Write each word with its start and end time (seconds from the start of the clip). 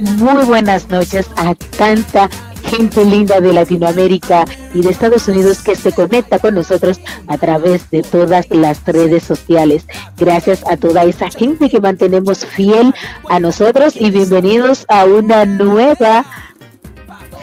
Muy 0.00 0.46
buenas 0.46 0.88
noches 0.88 1.26
a 1.36 1.54
tanta 1.54 2.30
gente 2.70 3.04
linda 3.04 3.42
de 3.42 3.52
Latinoamérica 3.52 4.46
y 4.72 4.80
de 4.80 4.88
Estados 4.88 5.28
Unidos 5.28 5.60
que 5.60 5.76
se 5.76 5.92
conecta 5.92 6.38
con 6.38 6.54
nosotros 6.54 6.98
a 7.26 7.36
través 7.36 7.90
de 7.90 8.02
todas 8.02 8.48
las 8.48 8.82
redes 8.86 9.24
sociales. 9.24 9.86
Gracias 10.16 10.64
a 10.66 10.78
toda 10.78 11.04
esa 11.04 11.28
gente 11.28 11.68
que 11.68 11.78
mantenemos 11.78 12.46
fiel 12.46 12.94
a 13.28 13.38
nosotros 13.38 13.96
y 14.00 14.10
bienvenidos 14.10 14.86
a 14.88 15.04
una 15.04 15.44
nueva 15.44 16.24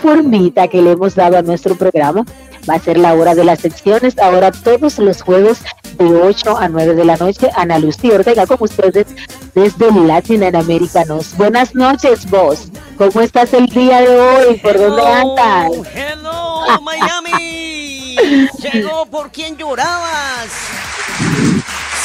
formita 0.01 0.67
que 0.67 0.81
le 0.81 0.93
hemos 0.93 1.13
dado 1.13 1.37
a 1.37 1.43
nuestro 1.43 1.75
programa. 1.75 2.25
Va 2.67 2.75
a 2.75 2.79
ser 2.79 2.97
la 2.97 3.13
hora 3.13 3.35
de 3.35 3.43
las 3.43 3.59
secciones, 3.59 4.17
ahora 4.17 4.51
todos 4.51 4.97
los 4.97 5.21
jueves 5.21 5.63
de 5.97 6.05
8 6.05 6.57
a 6.57 6.67
9 6.67 6.95
de 6.95 7.05
la 7.05 7.17
noche. 7.17 7.49
Ana 7.55 7.79
Lucía 7.79 8.15
Ortega 8.15 8.45
con 8.45 8.57
ustedes 8.59 9.07
desde 9.53 9.91
Latinoamericanos. 9.91 11.35
Buenas 11.37 11.75
noches, 11.75 12.29
vos. 12.29 12.69
¿Cómo 12.97 13.21
estás 13.21 13.53
el 13.53 13.67
día 13.67 14.01
de 14.01 14.19
hoy? 14.19 14.57
¿Por 14.59 14.77
dónde 14.77 15.05
andas? 15.05 15.71
Hello, 15.93 16.81
Miami. 16.81 18.15
Llegó 18.61 19.05
por 19.05 19.31
quien 19.31 19.57
llorabas. 19.57 20.49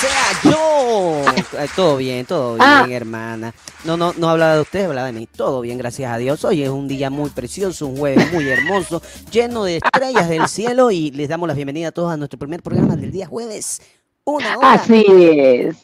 Sea 0.00 0.50
yo. 0.52 1.24
Todo 1.76 1.96
bien, 1.96 2.24
todo 2.24 2.54
bien, 2.54 2.66
Ah. 2.68 2.86
hermana. 2.90 3.52
No, 3.84 3.96
no, 3.96 4.12
no 4.16 4.28
hablaba 4.28 4.54
de 4.54 4.60
usted, 4.60 4.84
hablaba 4.84 5.06
de 5.08 5.12
mí. 5.12 5.26
Todo 5.26 5.60
bien, 5.60 5.76
gracias 5.78 6.12
a 6.12 6.18
Dios. 6.18 6.44
Hoy 6.44 6.62
es 6.62 6.68
un 6.68 6.86
día 6.86 7.10
muy 7.10 7.30
precioso, 7.30 7.86
un 7.86 7.96
jueves 7.96 8.32
muy 8.32 8.48
hermoso, 8.48 9.02
lleno 9.32 9.64
de 9.64 9.78
estrellas 9.78 10.28
del 10.28 10.46
cielo 10.48 10.90
y 10.90 11.10
les 11.10 11.28
damos 11.28 11.48
la 11.48 11.54
bienvenida 11.54 11.88
a 11.88 11.92
todos 11.92 12.12
a 12.12 12.16
nuestro 12.16 12.38
primer 12.38 12.62
programa 12.62 12.94
del 12.96 13.10
día 13.10 13.26
jueves. 13.26 13.80
Una 14.24 14.56
hora. 14.58 14.72
Así 14.74 15.04
es. 15.08 15.76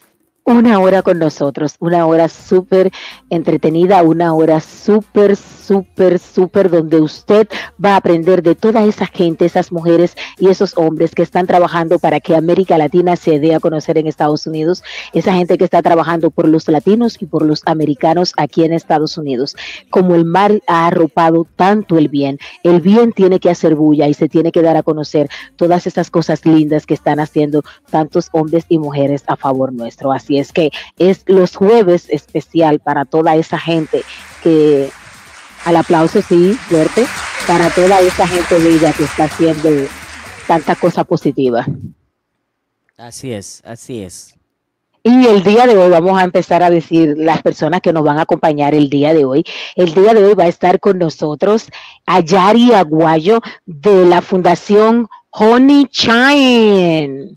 Una 0.47 0.79
hora 0.79 1.01
con 1.01 1.19
nosotros, 1.19 1.77
una 1.79 2.05
hora 2.05 2.29
súper 2.29 2.93
entretenida, 3.31 4.03
una 4.03 4.35
hora 4.35 4.61
súper, 4.61 5.37
súper, 5.37 6.19
súper 6.19 6.69
donde 6.69 7.01
usted 7.01 7.49
va 7.83 7.95
a 7.95 7.97
aprender 7.97 8.43
de 8.43 8.55
toda 8.55 8.85
esa 8.85 9.07
gente, 9.07 9.47
esas 9.47 9.73
mujeres 9.73 10.15
y 10.39 10.49
esos 10.49 10.77
hombres 10.77 11.15
que 11.15 11.23
están 11.23 11.47
trabajando 11.47 11.99
para 11.99 12.21
que 12.21 12.37
América 12.37 12.77
Latina 12.77 13.17
se 13.17 13.41
dé 13.41 13.55
a 13.55 13.61
conocer 13.61 13.97
en 13.97 14.07
Estados 14.07 14.47
Unidos, 14.47 14.83
esa 15.15 15.33
gente 15.33 15.57
que 15.57 15.65
está 15.65 15.81
trabajando 15.81 16.31
por 16.31 16.47
los 16.47 16.69
latinos 16.69 17.17
y 17.23 17.25
por 17.25 17.43
los 17.43 17.63
americanos 17.65 18.35
aquí 18.37 18.65
en 18.65 18.75
Estados 18.75 19.17
Unidos. 19.17 19.57
Como 19.89 20.15
el 20.15 20.27
mar 20.27 20.61
ha 20.67 20.87
arropado 20.89 21.47
tanto 21.57 21.97
el 21.97 22.11
bien, 22.11 22.39
el 22.65 22.83
bien 22.83 23.15
tiene 23.15 23.41
que 23.41 23.49
hacer 23.49 23.77
bulla 23.77 24.09
y 24.09 24.13
se 24.13 24.29
tiene 24.29 24.53
que 24.53 24.61
dar 24.61 24.77
a 24.77 24.83
conocer 24.83 25.31
todas 25.57 25.87
esas 25.87 26.11
cosas 26.11 26.45
lindas 26.45 26.85
que 26.85 26.93
están 26.93 27.19
haciendo 27.19 27.63
tantos 27.89 28.29
hombres 28.33 28.67
y 28.69 28.79
mujeres 28.79 29.25
a 29.27 29.37
favor 29.37 29.73
nuestro. 29.73 30.13
Así 30.13 30.34
es 30.39 30.53
que 30.53 30.71
es 30.99 31.25
los 31.27 31.57
jueves 31.57 32.07
especial 32.09 32.81
para 32.81 33.05
toda 33.05 33.37
esa 33.37 33.59
gente 33.59 34.03
que 34.43 34.91
al 35.65 35.77
aplauso 35.77 36.21
sí, 36.23 36.55
fuerte, 36.55 37.07
para 37.47 37.71
toda 37.71 38.01
esa 38.01 38.27
gente 38.27 38.59
bella 38.59 38.93
que 38.93 39.05
está 39.05 39.25
haciendo 39.25 39.71
tanta 40.47 40.75
cosa 40.75 41.05
positiva. 41.05 41.67
Así 42.97 43.33
es, 43.33 43.63
así 43.65 44.03
es. 44.03 44.35
Y 45.07 45.27
el 45.27 45.43
día 45.43 45.67
de 45.67 45.77
hoy 45.77 45.91
vamos 45.91 46.19
a 46.19 46.25
empezar 46.25 46.63
a 46.63 46.71
decir 46.71 47.15
las 47.19 47.43
personas 47.43 47.83
que 47.83 47.93
nos 47.93 48.05
van 48.05 48.19
a 48.19 48.23
acompañar 48.23 48.75
el 48.75 48.89
día 48.89 49.13
de 49.13 49.27
hoy. 49.27 49.45
El 49.77 49.93
día 49.93 50.15
de 50.15 50.25
hoy 50.25 50.35
va 50.35 50.45
a 50.45 50.49
estar 50.49 50.81
con 50.81 50.99
nosotros 50.99 51.69
Ayari 52.07 52.73
Aguayo 52.73 53.41
de 53.67 54.07
la 54.07 54.23
Fundación 54.23 55.09
Honey 55.29 55.89
Shine. 55.91 57.37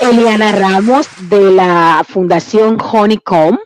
Eliana 0.00 0.52
Ramos 0.52 1.08
de 1.28 1.52
la 1.52 2.04
Fundación 2.08 2.78
Honeycomb. 2.80 3.58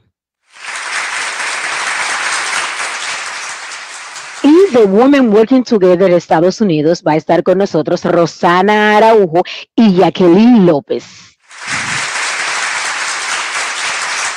Y 4.43 4.73
The 4.73 4.84
Women 4.84 5.33
Working 5.33 5.62
Together 5.62 6.11
Estados 6.11 6.61
Unidos 6.61 7.05
va 7.06 7.12
a 7.12 7.17
estar 7.17 7.43
con 7.44 7.59
nosotros 7.59 8.05
Rosana 8.05 8.97
Araujo 8.97 9.43
y 9.77 9.94
Jacqueline 9.94 10.67
López. 10.67 11.34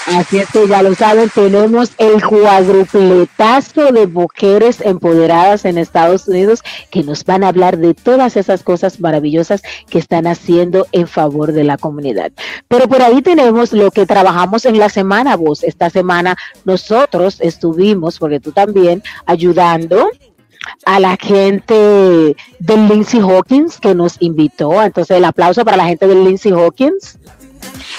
Así 0.07 0.37
es 0.37 0.49
que 0.51 0.69
ya 0.69 0.81
lo 0.81 0.95
saben, 0.95 1.29
tenemos 1.29 1.91
el 1.97 2.25
cuadrupletazo 2.25 3.91
de 3.91 4.07
mujeres 4.07 4.79
empoderadas 4.79 5.65
en 5.65 5.77
Estados 5.77 6.29
Unidos 6.29 6.63
que 6.89 7.03
nos 7.03 7.25
van 7.25 7.43
a 7.43 7.49
hablar 7.49 7.77
de 7.77 7.93
todas 7.93 8.37
esas 8.37 8.63
cosas 8.63 9.01
maravillosas 9.01 9.61
que 9.89 9.99
están 9.99 10.25
haciendo 10.25 10.87
en 10.93 11.09
favor 11.09 11.51
de 11.51 11.65
la 11.65 11.77
comunidad. 11.77 12.31
Pero 12.69 12.87
por 12.87 13.01
ahí 13.01 13.21
tenemos 13.21 13.73
lo 13.73 13.91
que 13.91 14.05
trabajamos 14.05 14.63
en 14.65 14.79
la 14.79 14.87
semana, 14.87 15.35
vos. 15.35 15.61
Esta 15.61 15.89
semana 15.89 16.37
nosotros 16.63 17.41
estuvimos, 17.41 18.17
porque 18.17 18.39
tú 18.39 18.53
también, 18.53 19.03
ayudando 19.25 20.09
a 20.85 20.99
la 21.01 21.17
gente 21.17 22.35
del 22.59 22.87
Lindsay 22.87 23.19
Hawkins 23.19 23.77
que 23.77 23.93
nos 23.93 24.15
invitó. 24.21 24.81
Entonces 24.81 25.17
el 25.17 25.25
aplauso 25.25 25.65
para 25.65 25.77
la 25.77 25.85
gente 25.85 26.07
del 26.07 26.23
Lindsay 26.23 26.51
Hawkins 26.51 27.17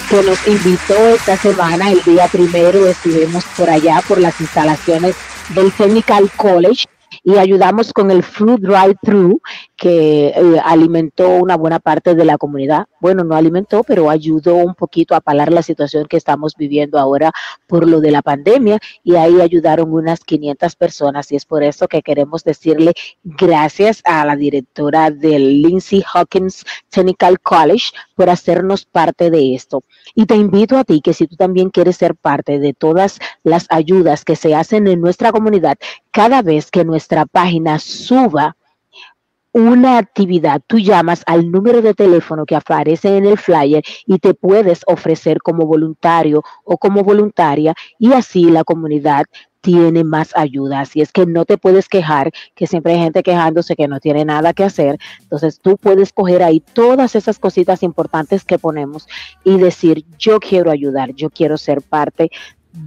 que 0.09 0.23
nos 0.23 0.47
invitó 0.47 0.95
esta 1.09 1.37
semana, 1.37 1.91
el 1.91 2.01
día 2.03 2.27
primero 2.27 2.85
estuvimos 2.87 3.43
por 3.57 3.69
allá 3.69 4.01
por 4.07 4.19
las 4.19 4.39
instalaciones 4.39 5.15
del 5.49 5.71
Technical 5.71 6.29
College 6.35 6.85
y 7.23 7.37
ayudamos 7.37 7.91
con 7.93 8.11
el 8.11 8.23
Fruit 8.23 8.59
Drive 8.59 8.95
Through 9.03 9.41
que 9.79 10.27
eh, 10.27 10.61
alimentó 10.65 11.29
una 11.29 11.55
buena 11.55 11.79
parte 11.79 12.13
de 12.13 12.25
la 12.25 12.37
comunidad. 12.37 12.87
Bueno, 12.99 13.23
no 13.23 13.33
alimentó, 13.33 13.83
pero 13.83 14.09
ayudó 14.09 14.55
un 14.55 14.75
poquito 14.75 15.15
a 15.15 15.21
palar 15.21 15.53
la 15.53 15.63
situación 15.63 16.05
que 16.05 16.17
estamos 16.17 16.55
viviendo 16.57 16.99
ahora 16.99 17.31
por 17.65 17.87
lo 17.87 18.01
de 18.01 18.11
la 18.11 18.21
pandemia 18.21 18.79
y 19.05 19.15
ahí 19.15 19.39
ayudaron 19.39 19.93
unas 19.93 20.19
500 20.25 20.75
personas 20.75 21.31
y 21.31 21.37
es 21.37 21.45
por 21.45 21.63
eso 21.63 21.87
que 21.87 22.01
queremos 22.01 22.43
decirle 22.43 22.93
gracias 23.23 24.01
a 24.03 24.25
la 24.25 24.35
directora 24.35 25.11
del 25.11 25.61
Lindsay 25.61 26.03
Hawkins 26.13 26.65
Technical 26.89 27.39
College 27.39 27.91
por 28.15 28.29
hacernos 28.29 28.83
parte 28.83 29.31
de 29.31 29.55
esto. 29.55 29.83
Y 30.13 30.25
te 30.25 30.35
invito 30.35 30.77
a 30.77 30.83
ti 30.83 30.99
que 30.99 31.13
si 31.13 31.25
tú 31.25 31.37
también 31.37 31.69
quieres 31.69 31.95
ser 31.95 32.15
parte 32.15 32.59
de 32.59 32.73
todas 32.73 33.19
las 33.43 33.65
ayudas 33.69 34.25
que 34.25 34.35
se 34.35 34.53
hacen 34.53 34.87
en 34.87 34.99
nuestra 34.99 35.31
comunidad, 35.31 35.77
cada 36.11 36.41
vez 36.41 36.69
que 36.69 36.83
nuestra 36.83 37.25
página 37.25 37.79
suba 37.79 38.57
una 39.51 39.97
actividad, 39.97 40.61
tú 40.65 40.79
llamas 40.79 41.23
al 41.25 41.51
número 41.51 41.81
de 41.81 41.93
teléfono 41.93 42.45
que 42.45 42.55
aparece 42.55 43.17
en 43.17 43.25
el 43.25 43.37
flyer 43.37 43.83
y 44.05 44.19
te 44.19 44.33
puedes 44.33 44.81
ofrecer 44.87 45.41
como 45.41 45.65
voluntario 45.65 46.43
o 46.63 46.77
como 46.77 47.03
voluntaria 47.03 47.73
y 47.97 48.13
así 48.13 48.45
la 48.45 48.63
comunidad 48.63 49.25
tiene 49.61 50.03
más 50.03 50.35
ayuda. 50.35 50.81
Así 50.81 51.01
es 51.01 51.11
que 51.11 51.25
no 51.25 51.45
te 51.45 51.57
puedes 51.57 51.89
quejar, 51.89 52.31
que 52.55 52.67
siempre 52.67 52.93
hay 52.93 52.99
gente 52.99 53.23
quejándose 53.23 53.75
que 53.75 53.87
no 53.87 53.99
tiene 53.99 54.25
nada 54.25 54.53
que 54.53 54.63
hacer. 54.63 54.97
Entonces 55.21 55.59
tú 55.59 55.77
puedes 55.77 56.13
coger 56.13 56.43
ahí 56.43 56.59
todas 56.59 57.15
esas 57.15 57.39
cositas 57.39 57.83
importantes 57.83 58.45
que 58.45 58.59
ponemos 58.59 59.07
y 59.43 59.57
decir, 59.57 60.05
yo 60.17 60.39
quiero 60.39 60.71
ayudar, 60.71 61.13
yo 61.13 61.29
quiero 61.29 61.57
ser 61.57 61.81
parte 61.81 62.29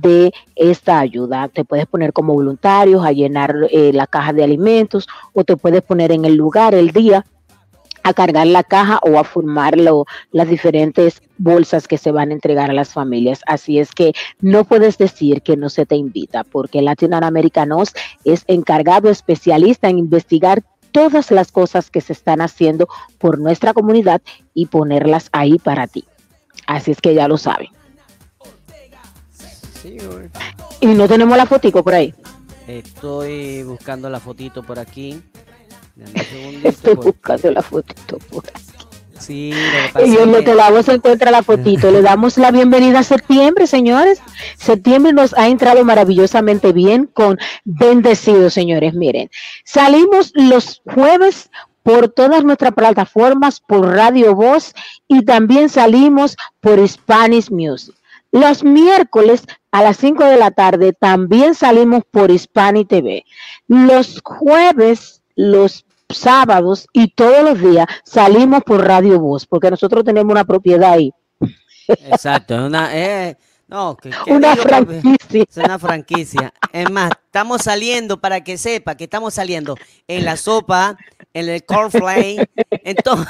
de 0.00 0.32
esta 0.56 0.98
ayuda. 0.98 1.48
Te 1.48 1.64
puedes 1.64 1.86
poner 1.86 2.12
como 2.12 2.34
voluntarios 2.34 3.04
a 3.04 3.12
llenar 3.12 3.54
eh, 3.70 3.92
la 3.92 4.06
caja 4.06 4.32
de 4.32 4.44
alimentos 4.44 5.08
o 5.32 5.44
te 5.44 5.56
puedes 5.56 5.82
poner 5.82 6.12
en 6.12 6.24
el 6.24 6.36
lugar 6.36 6.74
el 6.74 6.90
día 6.92 7.24
a 8.02 8.14
cargar 8.14 8.46
la 8.46 8.64
caja 8.64 8.98
o 9.02 9.18
a 9.18 9.24
formar 9.24 9.76
las 9.76 10.48
diferentes 10.48 11.22
bolsas 11.38 11.86
que 11.86 11.98
se 11.98 12.10
van 12.10 12.30
a 12.30 12.34
entregar 12.34 12.70
a 12.70 12.74
las 12.74 12.92
familias. 12.92 13.42
Así 13.46 13.78
es 13.78 13.92
que 13.92 14.12
no 14.40 14.64
puedes 14.64 14.98
decir 14.98 15.42
que 15.42 15.56
no 15.56 15.68
se 15.68 15.86
te 15.86 15.96
invita, 15.96 16.44
porque 16.44 16.82
Latinoamericanos 16.82 17.92
es 18.24 18.44
encargado 18.48 19.08
especialista 19.08 19.88
en 19.88 19.98
investigar 19.98 20.62
todas 20.90 21.30
las 21.30 21.52
cosas 21.52 21.90
que 21.90 22.00
se 22.00 22.12
están 22.12 22.40
haciendo 22.40 22.88
por 23.18 23.38
nuestra 23.38 23.72
comunidad 23.72 24.20
y 24.52 24.66
ponerlas 24.66 25.28
ahí 25.32 25.58
para 25.58 25.86
ti. 25.86 26.04
Así 26.66 26.90
es 26.90 27.00
que 27.00 27.14
ya 27.14 27.28
lo 27.28 27.38
saben. 27.38 27.68
Sí, 29.82 29.98
güey. 29.98 30.28
Y 30.80 30.86
no 30.86 31.08
tenemos 31.08 31.36
la 31.36 31.46
fotico 31.46 31.82
por 31.82 31.94
ahí. 31.94 32.14
Estoy 32.66 33.62
buscando 33.64 34.08
la 34.08 34.20
fotito 34.20 34.62
por 34.62 34.78
aquí. 34.78 35.20
Un 35.96 36.04
Estoy 36.64 36.94
buscando 36.94 37.50
la 37.50 37.62
fotito 37.62 38.18
por 38.30 38.44
ahí. 38.46 38.62
Sí, 39.18 39.52
Y 40.04 40.16
en 40.16 40.32
lo 40.32 40.38
que- 40.38 40.44
que 40.46 40.54
la 40.54 40.70
voz 40.70 40.88
encuentra 40.88 41.30
la 41.30 41.44
fotito. 41.44 41.90
Le 41.92 42.02
damos 42.02 42.38
la 42.38 42.50
bienvenida 42.50 43.00
a 43.00 43.02
septiembre, 43.04 43.68
señores. 43.68 44.20
Septiembre 44.56 45.12
nos 45.12 45.32
ha 45.34 45.46
entrado 45.48 45.84
maravillosamente 45.84 46.72
bien 46.72 47.06
con 47.12 47.38
bendecidos, 47.64 48.52
señores. 48.54 48.94
Miren, 48.94 49.30
salimos 49.64 50.32
los 50.34 50.82
jueves 50.92 51.50
por 51.84 52.08
todas 52.08 52.42
nuestras 52.44 52.72
plataformas, 52.74 53.60
por 53.60 53.86
Radio 53.94 54.34
Voz 54.34 54.74
y 55.06 55.24
también 55.24 55.68
salimos 55.68 56.36
por 56.60 56.86
Spanish 56.88 57.48
Music. 57.50 57.94
Los 58.32 58.64
miércoles 58.64 59.44
a 59.72 59.82
las 59.82 59.96
5 59.96 60.24
de 60.24 60.36
la 60.36 60.50
tarde 60.50 60.92
también 60.92 61.54
salimos 61.54 62.02
por 62.10 62.30
Hispani 62.30 62.84
TV. 62.84 63.24
Los 63.66 64.20
jueves, 64.22 65.22
los 65.34 65.84
sábados 66.10 66.86
y 66.92 67.08
todos 67.08 67.42
los 67.42 67.60
días 67.60 67.86
salimos 68.04 68.62
por 68.64 68.86
Radio 68.86 69.18
Voz, 69.18 69.46
porque 69.46 69.70
nosotros 69.70 70.04
tenemos 70.04 70.30
una 70.30 70.44
propiedad 70.44 70.92
ahí. 70.92 71.12
Exacto, 71.88 72.66
una, 72.66 72.90
eh, 72.94 73.36
no, 73.66 73.96
que, 73.96 74.10
que 74.10 74.32
Una 74.32 74.52
digo, 74.52 74.62
franquicia. 74.64 75.46
Es 75.48 75.56
una 75.56 75.78
franquicia. 75.78 76.52
Es 76.72 76.90
más, 76.90 77.10
estamos 77.24 77.62
saliendo, 77.62 78.20
para 78.20 78.44
que 78.44 78.58
sepa, 78.58 78.94
que 78.96 79.04
estamos 79.04 79.32
saliendo 79.32 79.76
en 80.06 80.26
la 80.26 80.36
sopa, 80.36 80.98
en 81.32 81.48
el 81.48 81.64
cornflake, 81.64 82.50
en 82.70 82.96
todo. 82.96 83.24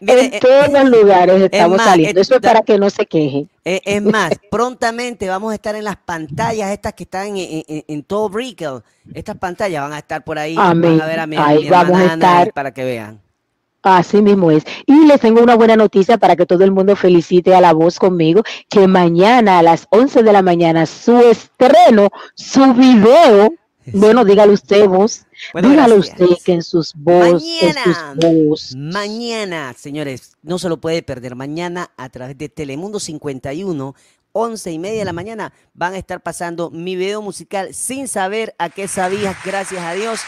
Mire, 0.00 0.26
En 0.26 0.34
eh, 0.34 0.40
todos 0.40 0.68
los 0.72 0.84
lugares 0.90 1.42
estamos 1.42 1.76
más, 1.76 1.86
saliendo. 1.86 2.20
Eso 2.20 2.34
es 2.36 2.40
para 2.40 2.62
que 2.62 2.78
no 2.78 2.90
se 2.90 3.06
quejen. 3.06 3.48
eh, 3.64 3.80
es 3.84 4.02
más, 4.02 4.32
prontamente 4.50 5.28
vamos 5.28 5.52
a 5.52 5.54
estar 5.54 5.74
en 5.74 5.84
las 5.84 5.96
pantallas 5.96 6.70
estas 6.70 6.92
que 6.94 7.04
están 7.04 7.28
en, 7.28 7.36
en, 7.36 7.64
en- 7.68 7.84
en 7.88 8.02
todo 8.02 8.28
Brickell. 8.28 8.82
Estas 9.14 9.36
pantallas 9.36 9.82
van 9.82 9.92
a 9.92 9.98
estar 9.98 10.22
por 10.24 10.38
ahí. 10.38 10.54
Amén. 10.58 10.98
Van 10.98 11.02
a 11.02 11.06
ver 11.10 11.20
a 11.20 11.26
mi, 11.26 11.36
Ahí 11.36 11.64
mi 11.64 11.68
vamos 11.70 11.98
a 11.98 12.14
estar. 12.14 12.52
para 12.52 12.72
que 12.72 12.84
vean. 12.84 13.20
Así 13.84 14.22
mismo 14.22 14.52
es. 14.52 14.62
Y 14.86 15.06
les 15.06 15.20
tengo 15.20 15.42
una 15.42 15.56
buena 15.56 15.74
noticia 15.74 16.16
para 16.16 16.36
que 16.36 16.46
todo 16.46 16.62
el 16.62 16.70
mundo 16.70 16.94
felicite 16.94 17.52
a 17.52 17.60
la 17.60 17.72
voz 17.72 17.98
conmigo, 17.98 18.42
que 18.68 18.86
mañana 18.86 19.58
a 19.58 19.62
las 19.64 19.88
11 19.90 20.22
de 20.22 20.32
la 20.32 20.40
mañana 20.40 20.86
su 20.86 21.18
estreno, 21.18 22.08
su 22.36 22.74
video, 22.74 23.52
bueno, 23.86 24.24
dígalo 24.24 24.52
usted 24.52 24.86
vos, 24.86 25.24
Bueno, 25.52 25.70
gracias. 25.70 25.98
usted 25.98 26.26
que 26.44 26.52
en 26.52 26.62
sus 26.62 26.92
voz, 26.94 27.42
en 27.60 27.74
sus 27.74 27.96
voz. 28.16 28.74
Mañana, 28.76 29.74
señores, 29.76 30.32
no 30.42 30.58
se 30.58 30.68
lo 30.68 30.80
puede 30.80 31.02
perder. 31.02 31.34
Mañana 31.34 31.90
a 31.96 32.08
través 32.08 32.38
de 32.38 32.48
Telemundo 32.48 33.00
51, 33.00 33.94
11 34.32 34.72
y 34.72 34.78
media 34.78 35.00
de 35.00 35.04
la 35.04 35.12
mañana, 35.12 35.52
van 35.74 35.94
a 35.94 35.98
estar 35.98 36.22
pasando 36.22 36.70
mi 36.70 36.96
video 36.96 37.22
musical 37.22 37.74
sin 37.74 38.08
saber 38.08 38.54
a 38.58 38.70
qué 38.70 38.88
sabías, 38.88 39.36
gracias 39.44 39.82
a 39.82 39.94
Dios. 39.94 40.20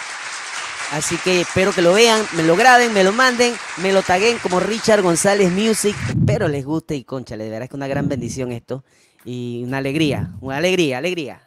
Así 0.92 1.16
que 1.24 1.40
espero 1.40 1.72
que 1.72 1.82
lo 1.82 1.94
vean, 1.94 2.22
me 2.36 2.42
lo 2.42 2.56
graben, 2.56 2.92
me 2.92 3.02
lo 3.02 3.12
manden, 3.12 3.54
me 3.78 3.92
lo 3.92 4.02
taguen 4.02 4.38
como 4.38 4.60
Richard 4.60 5.02
González 5.02 5.50
Music. 5.50 5.96
Espero 6.08 6.46
les 6.48 6.64
guste 6.64 6.94
y 6.94 7.04
concha, 7.04 7.36
de 7.36 7.44
verdad 7.44 7.64
es 7.64 7.70
que 7.70 7.76
una 7.76 7.88
gran 7.88 8.08
bendición 8.08 8.52
esto. 8.52 8.84
Y 9.24 9.62
una 9.64 9.78
alegría, 9.78 10.32
una 10.40 10.58
alegría, 10.58 10.98
alegría. 10.98 11.40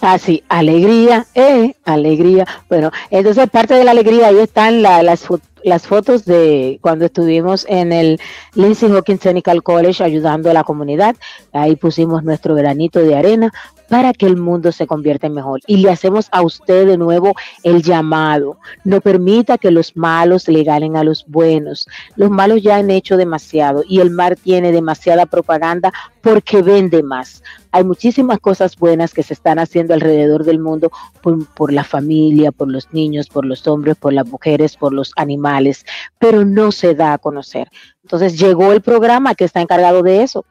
Así, 0.00 0.42
alegría, 0.48 1.26
eh, 1.34 1.74
alegría. 1.84 2.46
Bueno, 2.68 2.90
entonces 3.10 3.50
parte 3.50 3.74
de 3.74 3.84
la 3.84 3.90
alegría, 3.90 4.28
ahí 4.28 4.38
están 4.38 4.80
la- 4.82 5.02
las, 5.02 5.26
las 5.62 5.86
fotos 5.86 6.24
de 6.24 6.78
cuando 6.80 7.04
estuvimos 7.04 7.66
en 7.68 7.92
el 7.92 8.18
Lindsay 8.54 8.90
Hawkins 8.90 9.20
Technical 9.20 9.62
College 9.62 10.02
ayudando 10.02 10.50
a 10.50 10.54
la 10.54 10.64
comunidad. 10.64 11.16
Ahí 11.52 11.76
pusimos 11.76 12.24
nuestro 12.24 12.54
granito 12.54 13.00
de 13.00 13.14
arena 13.14 13.52
para 13.90 14.12
que 14.12 14.24
el 14.24 14.36
mundo 14.36 14.70
se 14.70 14.86
convierta 14.86 15.28
mejor. 15.28 15.60
Y 15.66 15.78
le 15.78 15.90
hacemos 15.90 16.28
a 16.30 16.42
usted 16.42 16.86
de 16.86 16.96
nuevo 16.96 17.34
el 17.64 17.82
llamado. 17.82 18.56
No 18.84 19.00
permita 19.00 19.58
que 19.58 19.72
los 19.72 19.96
malos 19.96 20.46
le 20.48 20.62
ganen 20.62 20.96
a 20.96 21.02
los 21.02 21.24
buenos. 21.26 21.88
Los 22.14 22.30
malos 22.30 22.62
ya 22.62 22.76
han 22.76 22.88
hecho 22.90 23.16
demasiado 23.16 23.82
y 23.86 23.98
el 23.98 24.10
mar 24.10 24.36
tiene 24.36 24.70
demasiada 24.70 25.26
propaganda 25.26 25.92
porque 26.22 26.62
vende 26.62 27.02
más. 27.02 27.42
Hay 27.72 27.84
muchísimas 27.84 28.38
cosas 28.40 28.76
buenas 28.76 29.14
que 29.14 29.22
se 29.22 29.34
están 29.34 29.58
haciendo 29.58 29.94
alrededor 29.94 30.44
del 30.44 30.58
mundo 30.58 30.90
por, 31.22 31.46
por 31.54 31.72
la 31.72 31.84
familia, 31.84 32.52
por 32.52 32.70
los 32.70 32.92
niños, 32.92 33.28
por 33.28 33.44
los 33.46 33.66
hombres, 33.66 33.96
por 33.96 34.12
las 34.12 34.26
mujeres, 34.26 34.76
por 34.76 34.92
los 34.92 35.12
animales, 35.16 35.84
pero 36.18 36.44
no 36.44 36.72
se 36.72 36.94
da 36.94 37.12
a 37.14 37.18
conocer. 37.18 37.70
Entonces 38.02 38.38
llegó 38.38 38.72
el 38.72 38.80
programa 38.82 39.34
que 39.34 39.44
está 39.44 39.60
encargado 39.60 40.02
de 40.02 40.22
eso, 40.22 40.44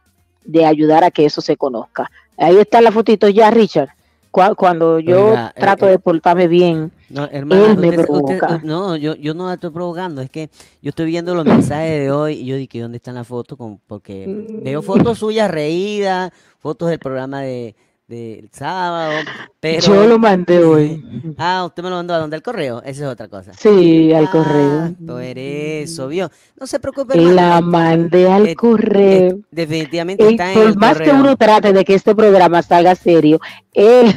de 0.46 0.66
ayudar 0.66 1.04
a 1.04 1.12
que 1.12 1.26
eso 1.26 1.42
se 1.42 1.58
conozca. 1.58 2.10
Ahí 2.38 2.58
está 2.58 2.82
la 2.82 2.92
fotito 2.92 3.28
ya, 3.30 3.52
Richard. 3.52 3.90
Cu- 4.32 4.56
Cuando 4.56 5.00
yo 5.00 5.34
eh, 5.36 5.50
trato 5.56 5.88
eh, 5.88 5.92
de 5.92 6.00
portarme 6.00 6.48
bien, 6.48 6.92
No, 7.10 7.28
hermana, 7.32 7.66
Él 7.72 7.78
me 7.78 7.90
usted- 7.90 8.00
usted- 8.00 8.38
provoca. 8.40 8.62
no, 8.64 8.96
yo, 8.96 9.16
yo 9.16 9.34
no 9.34 9.48
la 9.48 9.56
estoy 9.56 9.72
provocando, 9.72 10.22
es 10.22 10.30
que 10.30 10.50
yo 10.82 10.90
estoy 10.90 11.08
viendo 11.08 11.34
los 11.36 11.46
mensajes 11.46 12.00
de 12.02 12.12
hoy 12.12 12.34
y 12.36 12.46
yo 12.46 12.56
dije, 12.56 12.80
¿dónde 12.82 12.98
están 12.98 13.16
las 13.16 13.28
fotos? 13.28 13.58
Con- 13.58 13.80
porque 13.88 14.26
veo 14.64 14.82
fotos 14.82 15.18
suyas 15.20 15.50
reídas, 15.50 16.32
fotos 16.60 16.90
del 16.90 17.00
programa 17.00 17.42
de 17.42 17.76
del 18.08 18.50
sábado, 18.52 19.12
pero... 19.60 19.82
yo 19.86 20.08
lo 20.08 20.18
mandé 20.18 20.64
hoy. 20.64 21.06
Ah, 21.38 21.64
usted 21.68 21.84
me 21.84 21.92
lo 21.92 21.98
mandó 21.98 22.16
a 22.16 22.18
donde 22.18 22.38
el 22.38 22.42
correo, 22.42 22.82
esa 22.84 23.04
es 23.06 23.08
otra 23.08 23.28
cosa. 23.28 23.54
Sí, 23.54 24.12
al 24.14 24.26
Ah, 24.26 24.32
correo. 24.32 24.96
Eso, 25.36 26.08
vio. 26.08 26.32
No 26.60 26.66
se 26.66 26.80
preocupe, 26.80 27.16
La 27.22 27.60
eh, 27.60 27.62
mandé 27.62 28.28
al 28.28 28.48
eh, 28.48 28.56
correo. 28.56 29.30
eh, 29.34 29.38
definitivamente 29.52 30.24
Y 30.24 30.32
está 30.32 30.48
en 30.52 30.58
por 30.58 30.68
el 30.70 30.76
más 30.78 30.98
que 31.00 31.12
uno 31.12 31.38
trate 31.38 31.72
de 31.72 31.86
que 31.86 31.94
este 31.94 32.16
programa 32.16 32.64
salga 32.64 32.96
serio, 32.96 33.40
él 33.74 34.12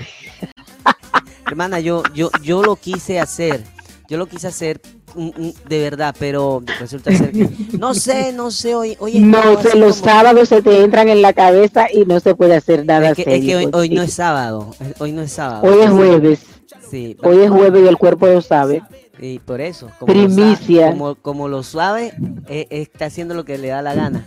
Hermana, 1.46 1.80
yo, 1.80 2.02
yo, 2.14 2.30
yo 2.42 2.62
lo 2.62 2.76
quise 2.76 3.20
hacer. 3.20 3.62
Yo 4.08 4.18
lo 4.18 4.26
quise 4.26 4.49
hacer 4.49 4.80
mm, 5.14 5.28
mm, 5.28 5.52
de 5.68 5.78
verdad, 5.80 6.14
pero 6.18 6.62
resulta 6.78 7.11
ser 7.16 7.32
que. 7.32 7.49
No 7.78 7.94
sé, 7.94 8.32
no 8.32 8.50
sé. 8.50 8.75
Hoy, 8.75 8.96
hoy 9.00 9.18
no 9.20 9.40
sé, 9.62 9.76
los 9.78 9.99
como- 10.00 10.11
sábados 10.12 10.49
se 10.49 10.61
te 10.62 10.82
entran 10.82 11.08
en 11.08 11.22
la 11.22 11.32
cabeza 11.32 11.87
y 11.92 12.04
no 12.04 12.20
se 12.20 12.34
puede 12.34 12.56
hacer 12.56 12.84
nada 12.84 13.11
Es 13.11 13.16
que, 13.16 13.22
es 13.37 13.44
que 13.44 13.56
hoy, 13.56 13.68
hoy 13.72 13.88
sí. 13.88 13.94
no 13.94 14.02
es 14.02 14.12
sábado. 14.12 14.75
Hoy 14.99 15.12
no 15.12 15.22
es 15.22 15.32
sábado. 15.32 15.62
Hoy 15.64 15.80
es 15.82 15.90
jueves. 15.90 16.40
Sí, 16.90 17.16
Hoy 17.22 17.38
es 17.42 17.50
jueves 17.50 17.82
y 17.84 17.88
el 17.88 17.96
cuerpo 17.96 18.26
lo 18.26 18.42
sabe. 18.42 18.82
y 19.18 19.38
por 19.38 19.61
eso. 19.62 19.88
Como 19.99 20.12
Lo 20.12 20.20
Primicia. 20.26 20.80
sabe, 20.87 20.92
como, 20.92 21.14
como 21.16 21.49
lo 21.49 21.62
suave, 21.62 22.12
eh, 22.49 22.66
está 22.70 23.06
haciendo 23.06 23.34
lo 23.34 23.44
que 23.46 23.56
le 23.56 23.68
da 23.68 23.80
la 23.82 23.94
gana. 23.94 24.26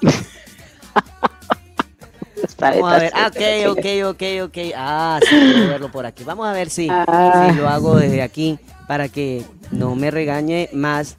Vamos 2.70 2.92
a 2.92 2.98
ver. 2.98 3.12
Ah, 3.14 3.28
ok, 3.28 3.70
ok, 3.78 3.86
ok, 4.10 4.22
ok. 4.44 4.58
Ah, 4.76 5.20
sí, 5.28 5.36
puedo 5.52 5.68
verlo 5.68 5.90
por 5.92 6.06
aquí. 6.06 6.24
Vamos 6.24 6.46
a 6.46 6.52
ver 6.52 6.70
si, 6.70 6.88
Ah. 6.90 7.50
si 7.50 7.56
lo 7.60 7.68
hago 7.68 7.96
desde 7.96 8.22
aquí 8.22 8.58
para 8.88 9.08
que 9.08 9.42
no 9.70 9.94
me 9.94 10.10
regañe 10.10 10.68
más. 10.72 11.16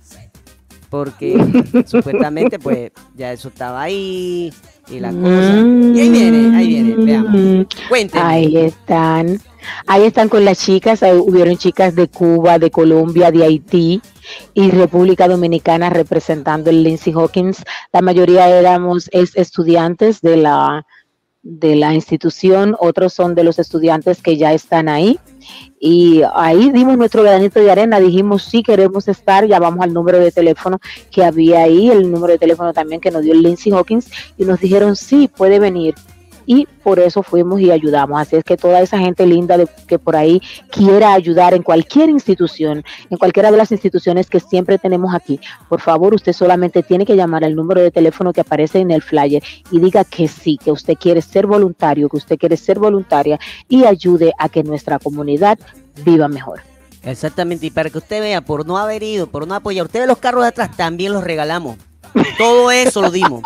Porque 0.90 1.36
supuestamente, 1.88 2.60
pues, 2.60 2.92
ya 3.16 3.34
eso 3.34 3.50
estaba 3.50 3.82
ahí 3.82 4.54
y 4.88 5.00
la 5.00 5.10
cosa. 5.12 5.58
Y 5.58 6.00
ahí 6.00 6.10
viene, 6.10 6.56
ahí 6.58 6.68
viene, 6.68 6.96
veamos. 7.04 7.34
Mm, 7.34 7.62
Cuénteme. 7.90 8.24
Ahí 8.24 8.58
están. 8.58 9.42
Ahí 9.88 10.04
están 10.04 10.30
con 10.30 10.46
las 10.46 10.60
chicas. 10.60 11.02
ahí 11.04 11.18
hubieron 11.18 11.58
chicas 11.58 11.96
de 11.96 12.08
Cuba, 12.08 12.60
de 12.60 12.70
Colombia, 12.70 13.32
de 13.32 13.44
Haití 13.44 14.00
y 14.54 14.70
República 14.72 15.28
Dominicana 15.28 15.90
representando 15.90 16.70
el 16.70 16.84
Lindsay 16.84 17.12
Hawkins. 17.14 17.64
La 17.92 18.02
mayoría 18.02 18.48
éramos 18.48 19.10
es 19.12 19.36
estudiantes 19.36 20.22
de 20.22 20.38
la 20.38 20.86
de 21.46 21.75
la 21.75 21.94
institución, 21.94 22.75
otros 22.80 23.14
son 23.14 23.36
de 23.36 23.44
los 23.44 23.60
estudiantes 23.60 24.20
que 24.22 24.36
ya 24.36 24.52
están 24.52 24.90
ahí. 24.90 25.20
Y 25.80 26.24
ahí 26.34 26.72
dimos 26.72 26.98
nuestro 26.98 27.22
granito 27.22 27.60
de 27.60 27.70
arena, 27.70 28.00
dijimos 28.00 28.44
sí 28.44 28.64
queremos 28.64 29.08
estar, 29.08 29.46
llamamos 29.46 29.84
al 29.84 29.94
número 29.94 30.20
de 30.20 30.32
teléfono 30.32 30.80
que 31.12 31.24
había 31.24 31.62
ahí, 31.62 31.92
el 31.92 32.12
número 32.12 32.34
de 32.34 32.40
teléfono 32.40 32.74
también 32.74 33.00
que 33.00 33.12
nos 33.12 33.22
dio 33.22 33.36
Lindsay 33.36 33.72
Hawkins, 33.72 34.10
y 34.38 34.44
nos 34.44 34.60
dijeron 34.60 34.96
sí, 34.96 35.28
puede 35.28 35.60
venir. 35.60 35.94
Y 36.46 36.68
por 36.84 37.00
eso 37.00 37.24
fuimos 37.24 37.60
y 37.62 37.72
ayudamos. 37.72 38.20
Así 38.20 38.36
es 38.36 38.44
que 38.44 38.58
toda 38.58 38.82
esa 38.82 38.98
gente 39.00 39.25
linda 39.25 39.58
de, 39.58 39.68
que 39.88 40.00
por 40.00 40.16
ahí 40.16 40.42
quiera 40.72 41.14
ayudar 41.14 41.54
en 41.54 41.64
cualquier 41.64 42.10
institución, 42.10 42.84
en 43.10 43.18
cualquiera 43.18 43.52
de 43.52 43.58
las 43.58 43.72
instituciones 43.72 44.30
que 44.30 44.40
siempre 44.40 44.78
tenemos 44.78 45.14
aquí, 45.14 45.40
por 45.70 45.82
favor, 45.82 46.14
usted 46.14 46.34
solamente 46.34 46.84
tiene 46.84 47.06
que 47.06 47.16
llamar 47.16 47.44
al 47.44 47.56
número 47.56 47.82
de 47.82 47.92
teléfono 47.92 48.34
que 48.34 48.42
aparece 48.42 48.80
en 48.80 48.92
el 48.92 49.02
flyer 49.02 49.44
y 49.72 49.80
diga 49.80 50.04
que 50.04 50.28
sí, 50.28 50.58
que 50.64 50.72
usted 50.72 50.96
quiere 50.96 51.22
ser 51.22 51.48
voluntario, 51.48 52.10
que 52.10 52.18
usted 52.18 52.38
quiere 52.38 52.58
ser 52.58 52.80
voluntaria 52.80 53.40
y 53.68 53.86
ayude 53.86 54.34
a 54.38 54.50
que 54.50 54.64
nuestra 54.64 55.00
comunidad 55.00 55.58
viva 56.04 56.28
mejor. 56.28 56.62
Exactamente, 57.04 57.68
y 57.68 57.72
para 57.72 57.90
que 57.90 58.00
usted 58.00 58.20
vea, 58.20 58.42
por 58.42 58.66
no 58.66 58.78
haber 58.78 59.04
ido, 59.04 59.28
por 59.28 59.48
no 59.48 59.54
apoyar, 59.54 59.86
ustedes 59.86 60.08
los 60.08 60.18
carros 60.18 60.42
de 60.42 60.50
atrás 60.50 60.75
también 60.75 61.14
los 61.14 61.24
regalamos. 61.24 61.78
Todo 62.38 62.72
eso 62.72 63.02
lo 63.02 63.12
dimos. 63.12 63.44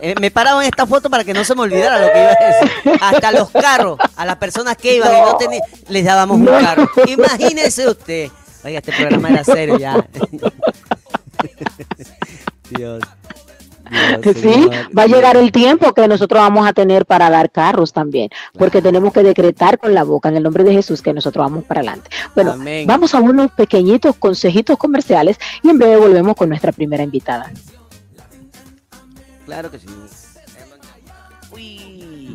Eh, 0.00 0.14
me 0.20 0.30
paraba 0.30 0.62
en 0.62 0.68
esta 0.68 0.86
foto 0.86 1.10
para 1.10 1.24
que 1.24 1.34
no 1.34 1.42
se 1.44 1.54
me 1.56 1.62
olvidara 1.62 1.98
lo 1.98 2.12
que 2.12 2.20
iba 2.20 2.30
a 2.30 2.46
decir. 2.46 2.70
Hasta 3.02 3.32
los 3.32 3.50
carros, 3.50 3.98
a 4.16 4.24
las 4.24 4.36
personas 4.36 4.76
que 4.76 4.96
iban 4.96 5.12
y 5.16 5.20
no 5.22 5.36
tenían, 5.36 5.62
les 5.88 6.04
dábamos 6.04 6.38
un 6.38 6.46
carro. 6.46 6.88
Imagínese 7.06 7.88
usted. 7.88 8.30
Oiga, 8.64 8.78
este 8.78 8.92
programa 8.92 9.28
era 9.30 9.42
serio 9.44 9.78
ya. 9.78 9.94
Dios. 12.70 13.00
Dios, 13.00 13.02
Sí, 14.22 14.34
Señor. 14.34 14.70
va 14.96 15.04
a 15.04 15.06
llegar 15.06 15.36
el 15.38 15.50
tiempo 15.50 15.94
que 15.94 16.06
nosotros 16.06 16.38
vamos 16.42 16.68
a 16.68 16.74
tener 16.74 17.06
para 17.06 17.30
dar 17.30 17.50
carros 17.50 17.92
también, 17.94 18.28
porque 18.58 18.82
tenemos 18.82 19.14
que 19.14 19.22
decretar 19.22 19.78
con 19.78 19.94
la 19.94 20.04
boca 20.04 20.28
en 20.28 20.36
el 20.36 20.42
nombre 20.42 20.62
de 20.62 20.74
Jesús 20.74 21.00
que 21.00 21.14
nosotros 21.14 21.42
vamos 21.46 21.64
para 21.64 21.80
adelante. 21.80 22.10
Bueno, 22.34 22.52
Amén. 22.52 22.86
vamos 22.86 23.14
a 23.14 23.20
unos 23.20 23.50
pequeñitos 23.52 24.14
consejitos 24.16 24.76
comerciales 24.76 25.38
y 25.62 25.70
en 25.70 25.78
breve 25.78 25.96
volvemos 25.96 26.36
con 26.36 26.50
nuestra 26.50 26.70
primera 26.72 27.02
invitada. 27.02 27.50
Claro 29.48 29.70
que 29.70 29.78
sí. 29.78 29.86
Uy. 31.50 32.34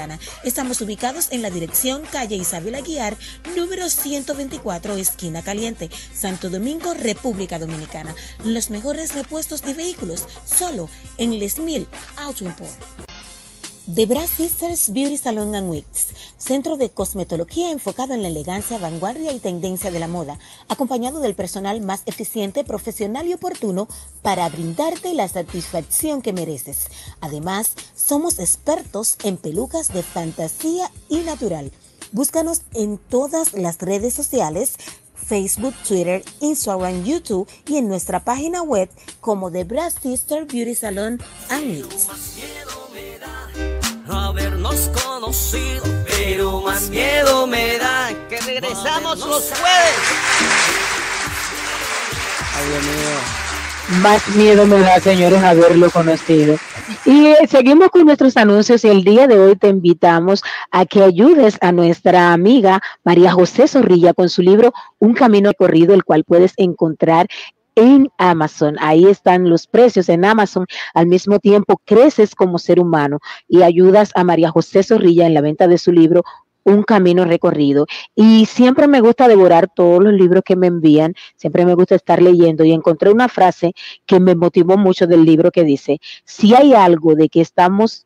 Estamos 0.43 0.81
ubicados 0.81 1.27
en 1.31 1.41
la 1.41 1.49
dirección 1.51 2.01
calle 2.11 2.35
Isabel 2.35 2.75
Aguiar, 2.75 3.15
número 3.55 3.89
124, 3.89 4.97
esquina 4.97 5.43
caliente, 5.43 5.89
Santo 6.13 6.49
Domingo, 6.49 6.93
República 6.93 7.59
Dominicana. 7.59 8.15
Los 8.43 8.69
mejores 8.69 9.13
repuestos 9.13 9.61
de 9.61 9.73
vehículos, 9.73 10.25
solo 10.45 10.89
en 11.17 11.37
Les 11.37 11.59
Mil 11.59 11.87
Auto 12.17 12.45
Import. 12.45 13.10
The 13.87 14.05
Brass 14.05 14.29
Sisters 14.29 14.93
Beauty 14.93 15.17
Salon 15.17 15.55
and 15.55 15.67
Wigs, 15.67 16.09
centro 16.37 16.77
de 16.77 16.91
cosmetología 16.91 17.71
enfocado 17.71 18.13
en 18.13 18.21
la 18.21 18.27
elegancia, 18.27 18.77
vanguardia 18.77 19.31
y 19.31 19.39
tendencia 19.39 19.89
de 19.89 19.99
la 19.99 20.07
moda, 20.07 20.37
acompañado 20.69 21.19
del 21.19 21.33
personal 21.33 21.81
más 21.81 22.03
eficiente, 22.05 22.63
profesional 22.63 23.25
y 23.25 23.33
oportuno 23.33 23.87
para 24.21 24.47
brindarte 24.49 25.15
la 25.15 25.27
satisfacción 25.27 26.21
que 26.21 26.31
mereces. 26.31 26.89
Además, 27.21 27.71
somos 27.95 28.37
expertos 28.37 29.17
en 29.23 29.37
pelucas 29.37 29.91
de 29.91 30.03
fantasía 30.03 30.91
y 31.09 31.17
natural. 31.21 31.71
Búscanos 32.11 32.61
en 32.75 32.99
todas 32.99 33.53
las 33.53 33.79
redes 33.79 34.13
sociales 34.13 34.73
Facebook, 35.25 35.73
Twitter, 35.87 36.23
Instagram, 36.39 37.03
YouTube 37.03 37.47
y 37.67 37.77
en 37.77 37.87
nuestra 37.87 38.23
página 38.23 38.61
web 38.61 38.89
como 39.19 39.51
The 39.51 39.63
Brass 39.63 39.95
Sister 40.01 40.45
Beauty 40.45 40.75
Salon 40.75 41.21
and 41.49 41.63
Wigs 41.63 42.07
habernos 44.11 44.89
conocido, 45.03 45.83
pero 46.07 46.61
más 46.61 46.89
miedo 46.89 47.47
me 47.47 47.77
da 47.77 48.09
que 48.29 48.39
regresamos 48.41 49.19
los 49.19 49.43
jueves. 49.43 49.99
Ay, 52.55 52.67
Dios 52.67 52.83
mío. 52.83 53.50
Más 53.99 54.35
miedo 54.35 54.65
me 54.65 54.79
da, 54.79 54.99
señores, 55.01 55.43
haberlo 55.43 55.91
conocido. 55.91 56.55
Y 57.05 57.27
eh, 57.27 57.37
seguimos 57.49 57.89
con 57.89 58.05
nuestros 58.05 58.37
anuncios 58.37 58.85
y 58.85 58.87
el 58.87 59.03
día 59.03 59.27
de 59.27 59.37
hoy 59.37 59.55
te 59.57 59.67
invitamos 59.67 60.41
a 60.71 60.85
que 60.85 61.03
ayudes 61.03 61.57
a 61.59 61.73
nuestra 61.73 62.31
amiga 62.31 62.81
María 63.03 63.33
José 63.33 63.67
Zorrilla 63.67 64.13
con 64.13 64.29
su 64.29 64.41
libro 64.41 64.73
Un 64.99 65.13
Camino 65.13 65.49
Recorrido, 65.49 65.93
el 65.93 66.05
cual 66.05 66.23
puedes 66.23 66.53
encontrar 66.55 67.27
en 67.75 68.09
Amazon. 68.17 68.77
Ahí 68.79 69.05
están 69.07 69.49
los 69.49 69.67
precios 69.67 70.07
en 70.07 70.23
Amazon. 70.23 70.65
Al 70.93 71.07
mismo 71.07 71.39
tiempo, 71.39 71.81
creces 71.85 72.33
como 72.33 72.59
ser 72.59 72.79
humano 72.79 73.19
y 73.47 73.63
ayudas 73.63 74.11
a 74.15 74.23
María 74.23 74.51
José 74.51 74.83
Zorrilla 74.83 75.27
en 75.27 75.33
la 75.33 75.41
venta 75.41 75.67
de 75.67 75.77
su 75.77 75.91
libro 75.91 76.23
un 76.63 76.83
camino 76.83 77.25
recorrido. 77.25 77.85
Y 78.15 78.45
siempre 78.45 78.87
me 78.87 79.01
gusta 79.01 79.27
devorar 79.27 79.69
todos 79.73 80.03
los 80.03 80.13
libros 80.13 80.43
que 80.43 80.55
me 80.55 80.67
envían, 80.67 81.13
siempre 81.35 81.65
me 81.65 81.75
gusta 81.75 81.95
estar 81.95 82.21
leyendo 82.21 82.63
y 82.63 82.71
encontré 82.71 83.11
una 83.11 83.29
frase 83.29 83.73
que 84.05 84.19
me 84.19 84.35
motivó 84.35 84.77
mucho 84.77 85.07
del 85.07 85.25
libro 85.25 85.51
que 85.51 85.63
dice, 85.63 85.99
si 86.23 86.53
hay 86.53 86.73
algo 86.73 87.15
de 87.15 87.29
que 87.29 87.41
estamos, 87.41 88.05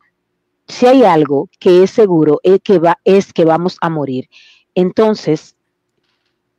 si 0.68 0.86
hay 0.86 1.04
algo 1.04 1.50
que 1.60 1.84
es 1.84 1.92
seguro, 1.92 2.40
es 2.44 2.62
que, 2.62 2.80
va, 2.80 3.00
es 3.04 3.34
que 3.34 3.46
vamos 3.46 3.78
a 3.82 3.90
morir. 3.90 4.30
Entonces, 4.74 5.56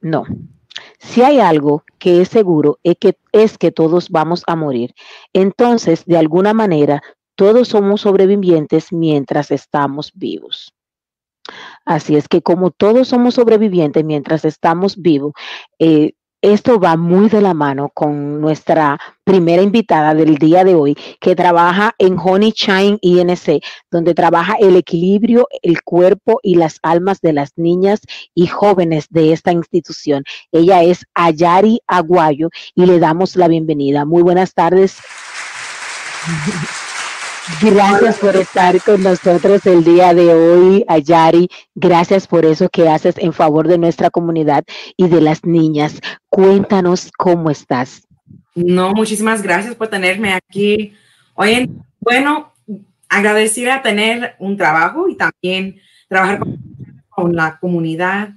no, 0.01 0.25
si 0.99 1.23
hay 1.23 1.41
algo 1.41 1.85
que 1.99 2.21
es 2.21 2.29
seguro 2.29 2.79
es 2.83 2.97
que, 2.99 3.17
es 3.33 3.59
que 3.59 3.73
todos 3.73 4.11
vamos 4.11 4.43
a 4.47 4.57
morir. 4.57 4.95
Entonces, 5.33 6.05
de 6.05 6.17
alguna 6.17 6.55
manera, 6.55 7.03
todos 7.35 7.69
somos 7.69 8.03
sobrevivientes 8.03 8.93
mientras 8.93 9.51
estamos 9.51 10.13
vivos. 10.15 10.76
Así 11.85 12.17
es 12.17 12.29
que 12.29 12.43
como 12.43 12.71
todos 12.71 13.09
somos 13.09 13.35
sobrevivientes 13.35 14.05
mientras 14.05 14.45
estamos 14.45 15.01
vivos, 15.01 15.33
eh, 15.79 16.13
esto 16.43 16.79
va 16.79 16.97
muy 16.97 17.29
de 17.29 17.41
la 17.41 17.55
mano 17.55 17.91
con 17.93 18.41
nuestra 18.41 19.01
primera 19.25 19.63
invitada 19.63 20.15
del 20.15 20.37
día 20.37 20.63
de 20.65 20.75
hoy, 20.75 20.97
que 21.21 21.35
trabaja 21.35 21.95
en 21.99 22.17
Honey 22.19 22.53
Shine 22.53 22.99
INC, 23.01 23.65
donde 23.91 24.15
trabaja 24.15 24.55
el 24.61 24.77
equilibrio, 24.77 25.49
el 25.63 25.83
cuerpo 25.83 26.39
y 26.43 26.55
las 26.55 26.79
almas 26.83 27.21
de 27.21 27.33
las 27.33 27.53
niñas 27.57 28.01
y 28.35 28.47
jóvenes 28.47 29.07
de 29.11 29.33
esta 29.33 29.51
institución. 29.51 30.23
Ella 30.53 30.83
es 30.85 31.05
Ayari 31.15 31.81
Aguayo 31.87 32.51
y 32.75 32.87
le 32.87 33.01
damos 33.01 33.35
la 33.35 33.49
bienvenida. 33.49 34.05
Muy 34.05 34.23
buenas 34.23 34.55
tardes. 34.55 34.99
Gracias 37.63 38.19
por 38.19 38.35
estar 38.35 38.83
con 38.83 39.05
nosotros 39.05 39.65
el 39.67 39.85
día 39.85 40.13
de 40.13 40.35
hoy, 40.35 40.85
Ayari. 40.89 41.49
Gracias 41.77 42.27
por 42.27 42.45
eso 42.45 42.69
que 42.69 42.89
haces 42.89 43.15
en 43.19 43.33
favor 43.33 43.69
de 43.69 43.79
nuestra 43.79 44.11
comunidad 44.11 44.65
y 44.97 45.09
de 45.09 45.21
las 45.21 45.45
niñas. 45.45 46.01
Cuéntanos 46.29 47.13
cómo 47.17 47.49
estás. 47.51 48.07
No, 48.57 48.93
muchísimas 48.95 49.43
gracias 49.43 49.77
por 49.77 49.87
tenerme 49.87 50.33
aquí. 50.33 50.95
Oye, 51.35 51.71
bueno, 52.01 52.53
agradecida 53.09 53.81
tener 53.81 54.35
un 54.41 54.57
trabajo 54.57 55.09
y 55.09 55.17
también 55.17 55.81
trabajar 56.09 56.41
con, 57.09 57.37
la 57.37 57.59
comunidad. 57.61 58.31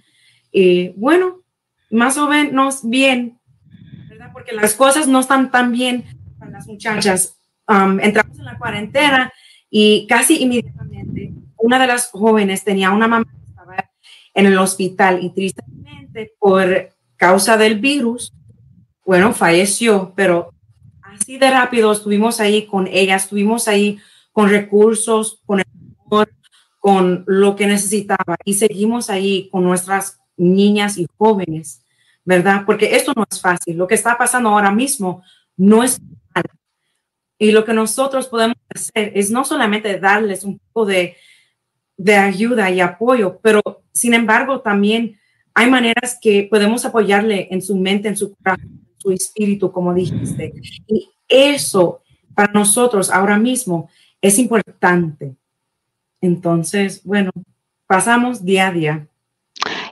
Y 0.51 0.89
bueno, 0.89 1.41
más 1.89 2.15
o 2.17 2.27
menos 2.27 2.87
bien, 2.87 3.39
¿verdad? 4.07 4.29
Porque 4.31 4.53
las 4.53 4.75
cosas 4.75 5.07
no 5.07 5.19
están 5.19 5.49
tan 5.49 5.71
bien 5.71 6.05
para 6.37 6.51
las 6.51 6.67
muchachas 6.67 7.38
Um, 7.69 7.99
entramos 7.99 8.39
en 8.39 8.45
la 8.45 8.57
cuarentena 8.57 9.31
y 9.69 10.07
casi 10.07 10.41
inmediatamente 10.41 11.33
una 11.55 11.77
de 11.77 11.85
las 11.85 12.09
jóvenes 12.09 12.63
tenía 12.63 12.89
una 12.89 13.07
mamá 13.07 13.25
que 13.25 13.45
estaba 13.47 13.75
en 14.33 14.45
el 14.47 14.57
hospital 14.57 15.23
y 15.23 15.29
tristemente 15.29 16.33
por 16.39 16.89
causa 17.15 17.57
del 17.57 17.79
virus, 17.79 18.33
bueno, 19.05 19.33
falleció, 19.33 20.13
pero 20.15 20.51
así 21.03 21.37
de 21.37 21.51
rápido 21.51 21.91
estuvimos 21.91 22.39
ahí 22.39 22.65
con 22.65 22.87
ella, 22.87 23.17
estuvimos 23.17 23.67
ahí 23.67 23.99
con 24.31 24.49
recursos, 24.49 25.39
con 25.45 25.59
el 25.59 25.65
amor, 26.05 26.33
con 26.79 27.23
lo 27.27 27.55
que 27.55 27.67
necesitaba 27.67 28.35
y 28.45 28.55
seguimos 28.55 29.11
ahí 29.11 29.47
con 29.51 29.63
nuestras 29.63 30.19
niñas 30.37 30.97
y 30.97 31.05
jóvenes, 31.17 31.85
¿verdad? 32.25 32.63
Porque 32.65 32.95
esto 32.95 33.13
no 33.15 33.25
es 33.29 33.39
fácil. 33.39 33.77
Lo 33.77 33.85
que 33.85 33.95
está 33.95 34.17
pasando 34.17 34.49
ahora 34.49 34.71
mismo 34.71 35.21
no 35.55 35.83
es 35.83 36.01
y 37.39 37.51
lo 37.51 37.65
que 37.65 37.73
nosotros 37.73 38.27
podemos 38.27 38.57
hacer 38.75 39.13
es 39.15 39.31
no 39.31 39.43
solamente 39.45 39.97
darles 39.97 40.43
un 40.43 40.59
poco 40.59 40.85
de, 40.85 41.15
de 41.97 42.15
ayuda 42.15 42.69
y 42.69 42.81
apoyo, 42.81 43.39
pero 43.41 43.61
sin 43.91 44.13
embargo 44.13 44.61
también 44.61 45.17
hay 45.55 45.69
maneras 45.69 46.17
que 46.21 46.47
podemos 46.49 46.85
apoyarle 46.85 47.47
en 47.49 47.61
su 47.61 47.75
mente, 47.75 48.07
en 48.07 48.17
su 48.17 48.35
su 48.99 49.11
espíritu, 49.11 49.71
como 49.71 49.93
dijiste. 49.93 50.53
Y 50.87 51.09
eso 51.27 52.01
para 52.35 52.51
nosotros 52.51 53.09
ahora 53.09 53.37
mismo 53.37 53.89
es 54.21 54.37
importante. 54.37 55.35
Entonces, 56.21 57.01
bueno, 57.03 57.31
pasamos 57.87 58.43
día 58.43 58.67
a 58.67 58.71
día. 58.71 59.07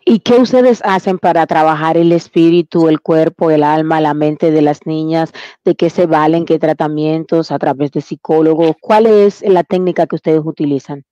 ¿Y 0.09 0.19
qué 0.19 0.35
ustedes 0.35 0.81
hacen 0.85 1.19
para 1.19 1.45
trabajar 1.47 1.97
el 1.97 2.13
espíritu, 2.13 2.87
el 2.87 3.01
cuerpo, 3.01 3.51
el 3.51 3.61
alma, 3.61 3.99
la 3.99 4.13
mente 4.13 4.51
de 4.51 4.61
las 4.61 4.85
niñas? 4.85 5.33
¿De 5.65 5.75
qué 5.75 5.89
se 5.89 6.05
valen? 6.05 6.45
¿Qué 6.45 6.59
tratamientos 6.59 7.51
a 7.51 7.59
través 7.59 7.91
de 7.91 7.99
psicólogos? 7.99 8.77
¿Cuál 8.79 9.05
es 9.05 9.41
la 9.41 9.65
técnica 9.65 10.07
que 10.07 10.15
ustedes 10.15 10.39
utilizan? 10.45 11.03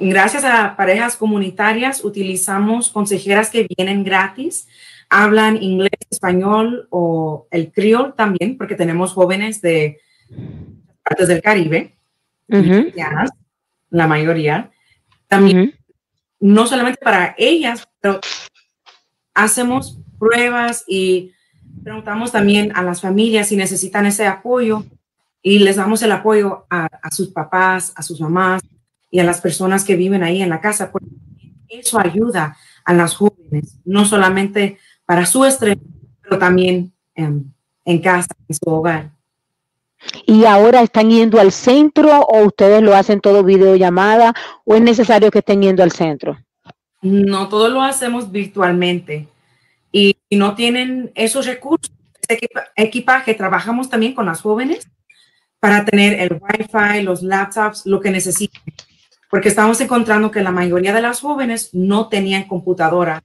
Gracias 0.00 0.46
a 0.46 0.76
parejas 0.78 1.18
comunitarias 1.18 2.02
utilizamos 2.02 2.88
consejeras 2.88 3.50
que 3.50 3.68
vienen 3.76 4.02
gratis, 4.02 4.66
hablan 5.10 5.62
inglés, 5.62 5.90
español 6.08 6.88
o 6.88 7.46
el 7.50 7.70
criol 7.70 8.14
también, 8.16 8.56
porque 8.56 8.76
tenemos 8.76 9.12
jóvenes 9.12 9.60
de 9.60 10.00
partes 11.02 11.28
del 11.28 11.42
Caribe, 11.42 11.98
la 13.90 14.06
mayoría. 14.06 14.70
También 15.28 15.74
no 16.40 16.66
solamente 16.66 17.00
para 17.02 17.34
ellas, 17.38 17.88
pero 18.00 18.20
hacemos 19.34 19.98
pruebas 20.18 20.84
y 20.86 21.32
preguntamos 21.82 22.32
también 22.32 22.72
a 22.74 22.82
las 22.82 23.00
familias 23.00 23.48
si 23.48 23.56
necesitan 23.56 24.06
ese 24.06 24.26
apoyo 24.26 24.84
y 25.42 25.60
les 25.60 25.76
damos 25.76 26.02
el 26.02 26.12
apoyo 26.12 26.66
a, 26.70 26.88
sus 27.10 27.28
papás, 27.28 27.92
a 27.96 28.02
sus 28.02 28.20
mamás 28.20 28.62
y 29.10 29.20
a 29.20 29.24
las 29.24 29.40
personas 29.40 29.84
que 29.84 29.96
viven 29.96 30.22
ahí 30.22 30.42
en 30.42 30.48
la 30.48 30.60
casa, 30.60 30.90
porque 30.90 31.08
eso 31.68 32.00
ayuda 32.00 32.56
a 32.84 32.92
las 32.92 33.14
jóvenes, 33.14 33.78
no 33.84 34.04
solamente 34.04 34.78
para 35.04 35.24
su 35.26 35.44
estrés, 35.44 35.78
pero 36.22 36.38
también 36.38 36.92
en, 37.14 37.54
en 37.84 38.00
casa, 38.00 38.34
en 38.48 38.56
su 38.56 38.68
hogar. 38.68 39.15
¿Y 40.26 40.44
ahora 40.44 40.82
están 40.82 41.10
yendo 41.10 41.40
al 41.40 41.52
centro 41.52 42.20
o 42.20 42.44
ustedes 42.44 42.82
lo 42.82 42.94
hacen 42.94 43.20
todo 43.20 43.42
videollamada 43.42 44.34
o 44.64 44.74
es 44.74 44.82
necesario 44.82 45.30
que 45.30 45.40
estén 45.40 45.62
yendo 45.62 45.82
al 45.82 45.92
centro? 45.92 46.38
No, 47.02 47.48
todo 47.48 47.68
lo 47.68 47.82
hacemos 47.82 48.30
virtualmente 48.30 49.28
y, 49.92 50.16
no 50.30 50.54
tienen 50.54 51.12
esos 51.14 51.46
recursos, 51.46 51.90
ese 52.28 52.48
equipaje. 52.76 53.34
Trabajamos 53.34 53.88
también 53.88 54.14
con 54.14 54.26
las 54.26 54.42
jóvenes 54.42 54.88
para 55.60 55.84
tener 55.84 56.20
el 56.20 56.38
Wi-Fi, 56.40 57.02
los 57.02 57.22
laptops, 57.22 57.86
lo 57.86 58.00
que 58.00 58.10
necesiten. 58.10 58.60
Porque 59.30 59.48
estamos 59.48 59.80
encontrando 59.80 60.30
que 60.30 60.42
la 60.42 60.50
mayoría 60.50 60.92
de 60.92 61.00
las 61.00 61.20
jóvenes 61.20 61.70
no 61.72 62.08
tenían 62.08 62.44
computadora. 62.44 63.22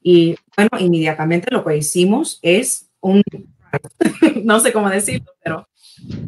Y 0.00 0.36
bueno, 0.56 0.70
inmediatamente 0.78 1.50
lo 1.50 1.64
que 1.64 1.76
hicimos 1.76 2.38
es 2.40 2.88
un, 3.00 3.22
no 4.44 4.60
sé 4.60 4.72
cómo 4.72 4.88
decirlo, 4.88 5.32
pero 5.42 5.68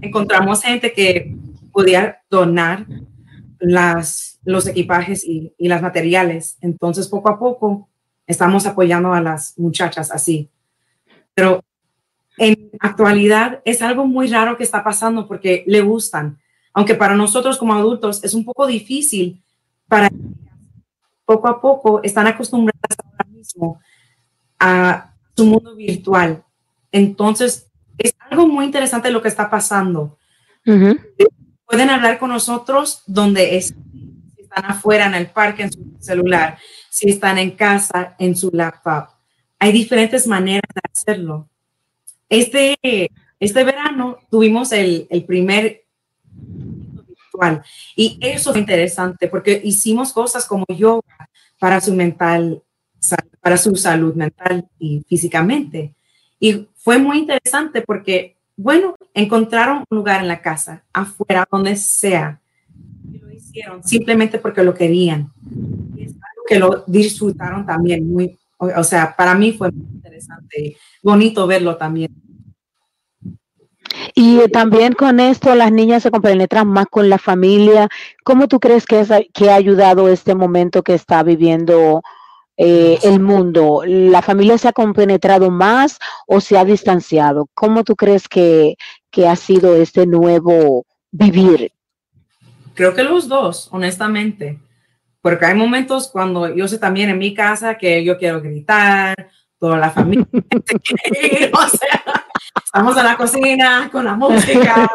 encontramos 0.00 0.62
gente 0.62 0.92
que 0.92 1.34
podía 1.72 2.22
donar 2.30 2.86
las, 3.58 4.38
los 4.44 4.66
equipajes 4.66 5.24
y, 5.24 5.52
y 5.58 5.68
las 5.68 5.82
materiales. 5.82 6.56
Entonces, 6.60 7.08
poco 7.08 7.30
a 7.30 7.38
poco, 7.38 7.88
estamos 8.26 8.66
apoyando 8.66 9.12
a 9.12 9.20
las 9.20 9.58
muchachas 9.58 10.10
así. 10.10 10.48
Pero 11.34 11.62
en 12.38 12.70
actualidad 12.80 13.60
es 13.64 13.82
algo 13.82 14.06
muy 14.06 14.26
raro 14.28 14.56
que 14.56 14.64
está 14.64 14.82
pasando 14.82 15.28
porque 15.28 15.64
le 15.66 15.82
gustan, 15.82 16.38
aunque 16.72 16.94
para 16.94 17.14
nosotros 17.14 17.58
como 17.58 17.74
adultos 17.74 18.24
es 18.24 18.34
un 18.34 18.44
poco 18.44 18.66
difícil 18.66 19.42
para 19.88 20.08
poco 21.24 21.48
a 21.48 21.60
poco 21.60 22.00
están 22.02 22.26
acostumbradas 22.26 22.96
a 24.58 25.12
su 25.36 25.44
mundo 25.44 25.74
virtual. 25.74 26.44
Entonces, 26.92 27.69
es 28.00 28.14
algo 28.30 28.47
muy 28.47 28.64
interesante 28.64 29.11
lo 29.11 29.23
que 29.23 29.28
está 29.28 29.50
pasando. 29.50 30.19
Pueden 30.64 31.90
hablar 31.90 32.19
con 32.19 32.30
nosotros 32.30 33.02
donde 33.07 33.57
están 33.57 34.64
afuera 34.64 35.07
en 35.07 35.14
el 35.14 35.28
parque 35.28 35.64
en 35.64 35.73
su 35.73 35.97
celular, 36.00 36.59
si 36.90 37.11
están 37.11 37.38
en 37.38 37.52
casa 37.52 38.16
en 38.19 38.35
su 38.37 38.50
laptop. 38.52 39.09
Hay 39.59 39.72
diferentes 39.72 40.27
maneras 40.27 40.70
de 40.74 40.81
hacerlo. 40.92 41.48
Este, 42.29 42.79
este 43.38 43.64
verano 43.64 44.18
tuvimos 44.31 44.72
el, 44.72 45.07
el 45.11 45.24
primer 45.24 45.85
virtual 46.33 47.62
y 47.96 48.18
eso 48.20 48.53
fue 48.53 48.61
interesante 48.61 49.29
porque 49.29 49.61
hicimos 49.62 50.12
cosas 50.12 50.46
como 50.46 50.64
yoga 50.68 51.29
para 51.59 51.81
su 51.81 51.94
mental, 51.94 52.62
para 53.40 53.57
su 53.57 53.77
salud 53.77 54.14
mental 54.14 54.68
y 54.79 55.05
físicamente. 55.09 55.94
Y 56.40 56.66
fue 56.74 56.98
muy 56.98 57.18
interesante 57.18 57.83
porque, 57.83 58.37
bueno, 58.57 58.96
encontraron 59.12 59.85
un 59.88 59.96
lugar 59.96 60.22
en 60.22 60.29
la 60.29 60.40
casa, 60.40 60.83
afuera, 60.92 61.46
donde 61.53 61.76
sea. 61.76 62.40
Y 63.12 63.18
lo 63.18 63.31
hicieron 63.31 63.85
simplemente 63.85 64.38
porque 64.38 64.62
lo 64.62 64.72
querían. 64.74 65.31
Y 65.94 66.05
es 66.05 66.12
algo 66.12 66.44
que 66.48 66.59
lo 66.59 66.85
disfrutaron 66.87 67.66
también 67.66 68.11
muy, 68.11 68.38
o 68.59 68.83
sea, 68.83 69.14
para 69.14 69.35
mí 69.35 69.53
fue 69.53 69.70
muy 69.70 69.87
interesante, 69.92 70.76
bonito 71.03 71.46
verlo 71.46 71.76
también. 71.76 72.11
Y 74.14 74.48
también 74.48 74.94
con 74.94 75.20
esto 75.20 75.55
las 75.55 75.72
niñas 75.72 76.03
se 76.03 76.11
compenetran 76.11 76.68
más 76.68 76.87
con 76.87 77.11
la 77.11 77.18
familia. 77.18 77.88
¿Cómo 78.24 78.48
tú 78.48 78.61
crees 78.61 78.87
que, 78.87 79.00
es, 79.00 79.11
que 79.35 79.50
ha 79.50 79.55
ayudado 79.55 80.09
este 80.09 80.35
momento 80.35 80.83
que 80.83 80.94
está 80.94 81.22
viviendo 81.22 82.03
eh, 82.62 82.99
el 83.05 83.20
mundo? 83.20 83.83
¿La 83.87 84.20
familia 84.20 84.59
se 84.59 84.68
ha 84.68 84.73
compenetrado 84.73 85.51
más 85.51 85.99
o 86.27 86.42
se 86.42 86.59
ha 86.59 86.64
distanciado? 86.66 87.49
¿Cómo 87.55 87.85
tú 87.85 87.96
crees 87.96 88.29
que, 88.29 88.77
que 89.11 89.27
ha 89.27 89.35
sido 89.35 89.77
este 89.77 90.07
nuevo 90.07 90.85
vivir? 91.11 91.73
Creo 92.75 92.92
que 92.94 93.03
los 93.03 93.29
dos, 93.29 93.68
honestamente. 93.73 94.59
Porque 95.23 95.46
hay 95.46 95.55
momentos 95.55 96.09
cuando 96.09 96.55
yo 96.55 96.68
sé 96.68 96.79
también 96.79 97.09
en 97.09 97.16
mi 97.16 97.33
casa 97.33 97.79
que 97.79 98.05
yo 98.05 98.18
quiero 98.18 98.42
gritar, 98.42 99.31
toda 99.61 99.77
la 99.77 99.90
familia 99.90 100.27
o 100.33 101.68
sea, 101.68 102.25
estamos 102.64 102.96
en 102.96 103.05
la 103.05 103.16
cocina 103.16 103.88
con 103.92 104.07
la 104.07 104.14
música, 104.14 104.90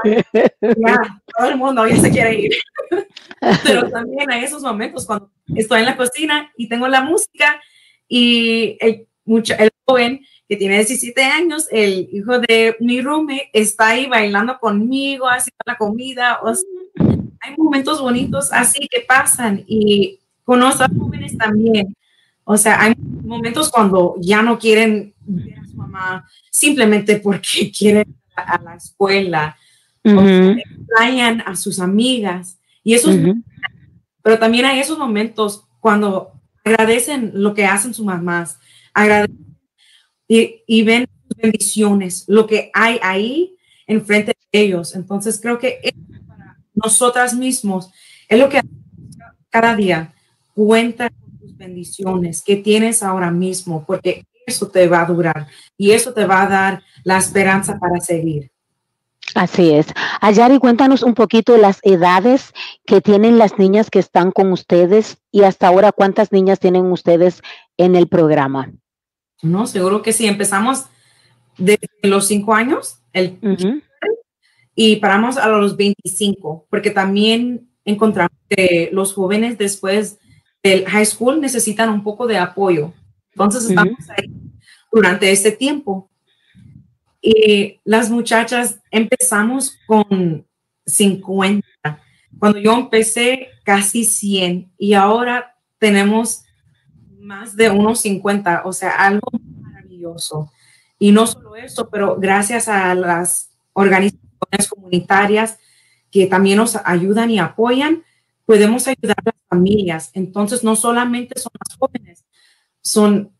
ya, 0.60 0.98
todo 1.38 1.50
el 1.50 1.56
mundo 1.56 1.88
ya 1.88 1.98
se 1.98 2.10
quiere 2.10 2.36
ir. 2.36 2.52
Pero 3.64 3.90
también 3.90 4.30
hay 4.32 4.44
esos 4.44 4.64
momentos 4.64 5.06
cuando 5.06 5.30
estoy 5.56 5.82
en 5.82 5.86
la 5.86 5.96
cocina 5.96 6.52
y 6.58 6.68
tengo 6.68 6.88
la 6.88 7.02
música 7.02 7.62
y 8.08 8.78
el, 8.82 9.08
el 9.28 9.72
joven 9.86 10.26
que 10.50 10.56
tiene 10.56 10.78
17 10.78 11.24
años, 11.24 11.68
el 11.72 12.10
hijo 12.12 12.40
de 12.40 12.76
mi 12.80 13.02
roommate, 13.02 13.50
está 13.54 13.90
ahí 13.90 14.08
bailando 14.08 14.58
conmigo, 14.60 15.28
haciendo 15.28 15.64
la 15.66 15.78
comida. 15.78 16.40
hay 17.40 17.56
momentos 17.58 18.02
bonitos 18.02 18.52
así 18.52 18.88
que 18.90 19.02
pasan 19.02 19.64
y 19.68 20.20
con 20.44 20.60
los 20.60 20.78
jóvenes 20.78 21.38
también. 21.38 21.96
O 22.46 22.58
sea, 22.58 22.82
hay 22.82 22.94
momentos 23.24 23.72
cuando 23.72 24.16
ya 24.22 24.42
no 24.44 24.58
quieren 24.60 25.14
ver 25.26 25.60
a 25.60 25.66
su 25.66 25.76
mamá 25.76 26.30
simplemente 26.52 27.18
porque 27.18 27.72
quieren 27.78 28.16
a 28.36 28.62
la 28.62 28.76
escuela, 28.76 29.58
o 30.04 30.22
extrañan 30.22 31.42
a 31.46 31.56
sus 31.56 31.80
amigas. 31.80 32.60
Y 32.84 32.94
eso 32.94 33.12
pero 34.22 34.40
también 34.40 34.66
hay 34.66 34.80
esos 34.80 34.98
momentos 34.98 35.66
cuando 35.80 36.32
agradecen 36.64 37.32
lo 37.36 37.54
que 37.54 37.66
hacen 37.66 37.94
sus 37.94 38.06
mamás, 38.06 38.60
agradecen 38.94 39.58
y, 40.28 40.64
y 40.66 40.84
ven 40.84 41.08
bendiciones, 41.38 42.26
lo 42.28 42.48
que 42.48 42.72
hay 42.74 43.00
ahí 43.04 43.56
enfrente 43.88 44.34
de 44.52 44.60
ellos. 44.62 44.96
Entonces 44.96 45.40
creo 45.40 45.60
que 45.60 45.80
para 46.28 46.58
nosotras 46.74 47.36
mismos 47.36 47.92
es 48.28 48.40
lo 48.40 48.50
que 48.50 48.62
cada 49.50 49.76
día 49.76 50.14
cuenta 50.54 51.12
bendiciones 51.58 52.44
que 52.44 52.58
tienes 52.58 53.04
ahora 53.04 53.32
mismo, 53.32 53.84
porque 53.86 54.26
eso 54.46 54.68
te 54.68 54.88
va 54.88 55.02
a 55.02 55.06
durar 55.06 55.48
y 55.78 55.92
eso 55.92 56.14
te 56.14 56.26
va 56.26 56.44
a 56.44 56.48
dar 56.48 56.84
la 57.04 57.18
esperanza 57.18 57.80
para 57.80 58.00
seguir. 58.00 58.52
Así 59.34 59.72
es. 59.72 59.88
Ayari, 60.22 60.60
cuéntanos 60.60 61.02
un 61.02 61.16
poquito 61.16 61.58
las 61.58 61.80
edades 61.84 62.54
que 62.86 63.02
tienen 63.02 63.38
las 63.38 63.58
niñas 63.58 63.90
que 63.90 64.00
están 64.00 64.32
con 64.32 64.52
ustedes 64.52 65.18
y 65.32 65.44
hasta 65.44 65.68
ahora 65.68 65.92
cuántas 65.92 66.32
niñas 66.32 66.60
tienen 66.60 66.86
ustedes 66.86 67.42
en 67.78 67.96
el 67.96 68.08
programa. 68.08 68.72
No, 69.42 69.68
seguro 69.68 70.02
que 70.02 70.14
sí. 70.14 70.28
Empezamos 70.28 70.86
desde 71.58 71.90
los 72.04 72.28
cinco 72.28 72.54
años 72.54 73.00
el, 73.14 73.40
y 74.76 74.98
paramos 74.98 75.38
a 75.38 75.48
los 75.48 75.76
25, 75.76 76.68
porque 76.70 76.92
también 76.92 77.70
encontramos 77.84 78.38
que 78.50 78.90
los 78.92 79.14
jóvenes 79.14 79.58
después 79.58 80.20
el 80.66 80.86
high 80.86 81.06
school 81.06 81.40
necesitan 81.40 81.90
un 81.90 82.04
poco 82.04 82.26
de 82.26 82.38
apoyo. 82.40 82.92
Entonces 83.32 83.70
estamos 83.70 84.10
ahí 84.10 84.32
durante 84.92 85.32
este 85.32 85.52
tiempo. 85.52 86.10
Y 87.22 87.80
las 87.84 88.10
muchachas 88.10 88.80
empezamos 88.90 89.78
con 89.86 90.46
50. 90.86 91.68
Cuando 92.40 92.60
yo 92.60 92.74
empecé, 92.74 93.50
casi 93.64 94.06
100. 94.06 94.72
Y 94.78 94.94
ahora 94.94 95.56
tenemos 95.78 96.44
más 97.20 97.56
de 97.56 97.70
unos 97.70 98.02
50. 98.02 98.64
O 98.66 98.74
sea, 98.74 98.92
algo 98.92 99.30
maravilloso. 99.60 100.52
Y 100.98 101.12
no 101.12 101.28
solo 101.28 101.56
eso, 101.56 101.90
pero 101.90 102.16
gracias 102.18 102.68
a 102.68 102.96
las 102.96 103.52
organizaciones 103.74 104.68
comunitarias 104.70 105.60
que 106.10 106.28
también 106.28 106.58
nos 106.58 106.78
ayudan 106.86 107.30
y 107.30 107.40
apoyan, 107.40 108.05
podemos 108.46 108.88
ayudar 108.88 109.18
a 109.20 109.32
las 109.32 109.36
familias. 109.50 110.12
Entonces, 110.14 110.64
no 110.64 110.76
solamente 110.76 111.40
son 111.40 111.52
las 111.68 111.78
jóvenes, 111.78 112.26
son, 112.82 113.32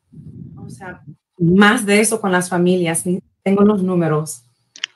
o 0.58 0.70
sea, 0.70 1.04
más 1.38 1.86
de 1.86 2.00
eso 2.00 2.20
con 2.20 2.32
las 2.32 2.50
familias. 2.50 3.04
Tengo 3.44 3.64
los 3.64 3.84
números. 3.84 4.46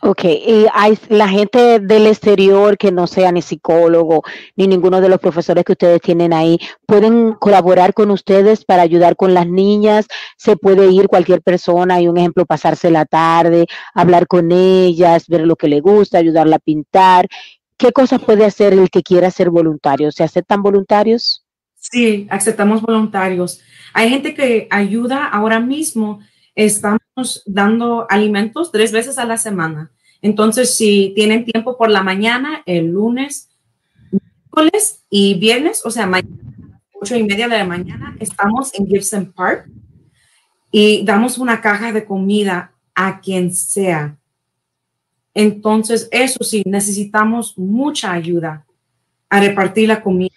Ok, 0.02 0.24
y 0.24 0.65
hay 0.74 0.98
la 1.10 1.28
gente 1.28 1.82
del 1.82 2.08
exterior 2.08 2.78
que 2.78 2.89
no 2.89 3.06
sea 3.06 3.34
ni 3.34 3.41
psicólogo 3.41 4.24
ni 4.56 4.65
ninguno 4.65 5.02
de 5.02 5.10
los 5.10 5.19
profesores 5.19 5.65
que 5.65 5.74
ustedes 5.74 6.00
tienen 6.00 6.32
ahí, 6.32 6.58
pueden 6.86 7.34
colaborar 7.34 7.93
con 7.93 8.10
ustedes 8.10 8.63
para 8.63 8.82
ayudar 8.82 9.17
con 9.17 9.34
las 9.34 9.45
niñas. 9.45 10.08
Se 10.38 10.56
puede 10.56 10.89
ir 10.89 11.10
cualquier 11.10 11.41
persona 11.41 12.00
y 12.00 12.08
un 12.08 12.17
ejemplo, 12.17 12.45
pasarse 12.45 12.89
la 12.91 13.04
tarde, 13.04 13.65
hablar 13.93 14.26
con 14.28 14.54
ellas, 14.54 15.28
ver 15.28 15.41
lo 15.41 15.58
que 15.58 15.67
le 15.67 15.82
gusta, 15.82 16.17
ayudarla 16.17 16.56
a 16.56 16.60
pintar 16.60 17.28
¿qué 17.80 17.92
cosas 17.92 18.22
puede 18.22 18.46
hacer 18.46 18.74
el 18.74 18.92
que 18.92 19.02
quiera 19.02 19.32
ser 19.32 19.50
voluntario? 19.50 20.12
¿Se 20.12 20.24
aceptan 20.24 20.62
voluntarios? 20.62 21.46
Sí, 21.76 22.28
aceptamos 22.30 22.82
voluntarios. 22.82 23.62
Hay 23.94 24.10
gente 24.10 24.36
que 24.36 24.68
ayuda 24.70 25.26
ahora 25.26 25.60
mismo. 25.60 26.20
Estamos 26.54 27.42
dando 27.48 28.06
alimentos 28.10 28.72
tres 28.72 28.92
veces 28.92 29.18
a 29.18 29.26
la 29.26 29.38
semana. 29.38 29.92
Entonces, 30.22 30.76
si 30.76 31.13
tienen 31.15 31.46
tiempo 31.46 31.78
por 31.78 31.89
la 31.89 32.04
mañana, 32.04 32.62
el 32.65 32.88
lunes, 32.88 33.50
miércoles 34.12 35.06
y 35.10 35.39
viernes, 35.39 35.82
o 35.86 35.89
sea, 35.89 36.06
mañana 36.06 36.36
ocho 37.02 37.15
y 37.15 37.24
media 37.24 37.48
de 37.48 37.58
la 37.58 37.65
mañana, 37.65 38.18
estamos 38.20 38.74
en 38.74 38.86
Gibson 38.86 39.32
Park 39.32 39.70
y 40.70 41.06
damos 41.06 41.38
una 41.38 41.62
caja 41.62 41.94
de 41.94 42.04
comida 42.04 42.74
a 42.94 43.22
quien 43.22 43.54
sea 43.56 44.18
Entonces, 45.39 46.10
eso 46.12 46.43
sí, 46.43 46.63
necesitamos 46.65 47.58
mucha 47.58 48.12
ayuda 48.12 48.65
a 49.30 49.39
repartir 49.39 49.88
la 49.88 50.04
comida. 50.04 50.36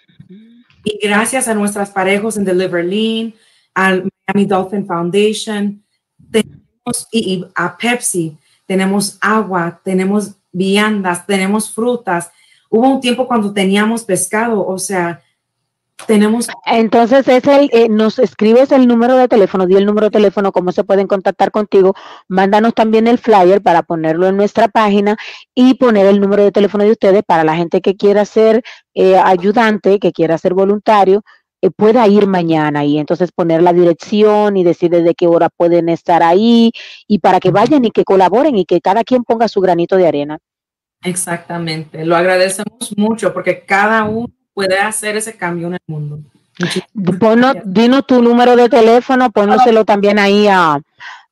Y 0.84 0.96
gracias 1.02 1.48
a 1.48 1.54
nuestras 1.54 1.90
parejas 1.90 2.36
en 2.36 2.44
Deliver 2.44 2.84
Lean, 2.84 3.34
al 3.74 4.08
Miami 4.28 4.46
Dolphin 4.46 4.86
Foundation, 4.86 5.82
tenemos, 6.30 7.08
y, 7.10 7.44
a 7.56 7.76
Pepsi, 7.76 8.38
tenemos 8.64 9.18
agua, 9.20 9.80
tenemos 9.82 10.36
viandas, 10.52 11.26
tenemos 11.26 11.74
frutas. 11.74 12.30
Hubo 12.70 12.88
un 12.88 13.00
tiempo 13.00 13.26
cuando 13.26 13.52
teníamos 13.52 14.04
pescado, 14.04 14.64
o 14.64 14.78
sea, 14.78 15.20
tenemos. 16.06 16.48
Entonces, 16.66 17.26
es 17.28 17.46
el, 17.46 17.70
eh, 17.72 17.88
nos 17.88 18.18
escribes 18.18 18.72
el 18.72 18.86
número 18.86 19.16
de 19.16 19.28
teléfono, 19.28 19.66
di 19.66 19.76
el 19.76 19.86
número 19.86 20.06
de 20.06 20.10
teléfono, 20.10 20.52
cómo 20.52 20.72
se 20.72 20.84
pueden 20.84 21.06
contactar 21.06 21.50
contigo. 21.50 21.94
Mándanos 22.28 22.74
también 22.74 23.06
el 23.06 23.18
flyer 23.18 23.62
para 23.62 23.82
ponerlo 23.82 24.26
en 24.26 24.36
nuestra 24.36 24.68
página 24.68 25.16
y 25.54 25.74
poner 25.74 26.06
el 26.06 26.20
número 26.20 26.44
de 26.44 26.52
teléfono 26.52 26.84
de 26.84 26.92
ustedes 26.92 27.22
para 27.24 27.44
la 27.44 27.56
gente 27.56 27.80
que 27.80 27.96
quiera 27.96 28.24
ser 28.24 28.62
eh, 28.94 29.16
ayudante, 29.16 29.98
que 29.98 30.12
quiera 30.12 30.38
ser 30.38 30.54
voluntario, 30.54 31.22
eh, 31.62 31.70
pueda 31.70 32.06
ir 32.08 32.26
mañana 32.26 32.84
y 32.84 32.98
entonces 32.98 33.30
poner 33.30 33.62
la 33.62 33.72
dirección 33.72 34.56
y 34.56 34.64
decir 34.64 34.90
desde 34.90 35.14
qué 35.14 35.28
hora 35.28 35.48
pueden 35.48 35.88
estar 35.88 36.22
ahí 36.22 36.72
y 37.06 37.20
para 37.20 37.38
que 37.38 37.52
vayan 37.52 37.84
y 37.84 37.92
que 37.92 38.04
colaboren 38.04 38.56
y 38.56 38.64
que 38.64 38.80
cada 38.80 39.04
quien 39.04 39.22
ponga 39.22 39.46
su 39.46 39.60
granito 39.60 39.96
de 39.96 40.08
arena. 40.08 40.38
Exactamente, 41.04 42.04
lo 42.04 42.16
agradecemos 42.16 42.92
mucho 42.96 43.32
porque 43.32 43.64
cada 43.64 44.04
uno 44.04 44.28
puede 44.54 44.78
hacer 44.78 45.16
ese 45.16 45.36
cambio 45.36 45.68
en 45.68 45.74
el 45.74 45.80
mundo. 45.86 46.20
Ponlo, 47.18 47.54
dinos 47.64 48.06
tu 48.06 48.22
número 48.22 48.56
de 48.56 48.68
teléfono, 48.68 49.30
pónoselo 49.30 49.84
también 49.84 50.18
ahí 50.18 50.48
a, 50.48 50.80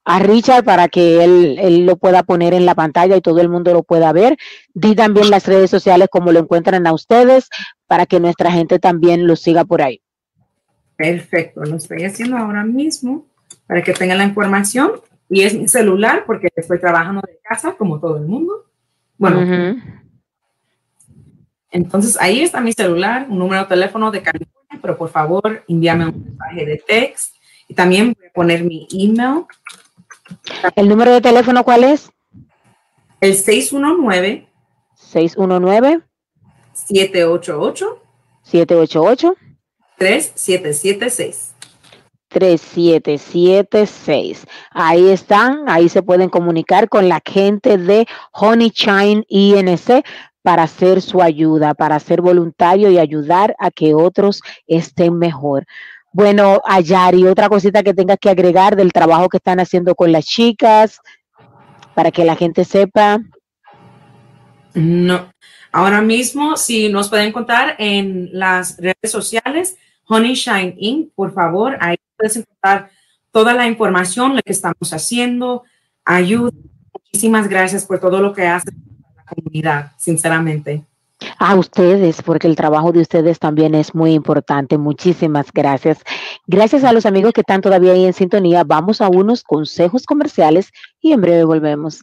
a 0.05 0.19
Richard 0.19 0.65
para 0.65 0.89
que 0.89 1.23
él, 1.23 1.59
él, 1.61 1.87
lo 1.87 1.97
pueda 1.97 2.23
poner 2.23 2.55
en 2.55 2.65
la 2.65 2.75
pantalla 2.75 3.17
y 3.17 3.21
todo 3.21 3.41
el 3.41 3.49
mundo 3.49 3.73
lo 3.73 3.83
pueda 3.83 4.13
ver. 4.13 4.37
Di 4.73 4.95
también 4.95 5.31
las 5.31 5.47
redes 5.47 5.71
sociales 5.71 6.09
como 6.11 6.33
lo 6.33 6.41
encuentran 6.41 6.87
a 6.87 6.93
ustedes 6.93 7.49
para 7.87 8.07
que 8.07 8.19
nuestra 8.21 8.51
gente 8.51 8.79
también 8.79 9.27
lo 9.27 9.37
siga 9.37 9.65
por 9.65 9.83
ahí. 9.83 10.01
Perfecto, 10.97 11.63
lo 11.63 11.77
estoy 11.77 12.05
haciendo 12.05 12.37
ahora 12.37 12.65
mismo 12.65 13.27
para 13.67 13.83
que 13.83 13.93
tengan 13.93 14.19
la 14.19 14.25
información 14.25 14.93
y 15.29 15.43
es 15.43 15.55
mi 15.55 15.69
celular 15.69 16.25
porque 16.27 16.49
estoy 16.55 16.79
trabajando 16.81 17.23
de 17.27 17.39
casa 17.43 17.75
como 17.77 18.01
todo 18.01 18.17
el 18.17 18.25
mundo. 18.25 18.65
Bueno, 19.17 19.41
uh 19.41 19.43
-huh. 19.43 20.00
Entonces 21.71 22.17
ahí 22.21 22.43
está 22.43 22.61
mi 22.61 22.73
celular, 22.73 23.27
un 23.29 23.39
número 23.39 23.63
de 23.63 23.69
teléfono 23.69 24.11
de 24.11 24.23
California, 24.23 24.79
pero 24.81 24.99
por 24.99 25.11
favor 25.11 25.65
envíame 25.69 26.07
un 26.07 26.25
mensaje 26.25 26.67
de 26.67 26.83
text 26.87 27.35
y 27.69 27.75
también 27.75 28.15
voy 28.19 28.27
a 28.27 28.33
poner 28.33 28.65
mi 28.65 28.89
email. 28.93 29.45
¿El 30.75 30.89
número 30.89 31.13
de 31.13 31.21
teléfono 31.21 31.63
cuál 31.65 31.85
es? 31.85 32.11
El 33.21 33.35
619 33.35 34.49
619 34.95 36.03
788 36.73 38.03
788 38.43 39.37
3776 39.99 41.55
3776. 42.31 44.47
Ahí 44.71 45.11
están, 45.11 45.69
ahí 45.69 45.89
se 45.89 46.03
pueden 46.03 46.29
comunicar 46.31 46.89
con 46.89 47.09
la 47.09 47.21
gente 47.25 47.77
de 47.77 48.07
Honey 48.33 48.71
Shine 48.71 49.25
INC 49.29 50.05
para 50.43 50.65
hacer 50.65 51.03
su 51.03 51.21
ayuda, 51.23 51.75
para 51.75 51.99
ser 51.99 52.21
voluntario 52.21 52.91
y 52.91 52.99
ayudar 52.99 53.55
a 53.59 53.71
que 53.71 53.95
otros 53.95 54.41
estén 54.67 55.19
mejor. 55.19 55.67
Bueno, 56.13 56.61
Ayari, 56.65 57.27
otra 57.27 57.49
cosita 57.49 57.83
que 57.83 57.95
tengas 57.95 58.19
que 58.19 58.31
agregar 58.31 58.75
del 58.75 58.93
trabajo 58.93 59.29
que 59.29 59.37
están 59.37 59.61
haciendo 59.61 59.95
con 59.95 60.11
las 60.11 60.25
chicas, 60.25 61.01
para 61.95 62.11
que 62.11 62.25
la 62.25 62.37
gente 62.37 62.65
sepa. 62.65 63.21
No, 64.75 65.31
ahora 65.73 66.01
mismo, 66.01 66.57
si 66.57 66.89
nos 66.89 67.09
pueden 67.09 67.33
contar 67.33 67.77
en 67.79 68.31
las 68.33 68.77
redes 68.79 69.11
sociales, 69.11 69.77
Honey 70.09 70.35
Shine 70.35 70.75
Inc., 70.79 71.13
por 71.15 71.33
favor, 71.33 71.77
ahí 71.81 71.97
puedes 72.17 72.37
encontrar 72.37 72.91
toda 73.31 73.55
la 73.55 73.67
información, 73.69 74.35
lo 74.35 74.43
que 74.43 74.53
estamos 74.53 74.93
haciendo, 74.93 75.63
ayuda. 76.05 76.53
Muchísimas 76.93 77.49
gracias 77.49 77.85
por 77.85 78.01
todo 78.01 78.21
lo 78.21 78.33
que 78.33 78.47
haces 78.47 78.75
comunidad, 79.31 79.93
sinceramente. 79.97 80.85
A 81.39 81.55
ustedes, 81.55 82.23
porque 82.23 82.47
el 82.47 82.57
trabajo 82.57 82.93
de 82.93 83.01
ustedes 83.01 83.39
también 83.39 83.75
es 83.75 83.95
muy 83.95 84.13
importante. 84.13 84.79
Muchísimas 84.79 85.53
gracias. 85.53 85.99
Gracias 86.47 86.85
a 86.85 86.93
los 86.93 87.07
amigos 87.07 87.33
que 87.33 87.43
están 87.43 87.61
todavía 87.61 87.93
ahí 87.93 88.05
en 88.05 88.13
sintonía. 88.13 88.65
Vamos 88.65 89.01
a 89.01 89.09
unos 89.09 89.43
consejos 89.43 90.07
comerciales 90.07 90.71
y 91.01 91.13
en 91.13 91.21
breve 91.21 91.45
volvemos. 91.45 92.03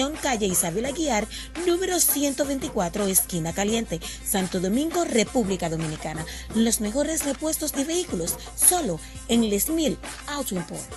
calle 0.09 0.47
Isabel 0.47 0.85
Aguiar, 0.85 1.27
número 1.67 1.99
124, 1.99 3.05
esquina 3.05 3.53
caliente, 3.53 3.99
Santo 4.25 4.59
Domingo, 4.59 5.05
República 5.05 5.69
Dominicana. 5.69 6.25
Los 6.55 6.81
mejores 6.81 7.23
repuestos 7.25 7.71
de 7.73 7.85
vehículos, 7.85 8.35
solo 8.55 8.99
en 9.27 9.49
Les 9.49 9.69
Mil 9.69 9.97
Auto 10.27 10.55
Import. 10.55 10.89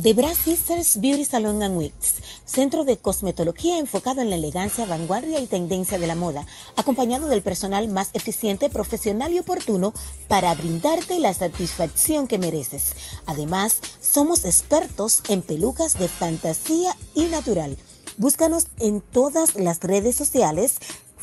The 0.00 0.12
Brass 0.14 0.38
Sisters 0.38 1.00
Beauty 1.00 1.24
Salon 1.24 1.60
and 1.62 1.76
Wigs, 1.76 2.16
centro 2.44 2.84
de 2.84 2.98
cosmetología 2.98 3.78
enfocado 3.78 4.20
en 4.20 4.30
la 4.30 4.36
elegancia, 4.36 4.86
vanguardia 4.86 5.40
y 5.40 5.46
tendencia 5.46 5.98
de 5.98 6.06
la 6.06 6.14
moda, 6.14 6.46
acompañado 6.76 7.26
del 7.26 7.42
personal 7.42 7.88
más 7.88 8.10
eficiente, 8.12 8.70
profesional 8.70 9.32
y 9.32 9.40
oportuno 9.40 9.92
para 10.28 10.54
brindarte 10.54 11.18
la 11.18 11.34
satisfacción 11.34 12.28
que 12.28 12.38
mereces. 12.38 12.94
Además, 13.26 13.80
somos 14.00 14.44
expertos 14.44 15.22
en 15.28 15.42
pelucas 15.42 15.98
de 15.98 16.06
fantasía 16.06 16.96
y 17.14 17.24
natural. 17.24 17.76
Búscanos 18.18 18.66
en 18.80 19.00
todas 19.00 19.54
las 19.54 19.80
redes 19.80 20.16
sociales 20.16 20.78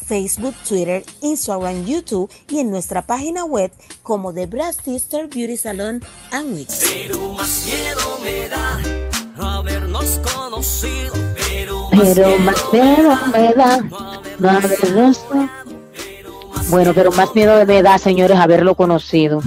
Facebook, 0.07 0.55
Twitter, 0.67 1.03
Instagram, 1.21 1.85
YouTube 1.85 2.31
y 2.47 2.59
en 2.59 2.71
nuestra 2.71 3.01
página 3.01 3.43
web 3.43 3.69
como 4.01 4.33
The 4.33 4.45
Brass 4.45 4.77
Sister 4.83 5.27
Beauty 5.27 5.57
Salon 5.57 6.01
and 6.31 6.53
Wigs. 6.53 6.85
Pero 6.89 7.33
más 7.33 7.65
miedo 7.65 8.19
me 8.23 8.47
da 8.47 9.57
habernos 9.57 10.21
conocido. 10.33 11.13
Pero 11.91 12.37
más, 12.39 12.63
pero 12.71 13.09
más 13.09 13.27
miedo 13.27 13.27
me 13.33 13.53
da 13.53 13.81
no 14.39 14.49
habernos 14.49 15.25
Bueno, 16.69 16.93
pero 16.93 17.11
más 17.11 17.35
miedo 17.35 17.65
me 17.65 17.81
da, 17.81 17.97
señores, 17.97 18.37
haberlo 18.37 18.75
conocido. 18.75 19.41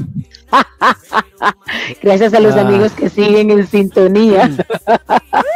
Gracias 2.02 2.34
a 2.34 2.40
los 2.40 2.54
ah. 2.56 2.60
amigos 2.60 2.92
que 2.92 3.08
siguen 3.08 3.50
en 3.50 3.66
sintonía. 3.66 4.50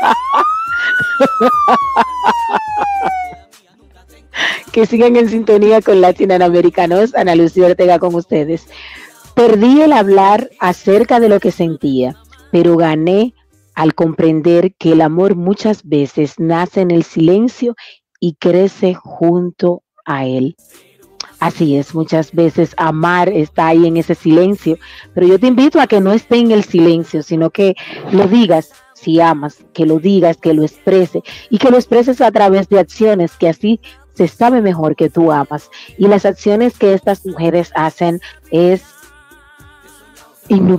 que 4.73 4.87
sigan 4.87 5.17
en 5.17 5.29
sintonía 5.29 5.83
con 5.83 6.01
Latinoamericanos. 6.01 7.15
Ana 7.15 7.35
Lucía 7.35 7.67
Ortega 7.67 7.99
con 7.99 8.15
ustedes. 8.15 8.67
Perdí 9.35 9.83
el 9.83 9.93
hablar 9.93 10.51
acerca 10.61 11.21
de 11.21 11.29
lo 11.29 11.41
que 11.41 11.53
sentía, 11.53 12.17
pero 12.51 12.77
gané 12.77 13.35
al 13.75 13.95
comprender 13.95 14.75
que 14.75 14.93
el 14.93 15.01
amor 15.01 15.37
muchas 15.37 15.85
veces 15.85 16.35
nace 16.39 16.83
en 16.83 16.91
el 16.91 17.03
silencio 17.05 17.75
y 18.21 18.35
crece 18.35 18.95
junto 18.95 19.83
a 20.05 20.27
él. 20.27 20.57
Así 21.41 21.77
es, 21.77 21.95
muchas 21.95 22.33
veces 22.33 22.73
amar 22.77 23.29
está 23.29 23.69
ahí 23.69 23.87
en 23.87 23.97
ese 23.97 24.15
silencio, 24.15 24.79
pero 25.13 25.27
yo 25.27 25.41
te 25.41 25.49
invito 25.49 25.81
a 25.81 25.89
que 25.89 26.01
no 26.01 26.13
esté 26.13 26.37
en 26.37 26.53
el 26.53 26.63
silencio, 26.63 27.23
sino 27.23 27.51
que 27.51 27.75
lo 28.13 28.29
digas 28.29 28.71
si 29.03 29.21
amas, 29.21 29.59
que 29.73 29.85
lo 29.85 29.99
digas, 29.99 30.37
que 30.37 30.55
lo 30.55 30.63
exprese 30.63 31.23
y 31.51 31.59
que 31.59 31.71
lo 31.71 31.77
expreses 31.77 32.21
a 32.21 32.31
través 32.31 32.69
de 32.69 32.79
acciones 32.79 33.33
que 33.37 33.49
así 33.49 33.81
se 34.15 34.29
sabe 34.29 34.61
mejor 34.61 34.95
que 34.95 35.11
tú 35.11 35.33
amas. 35.33 35.71
Y 35.99 36.07
las 36.07 36.25
acciones 36.25 36.79
que 36.79 36.95
estas 36.95 37.27
mujeres 37.27 37.73
hacen 37.75 38.21
es, 38.51 38.83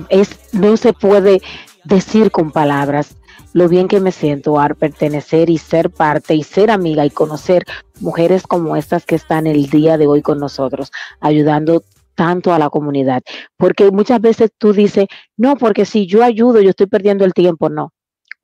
es 0.08 0.38
no 0.52 0.76
se 0.76 0.92
puede 0.92 1.42
decir 1.84 2.30
con 2.30 2.50
palabras 2.50 3.16
lo 3.52 3.68
bien 3.68 3.86
que 3.86 4.00
me 4.00 4.10
siento 4.10 4.58
al 4.58 4.74
pertenecer 4.74 5.48
y 5.48 5.58
ser 5.58 5.90
parte 5.90 6.34
y 6.34 6.42
ser 6.42 6.70
amiga 6.70 7.06
y 7.06 7.10
conocer 7.10 7.64
mujeres 8.00 8.46
como 8.46 8.74
estas 8.74 9.06
que 9.06 9.14
están 9.14 9.46
el 9.46 9.70
día 9.70 9.96
de 9.96 10.08
hoy 10.08 10.22
con 10.22 10.38
nosotros, 10.38 10.90
ayudando 11.20 11.84
tanto 12.16 12.52
a 12.52 12.58
la 12.58 12.68
comunidad, 12.70 13.22
porque 13.56 13.90
muchas 13.90 14.20
veces 14.20 14.50
tú 14.58 14.72
dices, 14.72 15.06
no, 15.36 15.56
porque 15.56 15.84
si 15.84 16.06
yo 16.06 16.22
ayudo, 16.22 16.60
yo 16.60 16.70
estoy 16.70 16.86
perdiendo 16.86 17.24
el 17.24 17.32
tiempo, 17.32 17.68
no, 17.68 17.92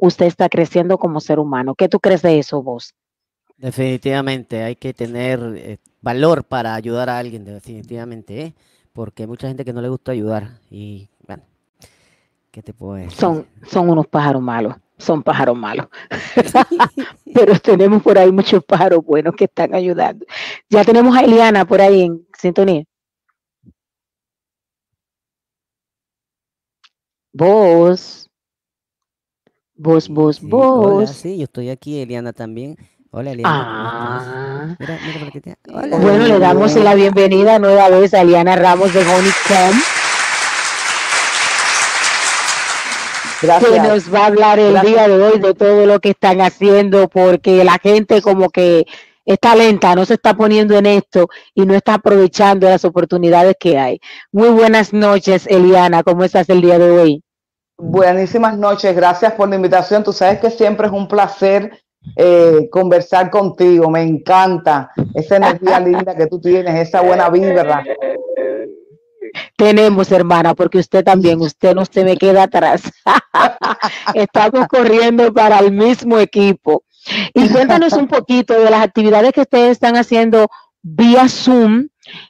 usted 0.01 0.27
está 0.27 0.49
creciendo 0.49 0.99
como 0.99 1.21
ser 1.21 1.39
humano. 1.39 1.75
¿Qué 1.75 1.89
tú 1.89 2.01
crees 2.01 2.23
de 2.23 2.39
eso 2.39 2.63
vos? 2.63 2.95
Definitivamente, 3.57 4.63
hay 4.63 4.75
que 4.75 4.95
tener 4.95 5.39
eh, 5.57 5.79
valor 6.01 6.45
para 6.45 6.75
ayudar 6.75 7.11
a 7.11 7.19
alguien, 7.19 7.45
definitivamente, 7.45 8.41
¿eh? 8.41 8.55
porque 8.95 9.25
hay 9.25 9.27
mucha 9.27 9.49
gente 9.49 9.65
que 9.65 9.73
no 9.75 9.83
le 9.83 9.91
gusta 9.91 10.13
ayudar 10.13 10.59
y, 10.71 11.09
bueno, 11.27 11.43
¿qué 12.51 12.63
te 12.63 12.73
puedo 12.73 12.95
decir? 12.95 13.13
Son, 13.13 13.47
son 13.67 13.91
unos 13.91 14.07
pájaros 14.07 14.41
malos, 14.41 14.77
son 14.97 15.23
pájaros 15.23 15.59
malos, 15.59 15.89
pero 17.35 17.59
tenemos 17.59 18.03
por 18.03 18.19
ahí 18.19 18.33
muchos 18.33 18.65
pájaros 18.65 19.05
buenos 19.05 19.35
que 19.37 19.45
están 19.45 19.75
ayudando. 19.75 20.25
Ya 20.71 20.83
tenemos 20.83 21.15
a 21.15 21.21
Eliana 21.21 21.67
por 21.67 21.83
ahí 21.83 22.01
en 22.01 22.27
sintonía. 22.39 22.85
Vos. 27.33 28.30
Vos, 29.83 30.11
vos, 30.11 30.37
Sí, 30.37 30.47
hola, 30.51 31.07
vos. 31.07 31.11
sí, 31.11 31.39
yo 31.39 31.45
estoy 31.45 31.71
aquí, 31.71 32.03
Eliana 32.03 32.35
también. 32.35 32.77
Hola, 33.13 33.31
Eliana. 33.31 33.65
Ah. 33.67 34.77
Mira, 34.79 34.99
mira 35.33 35.57
Hola. 35.73 35.97
Bueno, 35.97 36.27
le 36.27 36.39
damos 36.39 36.75
la 36.77 36.95
bienvenida 36.95 37.59
nueva 37.59 37.89
vez 37.89 38.13
a 38.13 38.21
Eliana 38.21 38.57
Ramos 38.57 38.93
de 38.93 39.01
Honeycomb, 39.01 39.81
que 43.41 43.47
Gracias. 43.47 43.89
nos 43.89 44.15
va 44.15 44.19
a 44.19 44.27
hablar 44.27 44.59
el 44.59 44.73
Gracias. 44.73 44.93
día 44.93 45.09
de 45.09 45.23
hoy 45.23 45.39
de 45.41 45.55
todo 45.55 45.87
lo 45.87 45.99
que 45.99 46.11
están 46.11 46.43
haciendo, 46.43 47.09
porque 47.09 47.65
la 47.65 47.79
gente 47.83 48.21
como 48.21 48.51
que 48.51 48.85
está 49.25 49.57
lenta, 49.57 49.95
no 49.95 50.05
se 50.05 50.13
está 50.15 50.35
poniendo 50.37 50.77
en 50.77 50.85
esto 50.85 51.29
y 51.55 51.65
no 51.65 51.75
está 51.75 51.95
aprovechando 51.95 52.69
las 52.69 52.85
oportunidades 52.85 53.55
que 53.59 53.79
hay. 53.79 53.99
Muy 54.31 54.51
buenas 54.51 54.93
noches, 54.93 55.47
Eliana, 55.47 56.03
¿cómo 56.03 56.25
estás 56.25 56.51
el 56.51 56.61
día 56.61 56.79
de 56.79 56.91
hoy? 56.91 57.25
Buenísimas 57.83 58.59
noches, 58.59 58.95
gracias 58.95 59.33
por 59.33 59.49
la 59.49 59.57
invitación. 59.57 60.05
Tú 60.05 60.13
sabes 60.13 60.39
que 60.39 60.51
siempre 60.51 60.87
es 60.87 60.93
un 60.93 61.09
placer 61.09 61.83
eh, 62.15 62.69
conversar 62.71 63.31
contigo, 63.31 63.91
me 63.91 64.03
encanta 64.03 64.91
esa 65.15 65.37
energía 65.37 65.81
linda 65.81 66.15
que 66.15 66.27
tú 66.27 66.39
tienes, 66.41 66.89
esa 66.89 67.01
buena 67.01 67.31
vibra. 67.31 67.83
Tenemos, 69.57 70.13
hermana, 70.13 70.55
porque 70.55 70.79
usted 70.79 71.03
también, 71.03 71.41
usted 71.41 71.75
no 71.75 71.85
se 71.87 72.05
me 72.05 72.17
queda 72.19 72.45
atrás. 72.45 72.83
Estamos 74.15 74.67
corriendo 74.69 75.33
para 75.33 75.59
el 75.61 75.73
mismo 75.73 76.19
equipo. 76.19 76.85
Y 77.33 77.49
cuéntanos 77.49 77.95
un 77.95 78.09
poquito 78.09 78.55
de 78.61 78.71
las 78.71 78.83
actividades 78.83 79.33
que 79.33 79.43
ustedes 79.43 79.73
están 79.73 79.97
haciendo 79.97 80.49
vía 80.83 81.29
Zoom, 81.29 81.89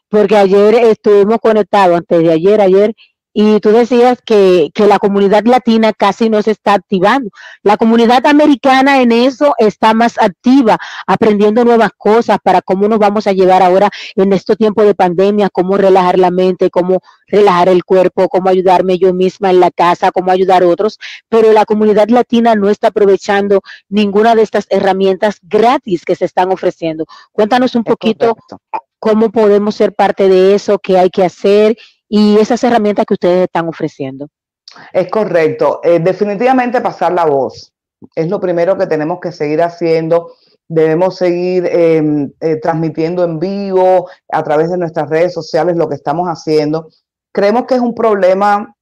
porque 0.08 0.36
ayer 0.36 0.74
estuvimos 0.74 1.38
conectados, 1.38 1.98
antes 1.98 2.22
de 2.22 2.32
ayer, 2.32 2.60
ayer, 2.60 2.94
y 3.32 3.60
tú 3.60 3.70
decías 3.70 4.18
que, 4.24 4.70
que 4.74 4.86
la 4.86 4.98
comunidad 4.98 5.44
latina 5.44 5.92
casi 5.92 6.28
no 6.28 6.42
se 6.42 6.50
está 6.52 6.74
activando. 6.74 7.30
La 7.62 7.76
comunidad 7.76 8.26
americana 8.26 9.00
en 9.02 9.12
eso 9.12 9.54
está 9.58 9.94
más 9.94 10.18
activa, 10.20 10.78
aprendiendo 11.06 11.64
nuevas 11.64 11.90
cosas 11.96 12.38
para 12.42 12.60
cómo 12.62 12.88
nos 12.88 12.98
vamos 12.98 13.26
a 13.26 13.32
llevar 13.32 13.62
ahora 13.62 13.88
en 14.16 14.32
estos 14.32 14.56
tiempos 14.56 14.84
de 14.84 14.94
pandemia, 14.94 15.48
cómo 15.50 15.76
relajar 15.76 16.18
la 16.18 16.30
mente, 16.30 16.70
cómo 16.70 17.00
relajar 17.28 17.68
el 17.68 17.84
cuerpo, 17.84 18.28
cómo 18.28 18.48
ayudarme 18.48 18.98
yo 18.98 19.14
misma 19.14 19.50
en 19.50 19.60
la 19.60 19.70
casa, 19.70 20.10
cómo 20.10 20.30
ayudar 20.32 20.62
a 20.62 20.68
otros, 20.68 20.98
pero 21.28 21.52
la 21.52 21.64
comunidad 21.64 22.08
latina 22.08 22.54
no 22.56 22.68
está 22.68 22.88
aprovechando 22.88 23.60
ninguna 23.88 24.34
de 24.34 24.42
estas 24.42 24.66
herramientas 24.70 25.38
gratis 25.42 26.04
que 26.04 26.16
se 26.16 26.24
están 26.24 26.50
ofreciendo. 26.52 27.06
Cuéntanos 27.32 27.74
un 27.76 27.84
Es 27.84 27.96
poquito 27.96 28.36
correcto. 28.36 28.58
cómo 28.98 29.30
podemos 29.30 29.74
ser 29.76 29.94
parte 29.94 30.28
de 30.28 30.54
eso, 30.54 30.78
qué 30.78 30.98
hay 30.98 31.10
que 31.10 31.24
hacer 31.24 31.76
y 32.10 32.36
esas 32.38 32.62
herramientas 32.64 33.06
que 33.06 33.14
ustedes 33.14 33.44
están 33.44 33.68
ofreciendo. 33.68 34.28
Es 34.92 35.08
correcto. 35.08 35.80
Eh, 35.82 36.00
definitivamente 36.00 36.80
pasar 36.80 37.12
la 37.12 37.24
voz. 37.24 37.72
Es 38.14 38.28
lo 38.28 38.40
primero 38.40 38.76
que 38.76 38.86
tenemos 38.86 39.20
que 39.20 39.32
seguir 39.32 39.62
haciendo. 39.62 40.32
Debemos 40.68 41.16
seguir 41.16 41.66
eh, 41.66 42.28
eh, 42.40 42.56
transmitiendo 42.56 43.24
en 43.24 43.38
vivo 43.38 44.08
a 44.28 44.42
través 44.42 44.70
de 44.70 44.78
nuestras 44.78 45.08
redes 45.08 45.32
sociales 45.32 45.76
lo 45.76 45.88
que 45.88 45.94
estamos 45.94 46.28
haciendo. 46.28 46.88
Creemos 47.32 47.64
que 47.66 47.76
es 47.76 47.80
un 47.80 47.94
problema 47.94 48.74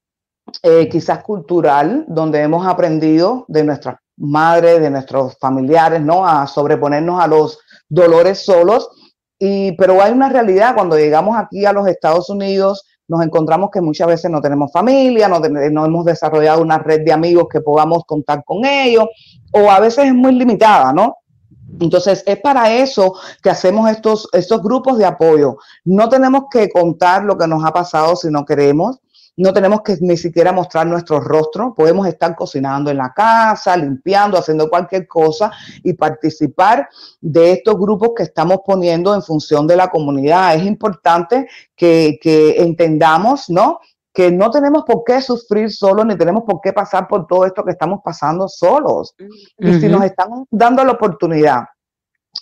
eh, 0.62 0.88
quizás 0.88 1.22
cultural, 1.22 2.06
donde 2.08 2.40
hemos 2.40 2.66
aprendido 2.66 3.44
de 3.48 3.64
nuestras 3.64 3.96
madres, 4.16 4.80
de 4.80 4.90
nuestros 4.90 5.36
familiares, 5.38 6.00
¿no? 6.00 6.26
A 6.26 6.46
sobreponernos 6.46 7.22
a 7.22 7.26
los 7.26 7.58
dolores 7.88 8.44
solos. 8.44 8.90
Y, 9.38 9.72
pero 9.72 10.02
hay 10.02 10.12
una 10.12 10.28
realidad, 10.28 10.74
cuando 10.74 10.96
llegamos 10.96 11.36
aquí 11.36 11.64
a 11.66 11.72
los 11.72 11.86
Estados 11.86 12.28
Unidos, 12.30 12.84
nos 13.08 13.22
encontramos 13.22 13.70
que 13.70 13.80
muchas 13.80 14.06
veces 14.06 14.30
no 14.30 14.40
tenemos 14.40 14.70
familia, 14.70 15.28
no, 15.28 15.40
no 15.40 15.84
hemos 15.86 16.04
desarrollado 16.04 16.62
una 16.62 16.78
red 16.78 17.04
de 17.04 17.12
amigos 17.12 17.48
que 17.50 17.60
podamos 17.60 18.04
contar 18.04 18.44
con 18.44 18.64
ellos, 18.64 19.06
o 19.52 19.70
a 19.70 19.80
veces 19.80 20.06
es 20.06 20.14
muy 20.14 20.32
limitada, 20.32 20.92
¿no? 20.92 21.16
Entonces, 21.80 22.22
es 22.26 22.38
para 22.40 22.72
eso 22.72 23.14
que 23.42 23.50
hacemos 23.50 23.90
estos, 23.90 24.28
estos 24.32 24.62
grupos 24.62 24.98
de 24.98 25.04
apoyo. 25.04 25.56
No 25.84 26.08
tenemos 26.08 26.44
que 26.50 26.68
contar 26.70 27.24
lo 27.24 27.36
que 27.36 27.46
nos 27.46 27.64
ha 27.64 27.72
pasado 27.72 28.16
si 28.16 28.30
no 28.30 28.44
queremos. 28.44 28.98
No 29.38 29.52
tenemos 29.52 29.82
que 29.82 29.96
ni 30.00 30.16
siquiera 30.16 30.50
mostrar 30.50 30.84
nuestro 30.86 31.20
rostro. 31.20 31.72
Podemos 31.72 32.08
estar 32.08 32.34
cocinando 32.34 32.90
en 32.90 32.96
la 32.96 33.12
casa, 33.14 33.76
limpiando, 33.76 34.36
haciendo 34.36 34.68
cualquier 34.68 35.06
cosa 35.06 35.52
y 35.84 35.92
participar 35.92 36.88
de 37.20 37.52
estos 37.52 37.76
grupos 37.78 38.10
que 38.16 38.24
estamos 38.24 38.58
poniendo 38.66 39.14
en 39.14 39.22
función 39.22 39.68
de 39.68 39.76
la 39.76 39.88
comunidad. 39.88 40.56
Es 40.56 40.64
importante 40.64 41.48
que, 41.76 42.18
que 42.20 42.60
entendamos, 42.60 43.48
¿no? 43.48 43.78
Que 44.12 44.32
no 44.32 44.50
tenemos 44.50 44.82
por 44.84 45.04
qué 45.04 45.22
sufrir 45.22 45.70
solos 45.70 46.04
ni 46.04 46.16
tenemos 46.16 46.42
por 46.42 46.60
qué 46.60 46.72
pasar 46.72 47.06
por 47.06 47.28
todo 47.28 47.46
esto 47.46 47.64
que 47.64 47.70
estamos 47.70 48.00
pasando 48.04 48.48
solos. 48.48 49.14
Y 49.56 49.80
si 49.80 49.86
nos 49.86 50.02
están 50.02 50.46
dando 50.50 50.82
la 50.82 50.92
oportunidad 50.92 51.60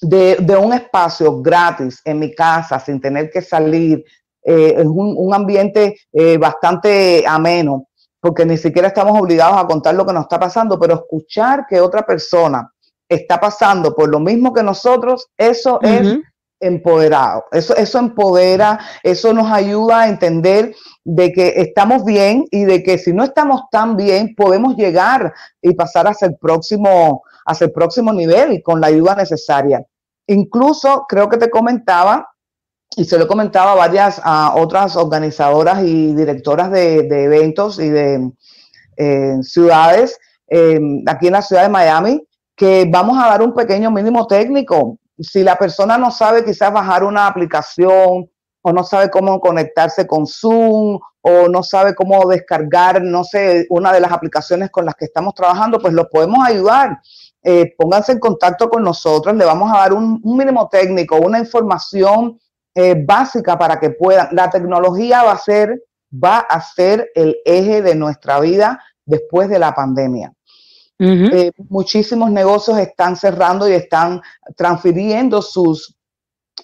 de, 0.00 0.36
de 0.36 0.56
un 0.56 0.72
espacio 0.72 1.42
gratis 1.42 2.00
en 2.06 2.20
mi 2.20 2.34
casa, 2.34 2.80
sin 2.80 3.02
tener 3.02 3.28
que 3.28 3.42
salir, 3.42 4.02
eh, 4.46 4.74
es 4.78 4.86
un, 4.86 5.14
un 5.18 5.34
ambiente 5.34 5.98
eh, 6.12 6.38
bastante 6.38 7.24
ameno, 7.26 7.88
porque 8.20 8.46
ni 8.46 8.56
siquiera 8.56 8.88
estamos 8.88 9.20
obligados 9.20 9.58
a 9.58 9.66
contar 9.66 9.94
lo 9.94 10.06
que 10.06 10.12
nos 10.12 10.22
está 10.22 10.38
pasando, 10.38 10.78
pero 10.78 10.94
escuchar 10.94 11.66
que 11.68 11.80
otra 11.80 12.06
persona 12.06 12.72
está 13.08 13.40
pasando 13.40 13.94
por 13.94 14.08
lo 14.08 14.20
mismo 14.20 14.52
que 14.52 14.62
nosotros, 14.62 15.26
eso 15.36 15.80
es 15.82 16.18
empoderado. 16.60 17.44
Eso, 17.52 17.76
eso 17.76 17.98
empodera, 17.98 18.78
eso 19.02 19.32
nos 19.32 19.50
ayuda 19.50 20.02
a 20.02 20.08
entender 20.08 20.74
de 21.04 21.32
que 21.32 21.54
estamos 21.56 22.04
bien 22.04 22.44
y 22.50 22.64
de 22.64 22.82
que 22.82 22.98
si 22.98 23.12
no 23.12 23.24
estamos 23.24 23.62
tan 23.70 23.96
bien, 23.96 24.34
podemos 24.34 24.76
llegar 24.76 25.32
y 25.60 25.74
pasar 25.74 26.06
hacia 26.06 26.28
el 26.28 26.36
próximo, 26.36 27.22
hacia 27.44 27.66
el 27.66 27.72
próximo 27.72 28.12
nivel 28.12 28.62
con 28.62 28.80
la 28.80 28.88
ayuda 28.88 29.14
necesaria. 29.14 29.84
Incluso 30.26 31.04
creo 31.08 31.28
que 31.28 31.36
te 31.36 31.50
comentaba, 31.50 32.28
y 32.94 33.04
se 33.04 33.18
lo 33.18 33.24
he 33.24 33.28
comentado 33.28 33.70
a 33.70 33.74
varias 33.74 34.20
otras 34.54 34.96
organizadoras 34.96 35.82
y 35.82 36.14
directoras 36.14 36.70
de, 36.70 37.02
de 37.02 37.24
eventos 37.24 37.78
y 37.78 37.88
de 37.88 38.30
eh, 38.96 39.36
ciudades, 39.42 40.18
eh, 40.48 40.80
aquí 41.06 41.26
en 41.26 41.32
la 41.34 41.42
ciudad 41.42 41.62
de 41.62 41.68
Miami, 41.68 42.26
que 42.54 42.88
vamos 42.90 43.18
a 43.18 43.28
dar 43.28 43.42
un 43.42 43.52
pequeño 43.52 43.90
mínimo 43.90 44.26
técnico. 44.26 44.98
Si 45.18 45.42
la 45.42 45.56
persona 45.56 45.98
no 45.98 46.10
sabe 46.10 46.44
quizás 46.44 46.72
bajar 46.72 47.04
una 47.04 47.26
aplicación 47.26 48.30
o 48.62 48.72
no 48.72 48.84
sabe 48.84 49.10
cómo 49.10 49.40
conectarse 49.40 50.06
con 50.06 50.26
Zoom 50.26 50.98
o 51.20 51.48
no 51.48 51.62
sabe 51.62 51.94
cómo 51.94 52.26
descargar, 52.26 53.02
no 53.02 53.24
sé, 53.24 53.66
una 53.68 53.92
de 53.92 54.00
las 54.00 54.12
aplicaciones 54.12 54.70
con 54.70 54.86
las 54.86 54.94
que 54.94 55.04
estamos 55.04 55.34
trabajando, 55.34 55.78
pues 55.78 55.92
los 55.92 56.06
podemos 56.06 56.38
ayudar. 56.46 56.98
Eh, 57.42 57.74
pónganse 57.76 58.12
en 58.12 58.18
contacto 58.18 58.70
con 58.70 58.82
nosotros, 58.82 59.36
le 59.36 59.44
vamos 59.44 59.70
a 59.72 59.78
dar 59.80 59.92
un, 59.92 60.20
un 60.22 60.36
mínimo 60.36 60.68
técnico, 60.68 61.16
una 61.16 61.38
información 61.38 62.40
eh, 62.78 62.94
básica 62.94 63.58
para 63.58 63.80
que 63.80 63.88
puedan. 63.88 64.28
La 64.32 64.50
tecnología 64.50 65.22
va 65.22 65.32
a 65.32 65.38
ser, 65.38 65.82
va 66.12 66.40
a 66.40 66.60
ser 66.60 67.10
el 67.14 67.34
eje 67.46 67.80
de 67.80 67.94
nuestra 67.94 68.38
vida 68.38 68.78
después 69.06 69.48
de 69.48 69.58
la 69.58 69.74
pandemia. 69.74 70.34
Eh, 70.98 71.52
muchísimos 71.70 72.30
negocios 72.30 72.76
están 72.76 73.16
cerrando 73.16 73.66
y 73.66 73.72
están 73.72 74.20
transfiriendo 74.56 75.40
sus 75.40 75.96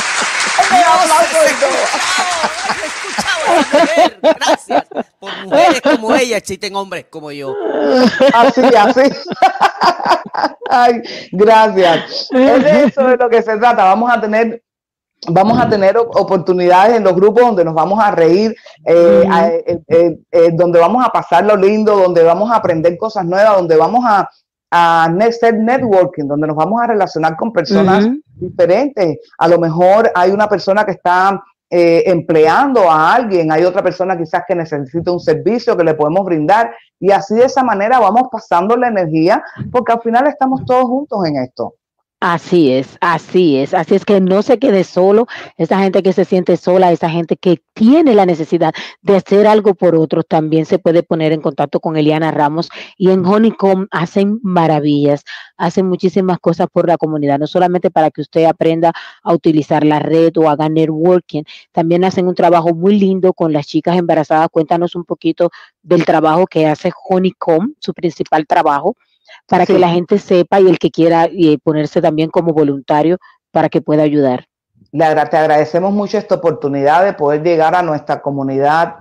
Gracias 4.21 4.83
por 5.19 5.31
mujeres 5.43 5.81
como 5.81 6.15
ella, 6.15 6.37
existen 6.37 6.75
hombres 6.75 7.05
como 7.09 7.31
yo. 7.31 7.53
Así, 8.33 8.61
así. 8.77 9.01
Ay, 10.69 11.01
gracias. 11.31 12.29
Es 12.31 12.63
de 12.63 12.83
eso 12.85 13.03
de 13.03 13.17
lo 13.17 13.29
que 13.29 13.41
se 13.41 13.57
trata. 13.57 13.83
Vamos 13.83 14.11
a 14.11 14.19
tener 14.19 14.61
vamos 15.27 15.59
a 15.59 15.67
tener 15.67 15.97
op- 15.97 16.15
oportunidades 16.15 16.97
en 16.97 17.03
los 17.03 17.15
grupos 17.15 17.43
donde 17.43 17.65
nos 17.65 17.73
vamos 17.73 17.99
a 18.03 18.11
reír, 18.11 18.55
eh, 18.85 19.23
eh, 19.65 19.79
eh, 19.87 20.17
eh, 20.31 20.49
donde 20.53 20.79
vamos 20.79 21.03
a 21.03 21.09
pasar 21.09 21.45
lo 21.45 21.55
lindo, 21.55 21.95
donde 21.97 22.21
vamos 22.21 22.51
a 22.51 22.57
aprender 22.57 22.95
cosas 22.95 23.25
nuevas, 23.25 23.55
donde 23.55 23.75
vamos 23.75 24.05
a, 24.05 24.29
a 24.71 25.05
hacer 25.05 25.57
networking, 25.57 26.25
donde 26.27 26.47
nos 26.47 26.55
vamos 26.55 26.81
a 26.81 26.87
relacionar 26.87 27.35
con 27.37 27.53
personas 27.53 28.09
diferentes. 28.35 29.19
A 29.37 29.47
lo 29.47 29.59
mejor 29.59 30.11
hay 30.13 30.31
una 30.31 30.49
persona 30.49 30.85
que 30.85 30.91
está 30.91 31.41
eh, 31.69 32.03
empleando 32.05 32.89
a 32.89 33.13
alguien, 33.15 33.51
hay 33.51 33.63
otra 33.63 33.81
persona 33.81 34.17
quizás 34.17 34.43
que 34.47 34.55
necesita 34.55 35.11
un 35.11 35.19
servicio 35.19 35.75
que 35.75 35.83
le 35.83 35.95
podemos 35.95 36.25
brindar 36.25 36.73
y 36.99 37.11
así 37.11 37.35
de 37.35 37.45
esa 37.45 37.63
manera 37.63 37.99
vamos 37.99 38.29
pasando 38.31 38.77
la 38.77 38.87
energía 38.87 39.43
porque 39.71 39.93
al 39.93 40.01
final 40.01 40.27
estamos 40.27 40.63
todos 40.65 40.85
juntos 40.85 41.25
en 41.25 41.37
esto. 41.37 41.73
Así 42.27 42.71
es, 42.71 42.97
así 43.01 43.57
es, 43.57 43.75
así 43.75 43.93
es 43.93 44.03
que 44.03 44.19
no 44.19 44.41
se 44.41 44.57
quede 44.57 44.83
solo, 44.83 45.27
esa 45.57 45.77
gente 45.77 46.01
que 46.01 46.11
se 46.11 46.25
siente 46.25 46.57
sola, 46.57 46.91
esa 46.91 47.07
gente 47.07 47.37
que 47.37 47.61
tiene 47.75 48.15
la 48.15 48.25
necesidad 48.25 48.73
de 49.03 49.17
hacer 49.17 49.45
algo 49.45 49.75
por 49.75 49.95
otros, 49.95 50.25
también 50.27 50.65
se 50.65 50.79
puede 50.79 51.03
poner 51.03 51.33
en 51.33 51.41
contacto 51.41 51.79
con 51.79 51.97
Eliana 51.97 52.31
Ramos 52.31 52.69
y 52.97 53.11
en 53.11 53.23
Honeycomb 53.23 53.85
hacen 53.91 54.39
maravillas, 54.41 55.23
hacen 55.55 55.87
muchísimas 55.87 56.39
cosas 56.39 56.65
por 56.73 56.87
la 56.87 56.97
comunidad, 56.97 57.37
no 57.37 57.45
solamente 57.45 57.91
para 57.91 58.09
que 58.09 58.21
usted 58.21 58.45
aprenda 58.45 58.91
a 59.21 59.31
utilizar 59.31 59.85
la 59.85 59.99
red 59.99 60.35
o 60.37 60.49
haga 60.49 60.67
networking, 60.67 61.43
también 61.71 62.03
hacen 62.05 62.27
un 62.27 62.33
trabajo 62.33 62.73
muy 62.73 62.97
lindo 62.97 63.33
con 63.33 63.53
las 63.53 63.67
chicas 63.67 63.99
embarazadas. 63.99 64.49
Cuéntanos 64.51 64.95
un 64.95 65.03
poquito 65.03 65.51
del 65.83 66.05
trabajo 66.05 66.47
que 66.47 66.65
hace 66.65 66.91
Honeycomb, 67.07 67.75
su 67.77 67.93
principal 67.93 68.47
trabajo 68.47 68.95
para 69.47 69.65
Sí. 69.65 69.73
que 69.73 69.79
la 69.79 69.89
gente 69.89 70.17
sepa 70.19 70.59
y 70.59 70.67
el 70.67 70.79
que 70.79 70.91
quiera 70.91 71.25
eh, 71.25 71.57
ponerse 71.63 72.01
también 72.01 72.29
como 72.29 72.53
voluntario 72.53 73.17
para 73.51 73.69
que 73.69 73.81
pueda 73.81 74.03
ayudar. 74.03 74.45
Te 74.91 75.03
agradecemos 75.03 75.91
mucho 75.93 76.17
esta 76.17 76.35
oportunidad 76.35 77.03
de 77.03 77.13
poder 77.13 77.43
llegar 77.43 77.75
a 77.75 77.81
nuestra 77.81 78.21
comunidad 78.21 78.95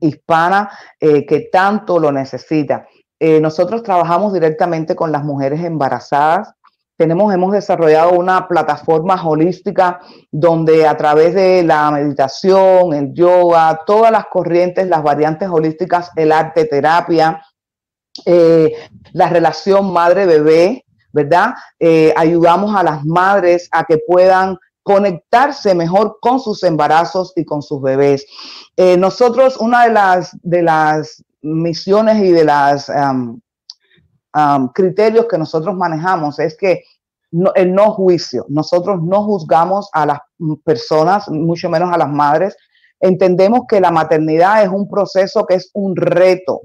hispana 0.00 0.70
eh, 1.00 1.26
que 1.26 1.48
tanto 1.52 1.98
lo 1.98 2.12
necesita. 2.12 2.86
Eh, 3.18 3.40
nosotros 3.40 3.82
trabajamos 3.82 4.32
directamente 4.32 4.94
con 4.94 5.12
las 5.12 5.24
mujeres 5.24 5.62
embarazadas. 5.62 6.54
Tenemos, 6.96 7.32
hemos 7.34 7.52
desarrollado 7.52 8.12
una 8.12 8.46
plataforma 8.46 9.20
holística 9.26 10.00
donde 10.30 10.86
a 10.86 10.96
través 10.96 11.34
de 11.34 11.62
la 11.62 11.90
meditación, 11.90 12.92
el 12.92 13.12
yoga, 13.12 13.80
todas 13.86 14.12
las 14.12 14.26
corrientes, 14.26 14.86
las 14.86 15.02
variantes 15.02 15.48
holísticas, 15.48 16.10
el 16.16 16.30
arte 16.30 16.66
terapia, 16.66 17.42
eh, 18.24 18.72
la 19.12 19.28
relación 19.28 19.92
madre-bebé, 19.92 20.84
¿verdad? 21.12 21.54
Eh, 21.78 22.12
ayudamos 22.16 22.74
a 22.74 22.82
las 22.82 23.04
madres 23.04 23.68
a 23.72 23.84
que 23.84 23.98
puedan 23.98 24.58
conectarse 24.82 25.74
mejor 25.74 26.18
con 26.20 26.40
sus 26.40 26.62
embarazos 26.62 27.32
y 27.36 27.44
con 27.44 27.62
sus 27.62 27.80
bebés. 27.80 28.26
Eh, 28.76 28.96
nosotros, 28.96 29.56
una 29.58 29.84
de 29.84 29.92
las, 29.92 30.36
de 30.42 30.62
las 30.62 31.24
misiones 31.42 32.22
y 32.22 32.32
de 32.32 32.44
los 32.44 32.88
um, 32.88 33.40
criterios 34.74 35.26
que 35.26 35.38
nosotros 35.38 35.74
manejamos 35.74 36.38
es 36.38 36.56
que 36.56 36.82
el 37.54 37.72
no 37.72 37.92
juicio. 37.92 38.44
Nosotros 38.48 39.00
no 39.02 39.22
juzgamos 39.24 39.88
a 39.92 40.06
las 40.06 40.18
personas, 40.64 41.28
mucho 41.28 41.68
menos 41.68 41.92
a 41.92 41.98
las 41.98 42.08
madres. 42.08 42.56
Entendemos 42.98 43.62
que 43.68 43.80
la 43.80 43.90
maternidad 43.90 44.62
es 44.62 44.68
un 44.68 44.88
proceso 44.88 45.46
que 45.46 45.54
es 45.54 45.70
un 45.72 45.94
reto. 45.96 46.62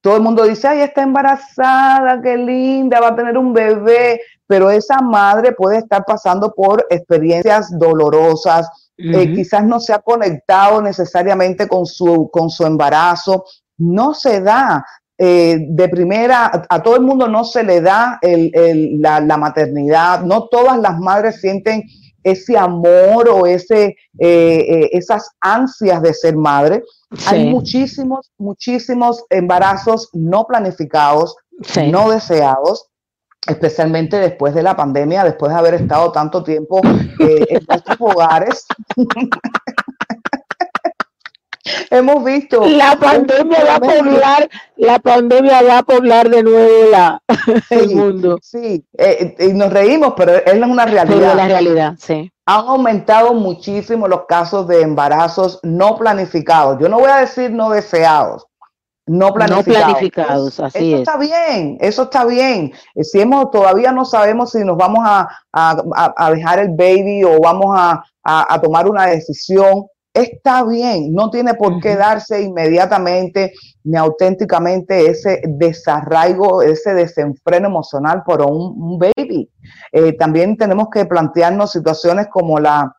Todo 0.00 0.16
el 0.16 0.22
mundo 0.22 0.44
dice, 0.44 0.68
ay, 0.68 0.80
está 0.80 1.02
embarazada, 1.02 2.20
qué 2.22 2.36
linda, 2.36 3.00
va 3.00 3.08
a 3.08 3.16
tener 3.16 3.36
un 3.36 3.52
bebé, 3.52 4.20
pero 4.46 4.70
esa 4.70 5.00
madre 5.00 5.52
puede 5.52 5.78
estar 5.78 6.04
pasando 6.04 6.54
por 6.54 6.86
experiencias 6.88 7.76
dolorosas, 7.78 8.68
uh 8.98 9.02
-huh. 9.02 9.18
eh, 9.18 9.34
quizás 9.34 9.64
no 9.64 9.80
se 9.80 9.92
ha 9.92 9.98
conectado 9.98 10.80
necesariamente 10.80 11.66
con 11.66 11.84
su, 11.84 12.30
con 12.30 12.48
su 12.48 12.64
embarazo, 12.64 13.44
no 13.78 14.14
se 14.14 14.40
da. 14.40 14.84
Eh, 15.20 15.58
de 15.70 15.88
primera, 15.88 16.46
a, 16.46 16.62
a, 16.68 16.80
todo 16.80 16.94
el 16.94 17.02
mundo 17.02 17.26
no 17.26 17.42
se 17.42 17.64
le 17.64 17.80
da 17.80 18.20
el, 18.22 18.52
el, 18.54 19.02
la, 19.02 19.18
la, 19.18 19.36
maternidad, 19.36 20.22
no 20.22 20.46
todas 20.46 20.78
las 20.78 20.96
madres 21.00 21.40
sienten 21.40 21.82
ese 22.22 22.56
amor 22.56 23.28
o 23.28 23.44
ese, 23.44 23.96
eh, 24.20 24.88
esas 24.92 25.28
ansias 25.40 26.02
de 26.02 26.14
ser 26.14 26.36
madre. 26.36 26.84
Sí. 27.16 27.24
Hay 27.26 27.46
muchísimos, 27.50 28.30
muchísimos 28.38 29.24
embarazos 29.30 30.10
no 30.12 30.46
planificados, 30.46 31.36
sí. 31.62 31.90
no 31.90 32.10
deseados, 32.10 32.88
especialmente 33.46 34.18
después 34.18 34.54
de 34.54 34.62
la 34.62 34.76
pandemia, 34.76 35.24
después 35.24 35.52
de 35.52 35.58
haber 35.58 35.74
estado 35.74 36.12
tanto 36.12 36.42
tiempo 36.42 36.80
eh, 37.18 37.46
en 37.48 37.64
nuestros 37.66 37.96
hogares. 38.00 38.66
Hemos 41.90 42.24
visto. 42.24 42.66
La 42.66 42.96
pandemia 42.96 43.64
va 43.64 43.74
a 43.76 43.80
poblar, 43.80 44.48
la 44.76 44.98
pandemia 44.98 45.62
va 45.62 45.78
a 45.78 45.82
poblar 45.82 46.28
de 46.28 46.42
nuevo 46.42 46.90
la, 46.90 47.22
sí, 47.68 47.74
el 47.74 47.94
mundo. 47.94 48.38
Sí, 48.42 48.84
eh, 48.96 49.36
y 49.38 49.52
nos 49.52 49.72
reímos, 49.72 50.14
pero 50.16 50.34
es 50.34 50.54
una 50.54 50.86
realidad. 50.86 51.34
La 51.34 51.48
realidad, 51.48 51.94
sí. 51.98 52.30
Han 52.46 52.66
aumentado 52.66 53.34
muchísimo 53.34 54.08
los 54.08 54.26
casos 54.26 54.66
de 54.68 54.80
embarazos 54.80 55.60
no 55.62 55.96
planificados. 55.96 56.78
Yo 56.80 56.88
no 56.88 56.98
voy 56.98 57.10
a 57.10 57.16
decir 57.16 57.50
no 57.50 57.70
deseados, 57.70 58.46
no 59.06 59.34
planificados. 59.34 59.66
No 59.66 59.84
planificados, 59.84 60.60
así 60.60 60.94
eso 60.94 61.02
es. 61.02 61.08
está 61.08 61.18
bien, 61.18 61.76
eso 61.80 62.02
está 62.04 62.24
bien. 62.24 62.72
Si 63.02 63.20
hemos, 63.20 63.50
todavía 63.50 63.92
no 63.92 64.04
sabemos 64.04 64.52
si 64.52 64.64
nos 64.64 64.76
vamos 64.76 65.00
a, 65.04 65.28
a, 65.52 66.14
a 66.16 66.30
dejar 66.30 66.58
el 66.60 66.70
baby 66.70 67.24
o 67.24 67.38
vamos 67.40 67.74
a, 67.76 68.02
a 68.22 68.60
tomar 68.60 68.88
una 68.88 69.06
decisión, 69.06 69.86
está 70.22 70.64
bien, 70.64 71.12
no 71.12 71.30
tiene 71.30 71.54
por 71.54 71.80
qué 71.80 71.96
darse 71.96 72.42
inmediatamente 72.42 73.52
ni 73.84 73.96
auténticamente 73.96 75.06
ese 75.06 75.42
desarraigo, 75.46 76.62
ese 76.62 76.94
desenfreno 76.94 77.68
emocional 77.68 78.22
por 78.24 78.42
un, 78.42 78.74
un 78.76 78.98
baby. 78.98 79.50
Eh, 79.92 80.12
también 80.12 80.56
tenemos 80.56 80.88
que 80.90 81.06
plantearnos 81.06 81.72
situaciones 81.72 82.28
como 82.30 82.58
la 82.58 82.92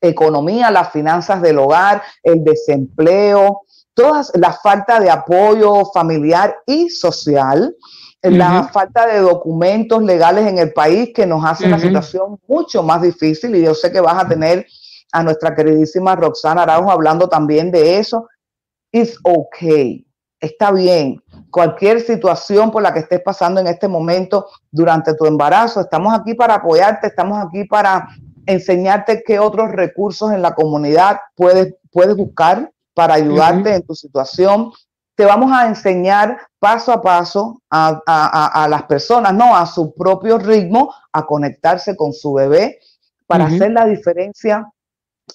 economía, 0.00 0.70
las 0.70 0.90
finanzas 0.90 1.42
del 1.42 1.58
hogar, 1.58 2.02
el 2.22 2.44
desempleo, 2.44 3.62
todas 3.94 4.32
la 4.34 4.52
falta 4.52 5.00
de 5.00 5.10
apoyo 5.10 5.84
familiar 5.92 6.56
y 6.66 6.88
social. 6.90 7.74
Uh 8.22 8.28
-huh. 8.28 8.36
La 8.36 8.64
falta 8.64 9.06
de 9.06 9.20
documentos 9.20 10.02
legales 10.02 10.46
en 10.46 10.58
el 10.58 10.72
país 10.74 11.10
que 11.14 11.24
nos 11.26 11.42
hace 11.42 11.64
uh 11.64 11.68
-huh. 11.68 11.70
la 11.70 11.78
situación 11.78 12.38
mucho 12.46 12.82
más 12.82 13.00
difícil 13.00 13.54
y 13.56 13.62
yo 13.62 13.74
sé 13.74 13.90
que 13.90 14.00
vas 14.00 14.22
a 14.22 14.28
tener 14.28 14.66
a 15.12 15.22
nuestra 15.22 15.54
queridísima 15.54 16.16
Roxana 16.16 16.62
Araujo 16.62 16.90
hablando 16.90 17.28
también 17.28 17.70
de 17.70 17.98
eso. 17.98 18.28
It's 18.92 19.18
okay. 19.22 20.06
Está 20.40 20.72
bien. 20.72 21.22
Cualquier 21.50 22.00
situación 22.00 22.70
por 22.70 22.82
la 22.82 22.92
que 22.92 23.00
estés 23.00 23.20
pasando 23.20 23.60
en 23.60 23.66
este 23.66 23.88
momento 23.88 24.46
durante 24.70 25.14
tu 25.14 25.26
embarazo, 25.26 25.80
estamos 25.80 26.14
aquí 26.14 26.34
para 26.34 26.54
apoyarte, 26.54 27.08
estamos 27.08 27.44
aquí 27.44 27.64
para 27.64 28.08
enseñarte 28.46 29.22
qué 29.24 29.38
otros 29.38 29.70
recursos 29.70 30.32
en 30.32 30.42
la 30.42 30.54
comunidad 30.54 31.20
puedes, 31.34 31.74
puedes 31.92 32.16
buscar 32.16 32.72
para 32.94 33.14
ayudarte 33.14 33.70
uh 33.70 33.72
-huh. 33.72 33.76
en 33.76 33.82
tu 33.86 33.94
situación. 33.94 34.72
Te 35.14 35.26
vamos 35.26 35.52
a 35.52 35.66
enseñar 35.66 36.38
paso 36.58 36.92
a 36.92 37.02
paso 37.02 37.60
a, 37.68 38.00
a, 38.06 38.64
a, 38.64 38.68
las 38.68 38.84
personas, 38.84 39.34
no 39.34 39.54
a 39.54 39.66
su 39.66 39.94
propio 39.94 40.38
ritmo, 40.38 40.94
a 41.12 41.26
conectarse 41.26 41.94
con 41.94 42.12
su 42.12 42.32
bebé 42.32 42.78
para 43.26 43.44
uh 43.44 43.48
-huh. 43.48 43.54
hacer 43.56 43.72
la 43.72 43.84
diferencia 43.84 44.66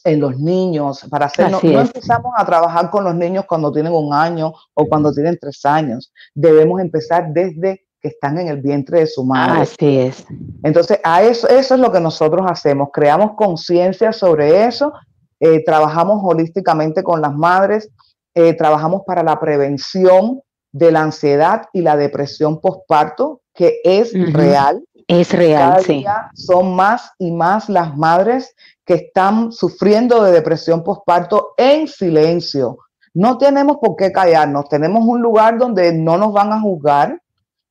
en 0.04 0.20
los 0.20 0.38
niños, 0.40 1.06
para 1.10 1.28
hacer, 1.28 1.52
no, 1.52 1.60
empezamos 1.62 2.34
a 2.38 2.46
trabajar 2.46 2.90
con 2.90 3.04
los 3.04 3.16
niños 3.16 3.46
cuando 3.48 3.72
tienen 3.72 3.94
un 3.94 4.14
año 4.14 4.54
o 4.74 4.86
cuando 4.88 5.12
tienen 5.12 5.38
tres 5.40 5.66
años. 5.66 6.12
Debemos 6.34 6.82
empezar 6.82 7.32
desde 7.32 7.86
que 8.02 8.10
están 8.10 8.38
en 8.38 8.48
el 8.48 8.62
vientre 8.62 9.00
de 9.00 9.08
su 9.08 9.24
madre. 9.24 9.62
Así 9.62 9.98
es. 10.00 10.26
Entonces, 10.64 11.00
a 11.04 11.24
eso, 11.24 11.48
eso 11.48 11.74
es 11.76 11.80
lo 11.80 11.92
que 11.92 12.00
nosotros 12.00 12.46
hacemos, 12.48 12.90
creamos 12.94 13.32
conciencia 13.36 14.12
sobre 14.12 14.66
eso, 14.66 14.94
eh, 15.40 15.64
trabajamos 15.64 16.22
holísticamente 16.24 17.04
con 17.04 17.22
las 17.22 17.34
madres, 17.34 17.90
eh, 18.36 18.54
trabajamos 18.54 19.04
para 19.06 19.24
la 19.24 19.40
prevención 19.40 20.42
de 20.72 20.92
la 20.92 21.02
ansiedad 21.02 21.64
y 21.72 21.82
la 21.82 21.96
depresión 21.96 22.60
postparto, 22.60 23.42
que 23.54 23.80
es 23.84 24.12
real. 24.34 24.84
Es 25.08 25.30
Cada 25.30 25.40
real, 25.44 25.84
sí. 25.84 25.94
día 26.00 26.32
son 26.34 26.76
más 26.76 27.12
y 27.20 27.32
más 27.32 27.70
las 27.70 27.96
madres 27.96 28.56
que 28.86 28.96
están 28.96 29.52
sufriendo 29.52 30.24
de 30.24 30.32
depresión 30.32 30.84
postparto 30.84 31.54
en 31.58 31.88
silencio. 31.88 32.78
No 33.14 33.38
tenemos 33.38 33.78
por 33.78 33.96
qué 33.96 34.12
callarnos, 34.12 34.68
tenemos 34.68 35.04
un 35.06 35.22
lugar 35.22 35.58
donde 35.58 35.94
no 35.94 36.18
nos 36.18 36.34
van 36.34 36.52
a 36.52 36.60
juzgar, 36.60 37.22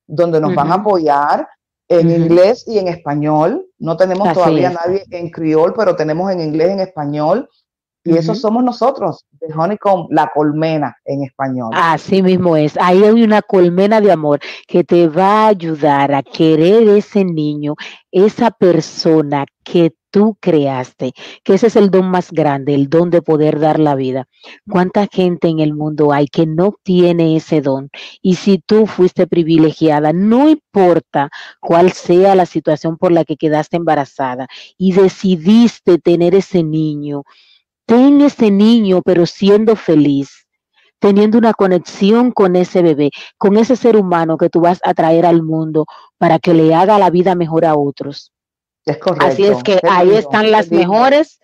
donde 0.07 0.39
nos 0.39 0.55
van 0.55 0.71
a 0.71 0.75
apoyar 0.75 1.47
en 1.87 2.09
inglés 2.09 2.63
y 2.67 2.79
en 2.79 2.87
español. 2.87 3.65
No 3.77 3.95
tenemos 3.95 4.27
Así 4.27 4.35
todavía 4.35 4.69
es. 4.69 4.73
nadie 4.73 5.03
en 5.11 5.29
criol, 5.29 5.73
pero 5.77 5.95
tenemos 5.95 6.31
en 6.31 6.41
inglés 6.41 6.69
y 6.69 6.73
en 6.73 6.79
español. 6.79 7.49
Y 8.05 8.15
eso 8.15 8.33
Ujú. 8.33 8.39
somos 8.41 8.63
nosotros, 8.63 9.25
de 9.31 9.51
Honeycomb, 9.51 10.07
la 10.11 10.29
colmena 10.31 10.95
en 11.05 11.23
español. 11.23 11.71
Así 11.73 12.21
mismo 12.21 12.55
es. 12.55 12.77
Ahí 12.79 13.03
hay 13.03 13.23
una 13.23 13.41
colmena 13.41 13.99
de 13.99 14.11
amor 14.11 14.39
que 14.67 14.83
te 14.83 15.07
va 15.07 15.45
a 15.45 15.47
ayudar 15.47 16.13
a 16.13 16.21
querer 16.21 16.87
ese 16.87 17.25
niño, 17.25 17.73
esa 18.11 18.51
persona 18.51 19.45
que 19.63 19.91
tú 20.11 20.37
creaste, 20.39 21.13
que 21.43 21.55
ese 21.55 21.67
es 21.67 21.75
el 21.75 21.89
don 21.91 22.09
más 22.09 22.31
grande, 22.31 22.73
el 22.73 22.89
don 22.89 23.09
de 23.09 23.21
poder 23.21 23.59
dar 23.59 23.79
la 23.79 23.95
vida. 23.95 24.27
¿Cuánta 24.69 25.07
gente 25.11 25.49
en 25.49 25.59
el 25.59 25.73
mundo 25.73 26.13
hay 26.13 26.27
que 26.27 26.45
no 26.45 26.75
tiene 26.83 27.35
ese 27.35 27.59
don? 27.59 27.89
Y 28.21 28.35
si 28.35 28.59
tú 28.59 28.85
fuiste 28.85 29.27
privilegiada, 29.27 30.13
no 30.13 30.47
importa 30.47 31.29
cuál 31.59 31.91
sea 31.91 32.35
la 32.35 32.45
situación 32.45 32.97
por 32.97 33.11
la 33.11 33.25
que 33.25 33.35
quedaste 33.35 33.75
embarazada 33.75 34.47
y 34.77 34.93
decidiste 34.93 35.97
tener 35.97 36.33
ese 36.35 36.63
niño, 36.63 37.23
ten 37.85 38.21
ese 38.21 38.51
niño, 38.51 39.01
pero 39.03 39.25
siendo 39.25 39.75
feliz 39.75 40.45
teniendo 40.99 41.37
una 41.37 41.53
conexión 41.53 42.31
con 42.31 42.55
ese 42.55 42.81
bebé, 42.81 43.11
con 43.37 43.57
ese 43.57 43.75
ser 43.75 43.95
humano 43.95 44.37
que 44.37 44.49
tú 44.49 44.61
vas 44.61 44.79
a 44.83 44.95
traer 44.95 45.25
al 45.25 45.43
mundo 45.43 45.85
para 46.17 46.39
que 46.39 46.53
le 46.53 46.73
haga 46.73 46.97
la 46.97 47.09
vida 47.11 47.35
mejor 47.35 47.65
a 47.65 47.75
otros. 47.75 48.31
Es 48.85 48.97
correcto. 48.97 49.25
Así 49.25 49.45
es 49.45 49.61
que 49.63 49.79
ahí 49.87 50.07
lindo, 50.07 50.19
están 50.19 50.49
las 50.51 50.71
mejores, 50.71 51.39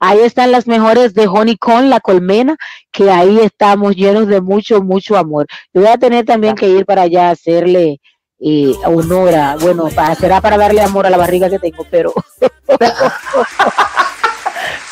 ahí 0.00 0.20
están 0.20 0.52
las 0.52 0.66
mejores 0.66 1.14
de 1.14 1.28
Honeycomb, 1.28 1.88
la 1.88 2.00
colmena, 2.00 2.56
que 2.90 3.10
ahí 3.10 3.38
estamos 3.38 3.94
llenos 3.94 4.26
de 4.26 4.40
mucho, 4.40 4.82
mucho 4.82 5.16
amor. 5.16 5.46
Yo 5.72 5.82
voy 5.82 5.90
a 5.90 5.98
tener 5.98 6.24
también 6.24 6.54
que 6.54 6.68
ir 6.68 6.84
para 6.84 7.02
allá 7.02 7.28
a 7.28 7.32
hacerle 7.32 8.00
eh, 8.40 8.74
honor 8.86 9.34
a, 9.34 9.56
bueno, 9.56 9.88
para, 9.94 10.14
será 10.14 10.40
para 10.40 10.56
darle 10.56 10.82
amor 10.82 11.06
a 11.06 11.10
la 11.10 11.16
barriga 11.16 11.48
que 11.48 11.58
tengo, 11.58 11.86
pero 11.90 12.12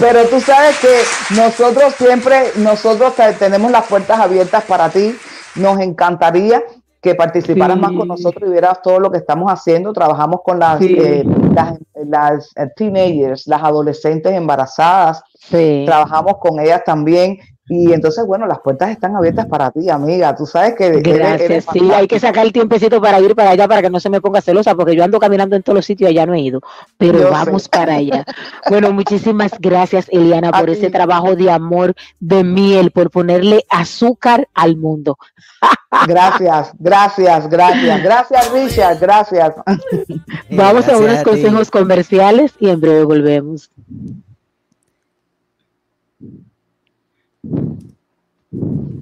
Pero 0.03 0.27
tú 0.29 0.41
sabes 0.41 0.77
que 0.81 1.35
nosotros 1.37 1.95
siempre, 1.97 2.51
nosotros 2.57 3.15
te- 3.15 3.33
tenemos 3.35 3.71
las 3.71 3.87
puertas 3.87 4.19
abiertas 4.19 4.65
para 4.65 4.89
ti. 4.91 5.17
Nos 5.55 5.79
encantaría 5.81 6.63
que 7.01 7.15
participaras 7.15 7.77
más 7.79 7.93
con 7.93 8.09
nosotros 8.09 8.49
y 8.49 8.53
vieras 8.53 8.81
todo 8.83 8.99
lo 9.01 9.11
que 9.11 9.19
estamos 9.19 9.51
haciendo. 9.51 9.93
Trabajamos 9.93 10.41
con 10.45 10.59
las, 10.59 10.79
Sí. 10.79 10.97
eh, 10.99 11.25
las, 11.55 11.79
las, 11.95 12.51
teenagers, 12.77 13.47
las 13.47 13.63
adolescentes 13.63 14.33
embarazadas. 14.33 15.23
sí. 15.39 15.83
Trabajamos 15.87 16.35
con 16.39 16.59
ellas 16.61 16.83
también. 16.85 17.39
Y 17.75 17.91
entonces, 17.91 18.27
bueno, 18.27 18.47
las 18.47 18.61
puertas 18.61 18.91
están 18.91 19.17
abiertas 19.17 19.47
para 19.47 19.71
ti, 19.71 19.89
amiga. 19.89 20.37
Tú 20.37 20.45
sabes 20.45 20.75
que 20.75 20.91
Gracias, 20.91 21.41
eres 21.41 21.67
sí, 21.73 21.91
hay 21.91 22.07
que 22.07 22.21
sacar 22.21 22.45
el 22.45 22.53
tiempecito 22.53 23.01
para 23.01 23.19
ir 23.19 23.35
para 23.35 23.51
allá 23.51 23.67
para 23.67 23.81
que 23.81 23.89
no 23.89 23.99
se 23.99 24.11
me 24.11 24.21
ponga 24.21 24.43
celosa, 24.43 24.75
porque 24.75 24.95
yo 24.95 25.03
ando 25.03 25.19
caminando 25.19 25.57
en 25.57 25.63
todos 25.63 25.77
los 25.77 25.87
sitios 25.87 26.11
y 26.11 26.13
allá 26.13 26.27
no 26.27 26.35
he 26.35 26.41
ido, 26.41 26.61
pero 26.99 27.19
Yo 27.19 27.25
sé. 27.29 27.31
vamos 27.31 27.69
para 27.69 27.95
allá. 27.95 28.27
Bueno, 28.69 28.93
muchísimas 28.93 29.53
gracias, 29.59 30.07
Eliana, 30.11 30.51
A 30.51 30.61
por 30.61 30.69
ese 30.71 30.91
trabajo 30.91 31.35
de 31.35 31.51
amor, 31.51 31.95
de 32.21 32.45
miel, 32.45 32.91
por 32.91 33.11
ponerle 33.11 33.65
azúcar 33.71 34.49
al 34.55 34.77
mundo. 34.77 35.17
Gracias, 36.07 36.73
gracias, 36.79 37.49
gracias. 37.49 38.03
Gracias, 38.03 38.53
Richard. 38.53 38.99
Gracias. 38.99 39.55
Vamos 40.51 40.89
a 40.89 40.97
unos 40.97 41.23
consejos 41.23 41.71
comerciales 41.71 42.53
y 42.59 42.71
en 42.71 42.81
breve 42.81 43.05
volvemos. 43.05 43.71
Thank 47.45 47.83
you. 48.53 49.02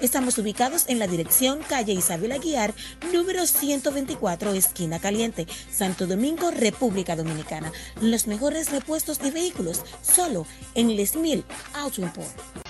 Estamos 0.00 0.38
ubicados 0.38 0.84
en 0.88 0.98
la 0.98 1.06
dirección 1.06 1.60
calle 1.68 1.92
Isabel 1.92 2.32
Aguiar, 2.32 2.74
número 3.12 3.46
124, 3.46 4.52
esquina 4.54 4.98
caliente, 4.98 5.46
Santo 5.70 6.06
Domingo, 6.06 6.50
República 6.50 7.16
Dominicana. 7.16 7.72
Los 8.00 8.26
mejores 8.26 8.70
repuestos 8.70 9.18
de 9.18 9.30
vehículos, 9.30 9.82
solo 10.02 10.46
en 10.74 10.96
Les 10.96 11.16
Mil 11.16 11.44
Auto 11.74 12.00
Import. 12.00 12.69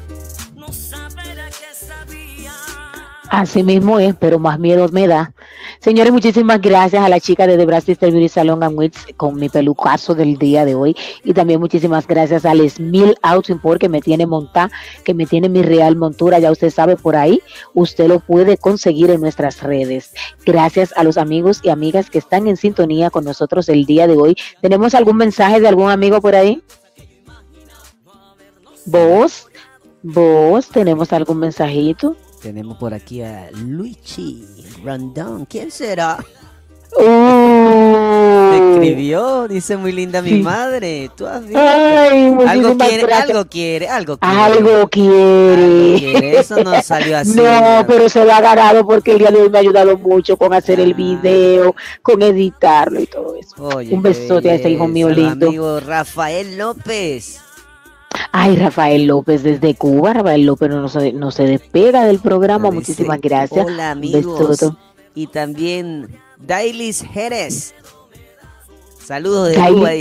Así 3.31 3.63
mismo 3.63 3.97
es, 3.97 4.13
pero 4.13 4.39
más 4.39 4.59
miedo 4.59 4.89
me 4.91 5.07
da. 5.07 5.33
Señores, 5.79 6.11
muchísimas 6.11 6.59
gracias 6.59 7.01
a 7.01 7.07
la 7.07 7.21
chica 7.21 7.47
de 7.47 7.55
The 7.55 7.65
Brass 7.65 7.85
Sister 7.85 8.11
Beauty 8.11 8.27
Salon 8.27 8.61
and 8.61 8.77
Wigs 8.77 9.05
con 9.15 9.35
mi 9.35 9.47
pelucazo 9.47 10.13
del 10.13 10.35
día 10.37 10.65
de 10.65 10.75
hoy. 10.75 10.97
Y 11.23 11.33
también 11.33 11.61
muchísimas 11.61 12.05
gracias 12.05 12.43
al 12.43 12.69
Smil 12.69 13.15
Auto 13.21 13.53
Import 13.53 13.79
que 13.79 13.87
me 13.87 14.01
tiene 14.01 14.25
montada, 14.25 14.69
que 15.05 15.13
me 15.13 15.25
tiene 15.25 15.47
mi 15.47 15.61
real 15.61 15.95
montura. 15.95 16.39
Ya 16.39 16.51
usted 16.51 16.71
sabe 16.71 16.97
por 16.97 17.15
ahí, 17.15 17.41
usted 17.73 18.09
lo 18.09 18.19
puede 18.19 18.57
conseguir 18.57 19.09
en 19.11 19.21
nuestras 19.21 19.63
redes. 19.63 20.11
Gracias 20.45 20.93
a 20.97 21.05
los 21.05 21.17
amigos 21.17 21.61
y 21.63 21.69
amigas 21.69 22.09
que 22.09 22.17
están 22.17 22.49
en 22.49 22.57
sintonía 22.57 23.11
con 23.11 23.23
nosotros 23.23 23.69
el 23.69 23.85
día 23.85 24.07
de 24.07 24.17
hoy. 24.17 24.35
¿Tenemos 24.61 24.93
algún 24.93 25.15
mensaje 25.15 25.61
de 25.61 25.69
algún 25.69 25.89
amigo 25.89 26.19
por 26.19 26.35
ahí? 26.35 26.61
¿Vos? 28.85 29.47
¿Vos? 30.03 30.67
¿Tenemos 30.67 31.13
algún 31.13 31.39
mensajito? 31.39 32.17
Tenemos 32.41 32.77
por 32.77 32.93
aquí 32.93 33.21
a 33.21 33.49
Luigi 33.51 34.45
Rondón. 34.83 35.45
¿Quién 35.45 35.69
será? 35.71 36.17
Me 36.99 38.73
escribió, 38.73 39.47
dice 39.47 39.77
muy 39.77 39.91
linda 39.93 40.21
mi 40.21 40.41
madre. 40.41 41.09
¿Tú 41.15 41.25
has 41.25 41.41
visto? 41.43 41.57
Ay, 41.59 42.35
Algo 42.47 42.77
quiere, 42.77 43.13
algo 43.13 43.45
quiere, 43.45 43.87
algo 43.87 44.17
quiere. 44.17 44.37
Algo 44.37 44.65
Algo 44.67 44.89
quiere. 44.89 46.39
Eso 46.39 46.61
no 46.63 46.81
salió 46.81 47.17
así. 47.17 47.35
No, 47.35 47.85
pero 47.87 48.09
se 48.09 48.25
lo 48.25 48.33
ha 48.33 48.41
ganado 48.41 48.85
porque 48.85 49.11
el 49.13 49.19
día 49.19 49.31
de 49.31 49.37
hoy 49.39 49.49
me 49.49 49.59
ha 49.59 49.61
ayudado 49.61 49.97
mucho 49.97 50.35
con 50.35 50.53
hacer 50.53 50.79
el 50.81 50.91
Ah. 50.91 50.95
video, 50.97 51.75
con 52.01 52.21
editarlo 52.23 52.99
y 52.99 53.05
todo 53.07 53.35
eso. 53.35 53.55
Oye, 53.77 53.93
Un 53.93 54.01
besote 54.01 54.49
a 54.51 54.55
ese 54.55 54.69
hijo 54.71 54.87
mío 54.87 55.09
lindo. 55.09 55.47
Amigo 55.47 55.79
Rafael 55.79 56.57
López. 56.57 57.39
Ay, 58.31 58.55
Rafael 58.55 59.07
López 59.07 59.43
desde 59.43 59.75
Cuba. 59.75 60.13
Rafael 60.13 60.45
López 60.45 60.69
no 60.69 60.87
se, 60.87 61.11
no 61.13 61.31
se 61.31 61.43
despega 61.43 62.05
del 62.05 62.19
programa. 62.19 62.71
Muchísimas 62.71 63.19
gracias. 63.19 63.65
Hola 63.65 63.91
amigos. 63.91 64.71
Y 65.13 65.27
también 65.27 66.07
Dailis 66.37 67.03
Jerez. 67.13 67.73
Saludos 69.03 69.49
de. 69.49 69.55
Cuba. 69.55 69.91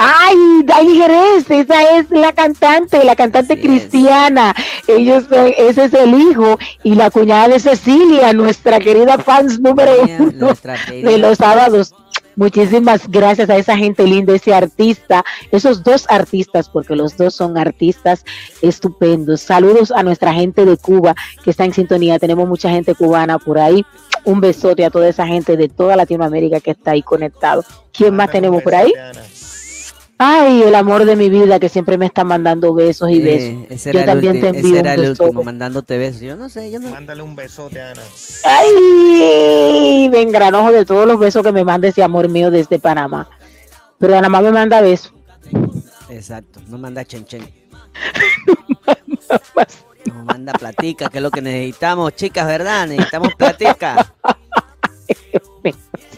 Ay, 0.00 0.36
Dani 0.64 0.94
Jerez, 0.96 1.50
esa 1.50 1.98
es 1.98 2.08
la 2.10 2.32
cantante, 2.32 3.02
la 3.04 3.16
cantante 3.16 3.54
Así 3.54 3.62
es. 3.62 3.68
cristiana. 3.68 4.54
Ellos 4.86 5.24
son, 5.28 5.52
ese 5.58 5.86
es 5.86 5.92
el 5.94 6.14
hijo 6.14 6.56
y 6.84 6.94
la 6.94 7.10
cuñada 7.10 7.48
de 7.48 7.58
Cecilia, 7.58 8.32
nuestra 8.32 8.78
querida 8.78 9.18
fans 9.18 9.58
número 9.58 9.90
Mía, 10.04 10.18
uno 10.20 10.54
de 10.86 11.18
los 11.18 11.38
sábados. 11.38 11.92
Muchísimas 12.38 13.08
gracias 13.10 13.50
a 13.50 13.56
esa 13.56 13.76
gente 13.76 14.04
linda, 14.04 14.32
ese 14.32 14.54
artista, 14.54 15.24
esos 15.50 15.82
dos 15.82 16.06
artistas, 16.08 16.68
porque 16.68 16.94
los 16.94 17.16
dos 17.16 17.34
son 17.34 17.58
artistas 17.58 18.24
estupendos. 18.62 19.40
Saludos 19.40 19.90
a 19.90 20.04
nuestra 20.04 20.32
gente 20.32 20.64
de 20.64 20.76
Cuba 20.76 21.16
que 21.42 21.50
está 21.50 21.64
en 21.64 21.74
sintonía. 21.74 22.20
Tenemos 22.20 22.48
mucha 22.48 22.70
gente 22.70 22.94
cubana 22.94 23.40
por 23.40 23.58
ahí. 23.58 23.84
Un 24.22 24.40
besote 24.40 24.84
a 24.84 24.90
toda 24.90 25.08
esa 25.08 25.26
gente 25.26 25.56
de 25.56 25.68
toda 25.68 25.96
Latinoamérica 25.96 26.60
que 26.60 26.70
está 26.70 26.92
ahí 26.92 27.02
conectado. 27.02 27.64
¿Quién 27.92 28.14
más 28.14 28.30
tenemos 28.30 28.62
por 28.62 28.72
ahí? 28.72 28.92
besote, 28.92 29.18
Ana. 29.18 29.47
Ay, 30.20 30.62
el 30.62 30.74
amor 30.74 31.04
de 31.04 31.14
mi 31.14 31.30
vida 31.30 31.60
que 31.60 31.68
siempre 31.68 31.96
me 31.96 32.06
está 32.06 32.24
mandando 32.24 32.74
besos 32.74 33.08
y 33.10 33.20
besos. 33.22 33.48
Eh, 33.50 33.66
ese 33.70 33.92
Yo 33.92 34.00
era 34.00 34.12
el 34.12 34.18
también 34.20 34.36
ulti- 34.36 34.40
te 34.40 34.48
ese 34.48 34.58
envío 34.58 34.80
era 34.80 34.94
un 34.94 35.00
el 35.00 35.10
último, 35.10 35.28
besote. 35.28 35.44
mandándote 35.44 35.96
besos. 35.98 36.20
Yo 36.22 36.36
no 36.36 36.48
sé, 36.48 36.70
yo 36.72 36.80
no. 36.80 36.88
Mándale 36.90 37.22
un 37.22 37.36
besote, 37.36 37.80
Ana. 37.80 38.02
Ay, 38.44 40.08
me 40.10 40.20
engranojo 40.22 40.72
de 40.72 40.84
todos 40.84 41.06
los 41.06 41.18
besos 41.20 41.44
que 41.44 41.52
me 41.52 41.62
manda 41.64 41.86
ese 41.88 42.02
amor 42.02 42.28
mío 42.28 42.50
desde 42.50 42.80
Panamá. 42.80 43.28
Pero 43.98 44.14
nada 44.14 44.28
más 44.28 44.42
me 44.42 44.50
manda 44.50 44.80
besos. 44.80 45.12
Exacto, 46.10 46.60
no 46.68 46.78
manda 46.78 47.04
chen 47.04 47.24
chen. 47.24 47.48
Nos 50.06 50.24
manda 50.24 50.52
platica, 50.54 51.08
que 51.10 51.18
es 51.18 51.22
lo 51.22 51.30
que 51.30 51.42
necesitamos, 51.42 52.14
chicas, 52.16 52.46
¿verdad? 52.46 52.86
Necesitamos 52.88 53.34
platica. 53.36 54.14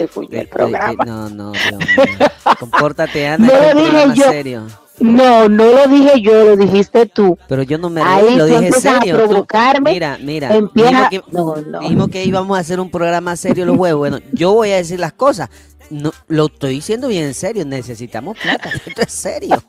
Se 0.01 0.09
fue 0.09 0.27
el 0.31 0.49
programa. 0.49 1.05
no, 1.05 1.29
no, 1.29 1.53
Dios 1.53 1.75
mío. 1.79 2.29
Compórtate, 2.59 3.29
Ana, 3.29 3.47
No 3.47 3.81
dije 3.83 4.05
yo. 4.15 4.25
serio. 4.31 4.67
No, 4.99 5.47
no 5.49 5.65
lo 5.67 5.87
dije 5.89 6.23
yo, 6.23 6.33
lo 6.45 6.57
dijiste 6.57 7.05
tú. 7.05 7.37
Pero 7.49 7.63
yo 7.65 7.77
no 7.77 7.91
me 7.91 8.01
Ahí 8.03 8.35
lo 8.35 8.47
dije 8.47 8.69
a 8.69 8.73
serio. 8.73 9.19
tú- 9.19 9.29
provocarme, 9.29 9.93
mira, 9.93 10.19
mira. 10.23 10.55
Empieza. 10.57 11.09
dijimos 11.11 11.11
que, 11.11 11.23
No, 11.33 11.57
no. 11.57 11.81
dijimos 11.81 12.09
que 12.09 12.25
íbamos 12.25 12.57
a 12.57 12.61
hacer 12.63 12.81
un 12.81 12.91
programa 12.91 13.37
serio 13.37 13.67
los 13.67 13.77
jueves. 13.77 13.97
Bueno, 13.99 14.19
yo 14.33 14.55
voy 14.55 14.71
a 14.73 14.77
decir 14.77 14.99
las 14.99 15.13
cosas. 15.13 15.51
No, 15.91 16.13
lo 16.29 16.47
estoy 16.47 16.75
diciendo 16.77 17.09
bien 17.09 17.25
en 17.25 17.35
serio. 17.35 17.67
Necesitamos 17.67 18.39
plata. 18.39 18.71
Esto 18.87 19.03
es 19.03 19.13
serio. 19.13 19.63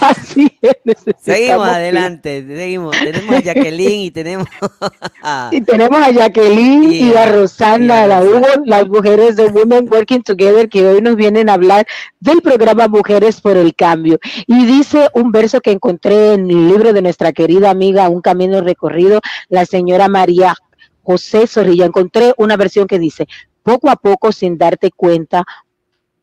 Así 0.00 0.56
es, 0.62 0.75
necesitamos 0.75 0.75
Seguimos 1.18 1.68
adelante. 1.68 2.44
Seguimos. 2.46 2.96
Tenemos 2.96 3.34
a 3.34 3.40
Jacqueline 3.40 4.00
y 4.00 4.10
tenemos 4.10 4.46
a, 5.22 5.50
Y 5.52 5.60
tenemos 5.60 6.00
a 6.00 6.10
Jacqueline 6.10 6.92
y, 6.92 7.10
Y 7.10 7.14
a 7.14 7.26
Rosana 7.32 7.86
y 7.86 7.90
a 7.90 8.06
la. 8.06 8.22
Hugo, 8.22 8.46
las 8.64 8.88
mujeres 8.88 9.36
de 9.36 9.46
Women 9.46 9.88
Working 9.90 10.22
Together, 10.22 10.68
que 10.68 10.86
hoy 10.86 11.02
nos 11.02 11.16
vienen 11.16 11.48
a 11.48 11.54
hablar 11.54 11.86
del 12.20 12.40
programa 12.40 12.88
Mujeres 12.88 13.40
por 13.40 13.56
el 13.56 13.74
Cambio. 13.74 14.18
Y 14.46 14.64
dice 14.64 15.08
un 15.14 15.32
verso 15.32 15.60
que 15.60 15.72
encontré 15.72 16.34
en 16.34 16.50
el 16.50 16.68
libro 16.68 16.92
de 16.92 17.02
nuestra 17.02 17.32
querida 17.32 17.70
amiga 17.70 18.08
Un 18.08 18.20
Camino 18.20 18.60
Recorrido, 18.60 19.20
la 19.48 19.66
señora 19.66 20.08
María 20.08 20.54
José 21.02 21.46
Zorrilla. 21.46 21.86
Encontré 21.86 22.32
una 22.36 22.56
versión 22.56 22.86
que 22.86 22.98
dice, 22.98 23.26
poco 23.62 23.90
a 23.90 23.96
poco, 23.96 24.32
sin 24.32 24.58
darte 24.58 24.90
cuenta, 24.90 25.44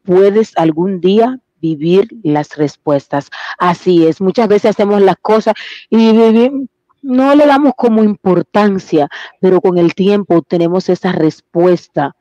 puedes 0.04 0.54
algún 0.56 1.02
día 1.02 1.40
vivir 1.64 2.10
las 2.24 2.58
respuestas. 2.58 3.30
Así 3.58 4.06
es, 4.06 4.20
muchas 4.20 4.50
veces 4.50 4.72
hacemos 4.72 5.02
las 5.02 5.16
cosas 5.22 5.54
y 5.90 6.12
vivimos, 6.12 6.68
no 7.02 7.36
le 7.36 7.46
damos 7.46 7.74
como 7.76 8.04
importancia, 8.04 9.08
pero 9.40 9.62
con 9.62 9.78
el 9.78 9.96
tiempo 9.96 10.42
tenemos 10.42 10.90
esa 10.90 11.14
respuesta 11.14 12.16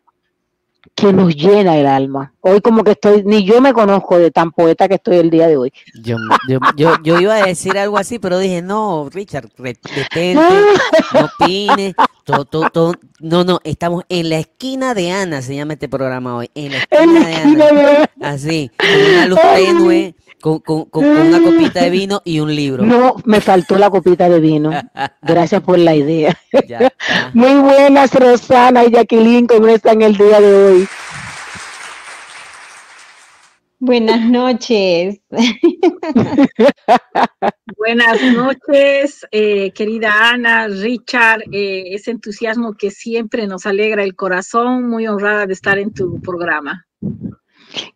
que 0.94 1.12
nos 1.12 1.34
llena 1.34 1.76
el 1.78 1.86
alma. 1.86 2.32
Hoy 2.40 2.60
como 2.60 2.84
que 2.84 2.92
estoy, 2.92 3.22
ni 3.24 3.44
yo 3.44 3.60
me 3.60 3.72
conozco 3.72 4.18
de 4.18 4.30
tan 4.30 4.50
poeta 4.52 4.88
que 4.88 4.96
estoy 4.96 5.16
el 5.16 5.30
día 5.30 5.46
de 5.46 5.56
hoy. 5.56 5.72
Yo, 6.02 6.16
yo, 6.48 6.58
yo, 6.76 6.94
yo 7.02 7.20
iba 7.20 7.34
a 7.36 7.46
decir 7.46 7.76
algo 7.78 7.98
así, 7.98 8.18
pero 8.18 8.38
dije, 8.38 8.62
no, 8.62 9.08
Richard, 9.10 9.48
detente, 9.56 10.36
no 11.14 11.30
opines. 11.42 11.94
todo, 12.24 12.44
todo, 12.44 12.70
todo- 12.70 12.94
No, 13.20 13.42
no, 13.44 13.60
estamos 13.64 14.04
en 14.08 14.28
la 14.28 14.38
esquina 14.38 14.94
de 14.94 15.10
Ana, 15.12 15.42
se 15.42 15.56
llama 15.56 15.72
este 15.74 15.88
programa 15.88 16.36
hoy. 16.36 16.50
En 16.54 16.72
la 16.72 16.78
En 16.90 17.14
la 17.14 17.20
esquina 17.20 17.26
de 17.26 17.32
esquina 17.34 17.68
Ana. 17.68 17.82
de- 17.82 18.08
Así, 18.26 18.70
con 18.78 18.88
una 19.14 19.26
luz 19.26 19.38
tenue, 19.54 20.14
con, 20.40 20.58
con, 20.60 20.84
con- 20.86 21.04
una 21.04 21.40
copita 21.42 21.82
de 21.82 21.90
vino 21.90 22.20
y 22.24 22.40
un 22.40 22.54
libro. 22.54 22.84
No, 22.84 23.16
me 23.24 23.40
faltó 23.40 23.78
la 23.78 23.90
copita 23.90 24.28
de 24.28 24.40
vino. 24.40 24.70
Gracias 25.22 25.62
por 25.62 25.78
la 25.78 25.94
idea. 25.94 26.36
Ya. 26.68 26.92
Muy 27.32 27.54
buenas, 27.54 28.12
Rosana 28.14 28.84
y 28.84 28.90
Jacqueline, 28.92 29.46
¿cómo 29.46 29.68
están 29.68 30.02
el 30.02 30.16
día 30.16 30.38
de 30.38 30.54
hoy? 30.66 30.81
Buenas 33.84 34.30
noches. 34.30 35.20
Buenas 37.76 38.22
noches, 38.32 39.26
eh, 39.32 39.72
querida 39.72 40.30
Ana, 40.30 40.68
Richard, 40.68 41.42
eh, 41.50 41.86
ese 41.88 42.12
entusiasmo 42.12 42.74
que 42.74 42.92
siempre 42.92 43.48
nos 43.48 43.66
alegra 43.66 44.04
el 44.04 44.14
corazón, 44.14 44.88
muy 44.88 45.08
honrada 45.08 45.48
de 45.48 45.54
estar 45.54 45.80
en 45.80 45.92
tu 45.92 46.20
programa. 46.20 46.86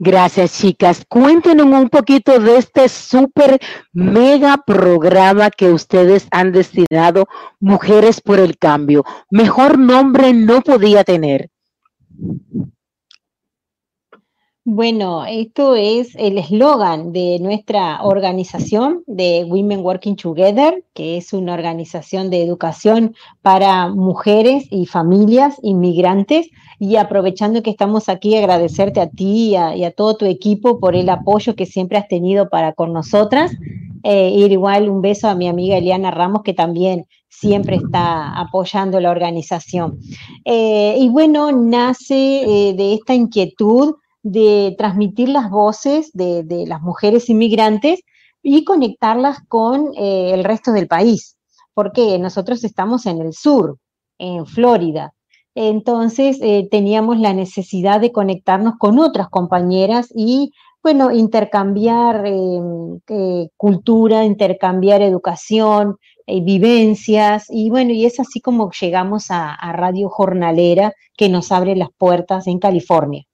Gracias, 0.00 0.58
chicas. 0.58 1.04
Cuéntenos 1.08 1.66
un 1.66 1.88
poquito 1.88 2.40
de 2.40 2.56
este 2.56 2.88
súper 2.88 3.60
mega 3.92 4.64
programa 4.66 5.50
que 5.50 5.70
ustedes 5.70 6.26
han 6.32 6.50
destinado 6.50 7.26
Mujeres 7.60 8.20
por 8.20 8.40
el 8.40 8.58
Cambio. 8.58 9.04
Mejor 9.30 9.78
nombre 9.78 10.32
no 10.32 10.62
podía 10.62 11.04
tener. 11.04 11.48
Bueno, 14.68 15.24
esto 15.26 15.76
es 15.76 16.16
el 16.16 16.38
eslogan 16.38 17.12
de 17.12 17.38
nuestra 17.40 18.02
organización 18.02 19.04
de 19.06 19.46
Women 19.48 19.78
Working 19.78 20.16
Together, 20.16 20.82
que 20.92 21.16
es 21.18 21.32
una 21.32 21.54
organización 21.54 22.30
de 22.30 22.42
educación 22.42 23.14
para 23.42 23.86
mujeres 23.86 24.66
y 24.72 24.86
familias 24.86 25.60
inmigrantes. 25.62 26.48
Y 26.80 26.96
aprovechando 26.96 27.62
que 27.62 27.70
estamos 27.70 28.08
aquí, 28.08 28.34
agradecerte 28.34 29.00
a 29.00 29.08
ti 29.08 29.50
y 29.50 29.84
a, 29.84 29.92
todo 29.92 30.16
tu 30.16 30.24
equipo 30.24 30.80
por 30.80 30.96
el 30.96 31.10
apoyo 31.10 31.54
que 31.54 31.64
siempre 31.64 31.98
has 31.98 32.08
tenido 32.08 32.48
para 32.48 32.72
con 32.72 32.92
nosotras. 32.92 33.52
Eh, 34.02 34.30
ir 34.30 34.50
igual 34.50 34.88
un 34.88 35.00
beso 35.00 35.28
a 35.28 35.36
mi 35.36 35.46
amiga 35.46 35.76
Eliana 35.76 36.10
Ramos, 36.10 36.42
que 36.42 36.54
también 36.54 37.06
siempre 37.28 37.76
está 37.76 38.36
apoyando 38.36 38.98
la 38.98 39.12
organización. 39.12 40.00
Eh, 40.44 40.96
y 40.98 41.08
bueno, 41.08 41.52
nace 41.52 42.70
eh, 42.70 42.74
de 42.74 42.94
esta 42.94 43.14
inquietud 43.14 43.94
de 44.26 44.74
transmitir 44.76 45.28
las 45.28 45.50
voces 45.50 46.10
de, 46.12 46.64
las 46.66 46.82
mujeres 46.82 47.30
inmigrantes 47.30 48.00
y 48.42 48.64
conectarlas 48.64 49.38
con 49.46 49.92
eh, 49.96 50.32
el 50.34 50.42
resto 50.42 50.72
del 50.72 50.88
país, 50.88 51.36
porque 51.74 52.18
nosotros 52.18 52.64
estamos 52.64 53.06
en 53.06 53.20
el 53.20 53.34
sur, 53.34 53.78
en 54.18 54.44
Florida. 54.44 55.12
Entonces 55.54 56.38
eh, 56.42 56.66
teníamos 56.68 57.20
la 57.20 57.34
necesidad 57.34 58.00
de 58.00 58.10
conectarnos 58.10 58.74
con 58.78 58.98
otras 58.98 59.28
compañeras 59.28 60.08
y, 60.12 60.50
bueno, 60.82 61.12
intercambiar 61.12 62.24
eh, 62.26 63.48
cultura, 63.56 64.24
intercambiar 64.24 65.02
educación, 65.02 65.98
vivencias, 66.26 67.46
y 67.48 67.70
bueno, 67.70 67.92
y 67.92 68.04
es 68.04 68.18
así 68.18 68.40
como 68.40 68.72
llegamos 68.72 69.26
a 69.30 69.72
Radio 69.72 70.08
Jornalera, 70.08 70.92
que 71.16 71.28
nos 71.28 71.52
abre 71.52 71.76
las 71.76 71.90
puertas 71.96 72.48
en 72.48 72.58
California. 72.58 73.24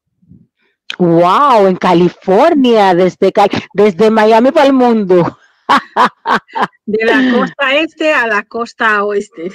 Wow, 0.99 1.67
en 1.67 1.77
California, 1.77 2.95
desde, 2.95 3.33
desde 3.73 4.11
Miami 4.11 4.53
para 4.53 4.67
el 4.67 4.73
mundo. 4.73 5.39
De 6.87 7.05
la 7.05 7.39
costa 7.39 7.75
este 7.77 8.13
a 8.13 8.27
la 8.27 8.43
costa 8.43 9.05
oeste. 9.05 9.51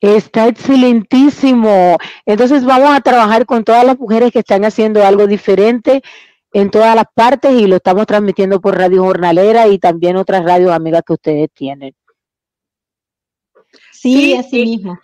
Está 0.00 0.48
excelentísimo. 0.48 1.96
Entonces 2.26 2.64
vamos 2.64 2.90
a 2.94 3.00
trabajar 3.00 3.46
con 3.46 3.64
todas 3.64 3.84
las 3.84 3.98
mujeres 3.98 4.32
que 4.32 4.40
están 4.40 4.64
haciendo 4.64 5.04
algo 5.04 5.26
diferente 5.26 6.02
en 6.52 6.70
todas 6.70 6.94
las 6.94 7.06
partes 7.14 7.52
y 7.52 7.66
lo 7.66 7.76
estamos 7.76 8.06
transmitiendo 8.06 8.60
por 8.60 8.76
Radio 8.76 9.04
Jornalera 9.04 9.68
y 9.68 9.78
también 9.78 10.16
otras 10.16 10.44
radios 10.44 10.72
amigas 10.72 11.02
que 11.06 11.12
ustedes 11.14 11.48
tienen. 11.54 11.94
Sí, 14.02 14.14
Sí, 14.14 14.34
así 14.34 14.60
y- 14.60 14.66
mismo. 14.66 14.98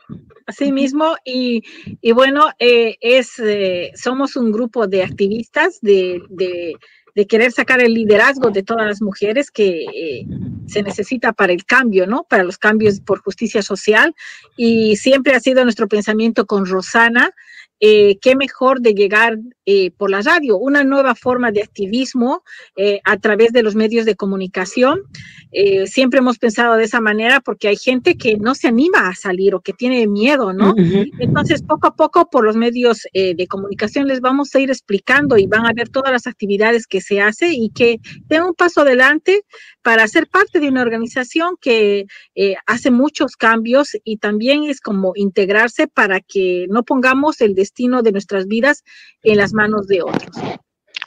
Así 0.47 0.70
mismo, 0.72 1.16
y, 1.24 1.62
y 2.01 2.12
bueno, 2.12 2.47
eh, 2.61 2.97
es, 3.01 3.38
eh, 3.40 3.90
somos 3.97 4.36
un 4.36 4.53
grupo 4.53 4.86
de 4.86 5.03
activistas 5.03 5.80
de, 5.82 6.22
de, 6.30 6.76
de 7.16 7.26
querer 7.26 7.51
sacar 7.51 7.82
el 7.82 7.92
liderazgo 7.94 8.51
de 8.53 8.62
todas 8.62 8.86
las 8.86 9.03
mujeres 9.03 9.51
que 9.51 9.84
eh, 9.92 10.24
se 10.68 10.84
necesita 10.84 11.32
para 11.32 11.53
el 11.53 11.64
cambio, 11.66 12.07
¿no? 12.07 12.24
Para 12.30 12.44
los 12.44 12.59
cambios 12.59 13.01
por 13.01 13.20
justicia 13.22 13.61
social. 13.61 14.14
Y 14.57 14.94
siempre 14.97 15.34
ha 15.34 15.40
sido 15.40 15.64
nuestro 15.64 15.88
pensamiento 15.88 16.47
con 16.47 16.64
Rosana, 16.64 17.32
eh, 17.80 18.16
qué 18.20 18.36
mejor 18.36 18.80
de 18.80 18.94
llegar 18.94 19.36
eh, 19.68 19.90
por 19.90 20.10
la 20.10 20.22
radio, 20.22 20.56
una 20.58 20.84
nueva 20.84 21.16
forma 21.16 21.50
de 21.50 21.60
activismo 21.60 22.44
eh, 22.76 23.00
a 23.02 23.16
través 23.16 23.52
de 23.52 23.64
los 23.64 23.74
medios 23.74 24.06
de 24.06 24.14
comunicación. 24.14 25.00
Eh, 25.50 25.88
siempre 25.88 26.20
hemos 26.20 26.38
pensado 26.38 26.76
de 26.76 26.84
esa 26.84 27.00
manera 27.00 27.40
porque 27.40 27.66
hay 27.66 27.76
gente 27.76 28.16
que 28.16 28.36
no 28.36 28.54
se 28.54 28.68
anima 28.68 29.08
a 29.08 29.16
salir 29.16 29.56
o 29.56 29.60
que 29.60 29.72
tiene 29.72 30.06
miedo, 30.06 30.52
¿no? 30.52 30.72
Entonces, 31.18 31.64
poco 31.64 31.88
a 31.88 31.96
poco, 31.96 32.30
por 32.30 32.44
los 32.44 32.54
medios 32.54 33.08
de 33.12 33.46
comunicación 33.48 34.06
les 34.06 34.20
vamos 34.20 34.54
a 34.54 34.60
ir 34.60 34.70
explicando 34.70 35.36
y 35.36 35.46
van 35.46 35.66
a 35.66 35.72
ver 35.72 35.88
todas 35.88 36.12
las 36.12 36.28
actividades 36.28 36.86
que 36.86 37.00
se 37.00 37.20
hace 37.20 37.52
y 37.52 37.70
que 37.70 37.98
den 38.26 38.42
un 38.42 38.54
paso 38.54 38.82
adelante 38.82 39.42
para 39.82 40.06
ser 40.06 40.28
parte 40.28 40.60
de 40.60 40.68
una 40.68 40.82
organización 40.82 41.56
que 41.60 42.06
hace 42.66 42.90
muchos 42.90 43.36
cambios 43.36 43.96
y 44.04 44.18
también 44.18 44.64
es 44.64 44.80
como 44.80 45.12
integrarse 45.16 45.88
para 45.88 46.20
que 46.20 46.66
no 46.68 46.84
pongamos 46.84 47.40
el 47.40 47.54
destino 47.54 48.02
de 48.02 48.12
nuestras 48.12 48.46
vidas 48.46 48.84
en 49.22 49.38
las 49.38 49.54
manos 49.57 49.88
de 49.88 50.02
otros. 50.02 50.36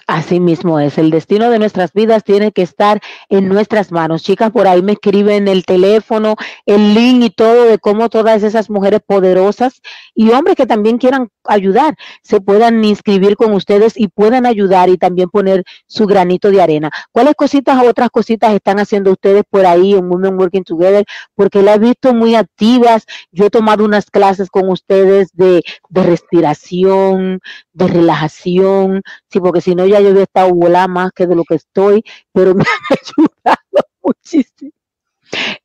Así 0.09 0.39
mismo 0.39 0.79
es, 0.79 0.97
el 0.97 1.11
destino 1.11 1.51
de 1.51 1.59
nuestras 1.59 1.93
vidas 1.93 2.23
tiene 2.23 2.51
que 2.51 2.63
estar 2.63 2.99
en 3.29 3.47
nuestras 3.47 3.91
manos. 3.91 4.23
Chicas, 4.23 4.49
por 4.49 4.67
ahí 4.67 4.81
me 4.81 4.93
escriben 4.93 5.47
el 5.47 5.65
teléfono, 5.65 6.35
el 6.65 6.95
link 6.95 7.25
y 7.25 7.29
todo 7.29 7.65
de 7.65 7.77
cómo 7.77 8.09
todas 8.09 8.41
esas 8.41 8.71
mujeres 8.71 9.01
poderosas 9.05 9.83
y 10.15 10.31
hombres 10.31 10.55
que 10.55 10.65
también 10.65 10.97
quieran 10.97 11.29
ayudar 11.43 11.95
se 12.23 12.41
puedan 12.41 12.83
inscribir 12.83 13.35
con 13.35 13.53
ustedes 13.53 13.93
y 13.97 14.07
puedan 14.07 14.47
ayudar 14.47 14.89
y 14.89 14.97
también 14.97 15.29
poner 15.29 15.63
su 15.85 16.07
granito 16.07 16.49
de 16.49 16.63
arena. 16.63 16.89
¿Cuáles 17.11 17.35
cositas, 17.35 17.79
otras 17.85 18.09
cositas 18.09 18.51
están 18.55 18.79
haciendo 18.79 19.11
ustedes 19.11 19.43
por 19.47 19.67
ahí 19.67 19.93
en 19.93 20.09
Women 20.09 20.39
Working 20.39 20.63
Together? 20.63 21.05
Porque 21.35 21.61
las 21.61 21.75
he 21.75 21.79
visto 21.79 22.15
muy 22.15 22.33
activas. 22.33 23.05
Yo 23.31 23.45
he 23.45 23.49
tomado 23.51 23.85
unas 23.85 24.09
clases 24.09 24.49
con 24.49 24.69
ustedes 24.69 25.29
de, 25.33 25.61
de 25.89 26.03
respiración, 26.03 27.39
de 27.73 27.87
relajación. 27.87 29.01
Sí, 29.29 29.39
porque 29.39 29.61
si 29.61 29.75
no 29.75 29.85
ya 29.85 29.99
yo 29.99 30.09
había 30.09 30.23
estado 30.23 30.53
volada 30.53 30.87
más 30.87 31.11
que 31.13 31.27
de 31.27 31.35
lo 31.35 31.43
que 31.43 31.55
estoy, 31.55 32.03
pero 32.33 32.53
me 32.55 32.63
han 32.63 32.97
ayudado 32.97 33.87
muchísimo. 34.03 34.71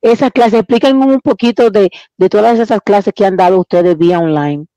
Esas 0.01 0.31
clases, 0.31 0.59
explíquenme 0.61 1.05
un 1.05 1.19
poquito 1.21 1.69
de, 1.69 1.89
de 2.17 2.29
todas 2.29 2.59
esas 2.59 2.81
clases 2.81 3.13
que 3.13 3.25
han 3.25 3.37
dado 3.37 3.59
ustedes 3.59 3.97
vía 3.97 4.19
online. 4.19 4.67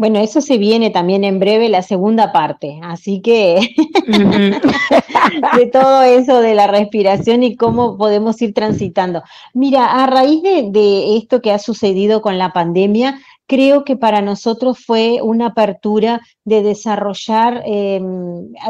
Bueno, 0.00 0.18
eso 0.18 0.40
se 0.40 0.56
viene 0.56 0.88
también 0.88 1.24
en 1.24 1.38
breve 1.38 1.68
la 1.68 1.82
segunda 1.82 2.32
parte, 2.32 2.80
así 2.82 3.20
que 3.20 3.60
de 5.58 5.66
todo 5.66 6.00
eso 6.00 6.40
de 6.40 6.54
la 6.54 6.66
respiración 6.66 7.42
y 7.42 7.54
cómo 7.54 7.98
podemos 7.98 8.40
ir 8.40 8.54
transitando. 8.54 9.22
Mira, 9.52 10.02
a 10.02 10.06
raíz 10.06 10.42
de, 10.42 10.70
de, 10.70 11.18
esto 11.18 11.42
que 11.42 11.52
ha 11.52 11.58
sucedido 11.58 12.22
con 12.22 12.38
la 12.38 12.54
pandemia, 12.54 13.20
creo 13.46 13.84
que 13.84 13.94
para 13.94 14.22
nosotros 14.22 14.78
fue 14.82 15.20
una 15.22 15.48
apertura 15.48 16.22
de 16.46 16.62
desarrollar 16.62 17.62
eh, 17.66 18.00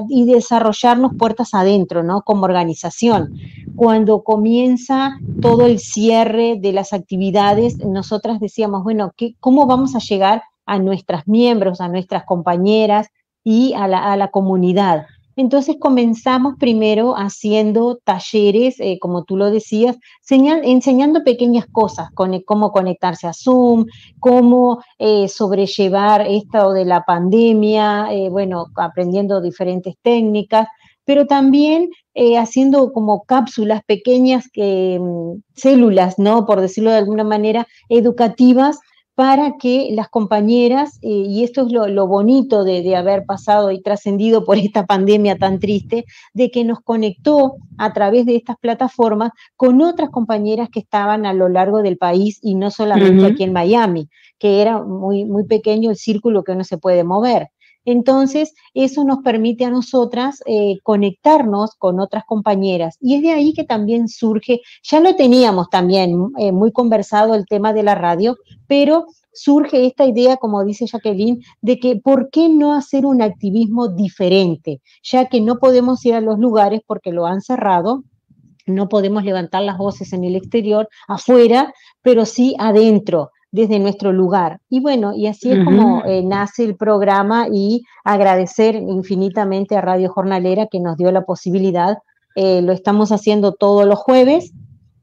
y 0.08 0.24
desarrollarnos 0.24 1.12
puertas 1.16 1.54
adentro, 1.54 2.02
¿no? 2.02 2.22
Como 2.22 2.44
organización. 2.44 3.34
Cuando 3.76 4.24
comienza 4.24 5.16
todo 5.40 5.66
el 5.66 5.78
cierre 5.78 6.56
de 6.58 6.72
las 6.72 6.92
actividades, 6.92 7.78
nosotras 7.78 8.40
decíamos, 8.40 8.82
bueno, 8.82 9.12
¿qué, 9.16 9.36
¿cómo 9.38 9.66
vamos 9.66 9.94
a 9.94 10.00
llegar 10.00 10.42
a 10.70 10.78
nuestras 10.78 11.26
miembros, 11.26 11.80
a 11.80 11.88
nuestras 11.88 12.24
compañeras 12.24 13.08
y 13.44 13.74
a 13.74 13.88
la, 13.88 14.12
a 14.12 14.16
la 14.16 14.28
comunidad? 14.28 15.06
Entonces 15.40 15.76
comenzamos 15.80 16.56
primero 16.58 17.14
haciendo 17.16 17.96
talleres, 18.04 18.78
eh, 18.78 18.98
como 19.00 19.24
tú 19.24 19.38
lo 19.38 19.50
decías, 19.50 19.96
enseñando 20.28 21.24
pequeñas 21.24 21.64
cosas, 21.72 22.10
con, 22.12 22.38
cómo 22.42 22.72
conectarse 22.72 23.26
a 23.26 23.32
Zoom, 23.32 23.86
cómo 24.18 24.82
eh, 24.98 25.28
sobrellevar 25.28 26.26
esto 26.28 26.74
de 26.74 26.84
la 26.84 27.04
pandemia, 27.04 28.08
eh, 28.12 28.28
bueno, 28.28 28.66
aprendiendo 28.76 29.40
diferentes 29.40 29.94
técnicas, 30.02 30.68
pero 31.06 31.26
también 31.26 31.88
haciendo 32.38 32.92
como 32.92 33.22
cápsulas 33.22 33.82
pequeñas, 33.84 34.44
células, 35.54 36.18
¿no? 36.18 36.44
Por 36.44 36.60
decirlo 36.60 36.90
de 36.90 36.98
alguna 36.98 37.24
manera, 37.24 37.66
educativas 37.88 38.78
para 39.14 39.56
que 39.58 39.90
las 39.92 40.08
compañeras, 40.08 40.98
eh, 41.02 41.08
y 41.08 41.44
esto 41.44 41.66
es 41.66 41.72
lo, 41.72 42.06
bonito 42.06 42.64
de, 42.64 42.96
haber 42.96 43.24
pasado 43.26 43.70
y 43.70 43.82
trascendido 43.82 44.44
por 44.44 44.56
esta 44.56 44.86
pandemia 44.86 45.36
tan 45.36 45.58
triste, 45.58 46.04
de 46.32 46.50
que 46.50 46.64
nos 46.64 46.80
conectó 46.80 47.56
a 47.76 47.92
través 47.92 48.26
de 48.26 48.36
estas 48.36 48.56
plataformas 48.56 49.32
con 49.56 49.82
otras 49.82 50.10
compañeras 50.10 50.68
que 50.70 50.80
estaban 50.80 51.26
a 51.26 51.34
lo 51.34 51.48
largo 51.48 51.82
del 51.82 51.98
país 51.98 52.38
y 52.42 52.54
no 52.54 52.70
solamente 52.70 53.26
aquí 53.26 53.42
en 53.42 53.52
Miami, 53.52 54.08
que 54.38 54.62
era 54.62 54.82
muy, 54.82 55.24
muy 55.24 55.44
pequeño 55.44 55.90
el 55.90 55.96
círculo 55.96 56.42
que 56.42 56.52
uno 56.52 56.64
se 56.64 56.78
puede 56.78 57.04
mover. 57.04 57.48
Entonces, 57.84 58.52
eso 58.74 59.04
nos 59.04 59.18
permite 59.18 59.64
a 59.64 59.70
nosotras 59.70 60.42
eh, 60.46 60.78
conectarnos 60.82 61.74
con 61.76 61.98
otras 62.00 62.24
compañeras. 62.26 62.96
Y 63.00 63.14
es 63.14 63.22
de 63.22 63.32
ahí 63.32 63.54
que 63.54 63.64
también 63.64 64.08
surge, 64.08 64.60
ya 64.82 65.00
lo 65.00 65.16
teníamos 65.16 65.70
también 65.70 66.30
eh, 66.38 66.52
muy 66.52 66.72
conversado 66.72 67.34
el 67.34 67.46
tema 67.46 67.72
de 67.72 67.82
la 67.82 67.94
radio, 67.94 68.36
pero 68.66 69.06
surge 69.32 69.86
esta 69.86 70.06
idea, 70.06 70.36
como 70.36 70.64
dice 70.64 70.86
Jacqueline, 70.86 71.42
de 71.62 71.78
que 71.78 71.96
¿por 71.96 72.30
qué 72.30 72.48
no 72.48 72.74
hacer 72.74 73.06
un 73.06 73.22
activismo 73.22 73.88
diferente? 73.88 74.80
Ya 75.02 75.26
que 75.26 75.40
no 75.40 75.58
podemos 75.58 76.04
ir 76.04 76.14
a 76.14 76.20
los 76.20 76.38
lugares 76.38 76.80
porque 76.86 77.12
lo 77.12 77.26
han 77.26 77.40
cerrado, 77.40 78.04
no 78.66 78.88
podemos 78.88 79.24
levantar 79.24 79.62
las 79.62 79.78
voces 79.78 80.12
en 80.12 80.24
el 80.24 80.36
exterior, 80.36 80.88
afuera, 81.08 81.72
pero 82.02 82.26
sí 82.26 82.54
adentro 82.58 83.30
desde 83.52 83.78
nuestro 83.78 84.12
lugar. 84.12 84.60
Y 84.68 84.80
bueno, 84.80 85.12
y 85.14 85.26
así 85.26 85.50
es 85.50 85.64
como 85.64 86.04
eh, 86.04 86.22
nace 86.22 86.64
el 86.64 86.76
programa 86.76 87.48
y 87.52 87.82
agradecer 88.04 88.76
infinitamente 88.76 89.76
a 89.76 89.80
Radio 89.80 90.10
Jornalera 90.10 90.66
que 90.66 90.80
nos 90.80 90.96
dio 90.96 91.10
la 91.10 91.24
posibilidad. 91.24 91.98
Eh, 92.36 92.62
lo 92.62 92.72
estamos 92.72 93.10
haciendo 93.10 93.52
todos 93.52 93.86
los 93.86 93.98
jueves 93.98 94.52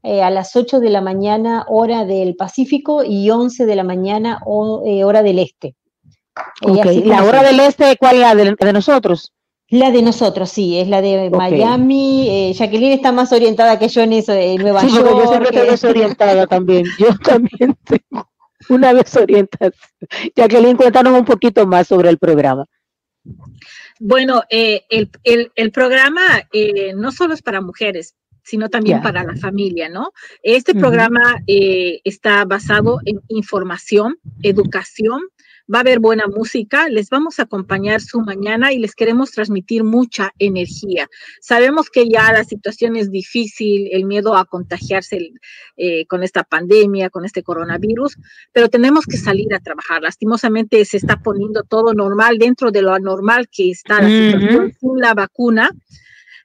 eh, 0.02 0.22
a 0.22 0.30
las 0.30 0.56
8 0.56 0.80
de 0.80 0.90
la 0.90 1.02
mañana 1.02 1.66
hora 1.68 2.06
del 2.06 2.36
Pacífico 2.36 3.04
y 3.04 3.28
11 3.28 3.66
de 3.66 3.76
la 3.76 3.84
mañana 3.84 4.40
hora 4.46 5.22
del 5.22 5.38
Este. 5.38 5.74
¿La 6.62 7.24
hora 7.24 7.42
del 7.42 7.60
Este 7.60 7.96
cuál 7.98 8.16
es 8.16 8.20
la 8.20 8.34
de, 8.34 8.72
nosotros? 8.72 9.34
La 9.70 9.90
de 9.90 10.00
nosotros, 10.00 10.48
sí, 10.48 10.78
es 10.78 10.88
la 10.88 11.02
de 11.02 11.28
Miami. 11.30 12.54
Jacqueline 12.54 12.92
está 12.92 13.12
más 13.12 13.32
orientada 13.32 13.78
que 13.78 13.88
yo 13.88 14.00
en 14.00 14.14
eso, 14.14 14.32
de 14.32 14.56
Nueva 14.56 14.82
York. 14.86 15.06
Yo 15.18 15.28
siempre 15.28 15.50
estoy 15.50 15.70
desorientada 15.70 16.46
también. 16.46 16.86
Yo 16.98 17.08
también 17.24 17.76
tengo 17.84 18.26
una 18.68 18.92
vez 18.92 19.14
orientas. 19.16 19.72
Jacqueline, 20.34 20.76
cuéntanos 20.76 21.18
un 21.18 21.24
poquito 21.24 21.66
más 21.66 21.88
sobre 21.88 22.08
el 22.10 22.18
programa. 22.18 22.64
Bueno, 24.00 24.42
eh, 24.48 24.84
el, 24.90 25.72
programa 25.72 26.22
eh, 26.52 26.92
no 26.94 27.10
solo 27.10 27.34
es 27.34 27.42
para 27.42 27.60
mujeres, 27.60 28.14
sino 28.42 28.70
también 28.70 29.02
para 29.02 29.24
la 29.24 29.36
familia, 29.36 29.88
¿no? 29.88 30.12
Este 30.42 30.74
programa 30.74 31.42
eh, 31.46 32.00
está 32.04 32.44
basado 32.44 33.00
en 33.04 33.20
información, 33.28 34.18
educación, 34.42 35.20
va 35.72 35.78
a 35.78 35.80
haber 35.82 36.00
buena 36.00 36.26
música, 36.26 36.88
les 36.88 37.10
vamos 37.10 37.38
a 37.38 37.42
acompañar 37.42 38.00
su 38.00 38.20
mañana 38.20 38.72
y 38.72 38.78
les 38.78 38.94
queremos 38.94 39.30
transmitir 39.32 39.84
mucha 39.84 40.32
energía. 40.38 41.08
Sabemos 41.40 41.90
que 41.90 42.08
ya 42.08 42.32
la 42.32 42.44
situación 42.44 42.96
es 42.96 43.10
difícil, 43.10 43.88
el 43.92 44.04
miedo 44.04 44.36
a 44.36 44.44
contagiarse 44.44 45.32
eh, 45.76 46.06
con 46.06 46.22
esta 46.22 46.44
pandemia, 46.44 47.10
con 47.10 47.24
este 47.24 47.42
coronavirus, 47.42 48.16
pero 48.52 48.68
tenemos 48.68 49.04
que 49.06 49.18
salir 49.18 49.52
a 49.54 49.60
trabajar. 49.60 50.02
Lastimosamente 50.02 50.84
se 50.84 50.96
está 50.96 51.20
poniendo 51.20 51.62
todo 51.62 51.92
normal 51.92 52.38
dentro 52.38 52.70
de 52.70 52.82
lo 52.82 52.92
anormal 52.92 53.48
que 53.50 53.70
está 53.70 54.00
la 54.00 54.08
situación 54.08 54.72
sin 54.80 54.98
la 54.98 55.14
vacuna 55.14 55.70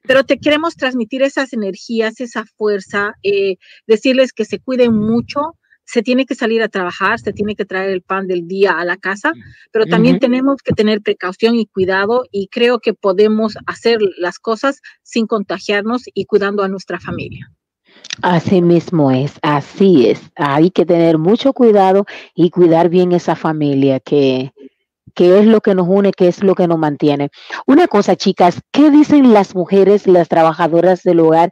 pero 0.05 0.25
te 0.25 0.37
queremos 0.37 0.75
transmitir 0.75 1.23
esas 1.23 1.53
energías, 1.53 2.19
esa 2.19 2.45
fuerza, 2.57 3.15
eh, 3.23 3.55
decirles 3.87 4.33
que 4.33 4.45
se 4.45 4.59
cuiden 4.59 4.93
mucho, 4.93 5.57
se 5.85 6.01
tiene 6.01 6.25
que 6.25 6.35
salir 6.35 6.63
a 6.63 6.69
trabajar, 6.69 7.19
se 7.19 7.33
tiene 7.33 7.55
que 7.55 7.65
traer 7.65 7.89
el 7.89 8.01
pan 8.01 8.27
del 8.27 8.47
día 8.47 8.71
a 8.79 8.85
la 8.85 8.97
casa, 8.97 9.33
pero 9.71 9.85
también 9.85 10.19
tenemos 10.19 10.61
que 10.63 10.73
tener 10.73 11.01
precaución 11.01 11.55
y 11.55 11.65
cuidado 11.65 12.23
y 12.31 12.47
creo 12.47 12.79
que 12.79 12.93
podemos 12.93 13.57
hacer 13.65 13.99
las 14.17 14.39
cosas 14.39 14.81
sin 15.01 15.27
contagiarnos 15.27 16.03
y 16.13 16.25
cuidando 16.25 16.63
a 16.63 16.67
nuestra 16.67 16.99
familia. 16.99 17.51
Así 18.21 18.61
mismo 18.61 19.11
es, 19.11 19.33
así 19.41 20.07
es. 20.09 20.21
Hay 20.35 20.71
que 20.71 20.85
tener 20.85 21.17
mucho 21.17 21.53
cuidado 21.53 22.05
y 22.35 22.49
cuidar 22.49 22.89
bien 22.89 23.11
esa 23.11 23.35
familia 23.35 23.99
que, 23.99 24.53
que 25.13 25.39
es 25.39 25.45
lo 25.45 25.61
que 25.61 25.75
nos 25.75 25.87
une, 25.87 26.11
que 26.11 26.27
es 26.27 26.43
lo 26.43 26.55
que 26.55 26.67
nos 26.67 26.77
mantiene. 26.77 27.29
Una 27.65 27.87
cosa, 27.87 28.15
chicas, 28.15 28.61
¿qué 28.71 28.89
dicen 28.89 29.33
las 29.33 29.55
mujeres, 29.55 30.07
las 30.07 30.29
trabajadoras 30.29 31.03
del 31.03 31.19
hogar? 31.19 31.51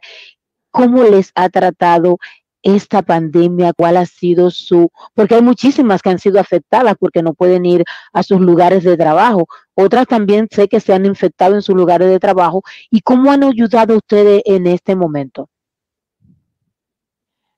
¿Cómo 0.70 1.02
les 1.04 1.32
ha 1.34 1.48
tratado 1.48 2.18
esta 2.62 3.02
pandemia, 3.02 3.72
cuál 3.72 3.96
ha 3.96 4.06
sido 4.06 4.50
su, 4.50 4.90
porque 5.14 5.34
hay 5.34 5.42
muchísimas 5.42 6.02
que 6.02 6.10
han 6.10 6.18
sido 6.18 6.40
afectadas 6.40 6.94
porque 6.98 7.22
no 7.22 7.34
pueden 7.34 7.66
ir 7.66 7.84
a 8.12 8.22
sus 8.22 8.40
lugares 8.40 8.84
de 8.84 8.96
trabajo. 8.96 9.46
Otras 9.74 10.06
también 10.06 10.48
sé 10.50 10.68
que 10.68 10.80
se 10.80 10.92
han 10.92 11.06
infectado 11.06 11.54
en 11.54 11.62
sus 11.62 11.74
lugares 11.74 12.08
de 12.08 12.18
trabajo. 12.18 12.62
¿Y 12.90 13.00
cómo 13.00 13.30
han 13.30 13.44
ayudado 13.44 13.96
ustedes 13.96 14.42
en 14.44 14.66
este 14.66 14.96
momento? 14.96 15.48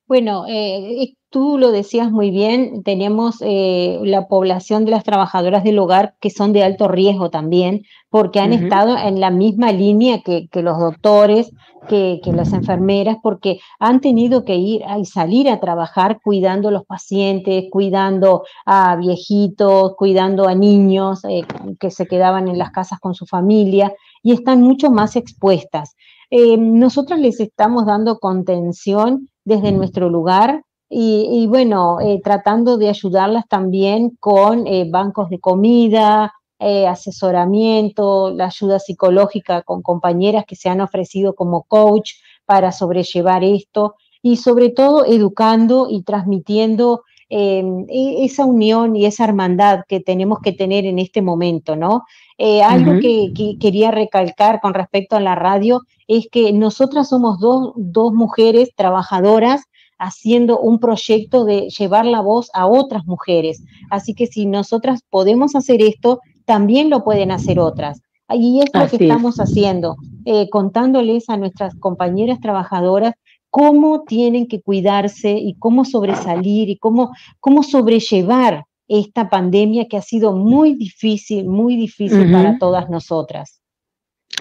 Bueno, 0.07 0.45
eh, 0.49 1.15
tú 1.35 1.59
lo 1.59 1.73
decías 1.73 2.13
muy 2.13 2.31
bien, 2.31 2.85
tenemos 2.85 3.39
eh, 3.41 3.99
la 4.05 4.29
población 4.29 4.85
de 4.85 4.93
las 4.93 5.03
trabajadoras 5.03 5.65
del 5.65 5.81
hogar 5.81 6.15
que 6.21 6.31
son 6.31 6.53
de 6.53 6.63
alto 6.63 6.87
riesgo 6.87 7.29
también, 7.29 7.83
porque 8.09 8.39
han 8.39 8.53
estado 8.53 8.97
en 8.97 9.19
la 9.19 9.33
misma 9.33 9.73
línea 9.73 10.21
que, 10.23 10.47
que 10.47 10.63
los 10.63 10.79
doctores, 10.79 11.51
que, 11.89 12.21
que 12.23 12.33
las 12.33 12.53
enfermeras, 12.53 13.17
porque 13.21 13.59
han 13.81 14.01
tenido 14.01 14.45
que 14.45 14.55
ir 14.55 14.83
y 14.97 15.07
salir 15.07 15.51
a 15.51 15.59
trabajar 15.59 16.21
cuidando 16.23 16.69
a 16.69 16.71
los 16.71 16.87
pacientes, 16.87 17.65
cuidando 17.69 18.45
a 18.65 18.95
viejitos, 18.95 19.97
cuidando 19.97 20.47
a 20.47 20.55
niños 20.55 21.25
eh, 21.25 21.43
que 21.81 21.91
se 21.91 22.07
quedaban 22.07 22.47
en 22.47 22.59
las 22.59 22.71
casas 22.71 23.01
con 23.01 23.15
su 23.15 23.27
familia 23.27 23.93
y 24.23 24.35
están 24.35 24.63
mucho 24.63 24.89
más 24.89 25.17
expuestas. 25.17 25.97
Eh, 26.31 26.57
nosotros 26.59 27.19
les 27.19 27.41
estamos 27.41 27.87
dando 27.87 28.21
contención 28.21 29.31
desde 29.45 29.73
nuestro 29.73 30.09
lugar 30.09 30.63
y, 30.97 31.29
y 31.43 31.47
bueno, 31.49 31.99
eh, 32.01 32.21
tratando 32.23 32.77
de 32.77 32.89
ayudarlas 32.89 33.49
también 33.49 34.11
con 34.21 34.69
eh, 34.69 34.89
bancos 34.89 35.29
de 35.29 35.41
comida, 35.41 36.33
eh, 36.61 36.87
asesoramiento, 36.87 38.31
la 38.31 38.47
ayuda 38.47 38.79
psicológica 38.79 39.63
con 39.63 39.83
compañeras 39.83 40.45
que 40.47 40.55
se 40.55 40.69
han 40.69 40.81
ofrecido 40.81 41.35
como 41.35 41.65
coach 41.65 42.13
para 42.47 42.71
sobrellevar 42.71 43.43
esto 43.43 43.97
y 44.23 44.37
sobre 44.37 44.71
todo 44.71 45.05
educando 45.05 45.89
y 45.91 46.05
transmitiendo 46.05 47.03
eh, 47.29 47.65
e- 47.89 48.25
esa 48.25 48.45
unión 48.45 48.95
y 48.95 49.07
esa 49.07 49.25
hermandad 49.25 49.81
que 49.89 49.99
tenemos 49.99 50.39
que 50.41 50.53
tener 50.53 50.85
en 50.87 51.01
este 51.01 51.23
momento, 51.23 51.75
¿no? 51.75 52.05
Eh, 52.39 52.63
algo 52.63 52.93
Ujú. 52.93 53.01
que, 53.01 53.33
que 53.35 53.57
quería 53.59 53.91
recalcar 53.91 54.61
con 54.61 54.75
respecto 54.75 55.17
a 55.17 55.21
la 55.21 55.35
radio 55.35 55.81
es 56.07 56.29
que 56.31 56.53
nosotras 56.53 57.09
somos 57.09 57.41
dos, 57.41 57.73
dos 57.75 58.13
mujeres 58.13 58.71
trabajadoras 58.77 59.65
haciendo 60.05 60.59
un 60.59 60.79
proyecto 60.79 61.45
de 61.45 61.69
llevar 61.71 62.07
la 62.07 62.21
voz 62.21 62.51
a 62.55 62.67
otras 62.67 63.05
mujeres. 63.07 63.63
Así 63.91 64.15
que 64.15 64.27
si 64.27 64.47
nosotras 64.47 65.01
podemos 65.11 65.55
hacer 65.55 65.83
esto, 65.83 66.21
también 66.45 66.91
lo 66.91 67.05
pueden 67.05 67.31
hacer 67.31 67.59
otras. 67.59 68.01
Y 68.31 68.61
es 68.61 68.71
lo 68.73 68.81
Así 68.81 68.99
que 68.99 69.05
es. 69.05 69.11
estamos 69.11 69.37
haciendo, 69.37 69.97
eh, 70.25 70.49
contándoles 70.51 71.29
a 71.29 71.37
nuestras 71.37 71.75
compañeras 71.75 72.41
trabajadoras 72.41 73.15
cómo 73.51 74.03
tienen 74.03 74.49
que 74.49 74.61
cuidarse 74.61 75.31
y 75.39 75.55
cómo 75.61 75.85
sobresalir 75.85 76.71
y 76.71 76.77
cómo, 76.77 77.13
cómo 77.39 77.63
sobrellevar 77.63 78.65
esta 78.89 79.31
pandemia 79.31 79.87
que 79.87 79.97
ha 79.97 80.03
sido 80.03 80.33
muy 80.33 80.75
difícil, 80.75 81.47
muy 81.47 81.77
difícil 81.77 82.33
para 82.33 82.59
todas 82.59 82.91
nosotras. 82.91 83.61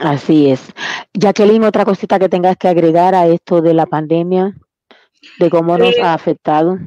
Así 0.02 0.50
es. 0.50 0.62
Jacqueline, 1.14 1.64
otra 1.64 1.86
cosita 1.86 2.18
que 2.18 2.28
tengas 2.28 2.58
que 2.58 2.68
agregar 2.68 3.14
a 3.14 3.28
esto 3.28 3.62
de 3.62 3.76
la 3.76 3.86
pandemia, 3.86 4.56
de 5.40 5.50
cómo 5.50 5.78
nos 5.78 5.96
Eh, 5.96 6.02
ha 6.02 6.14
afectado. 6.14 6.80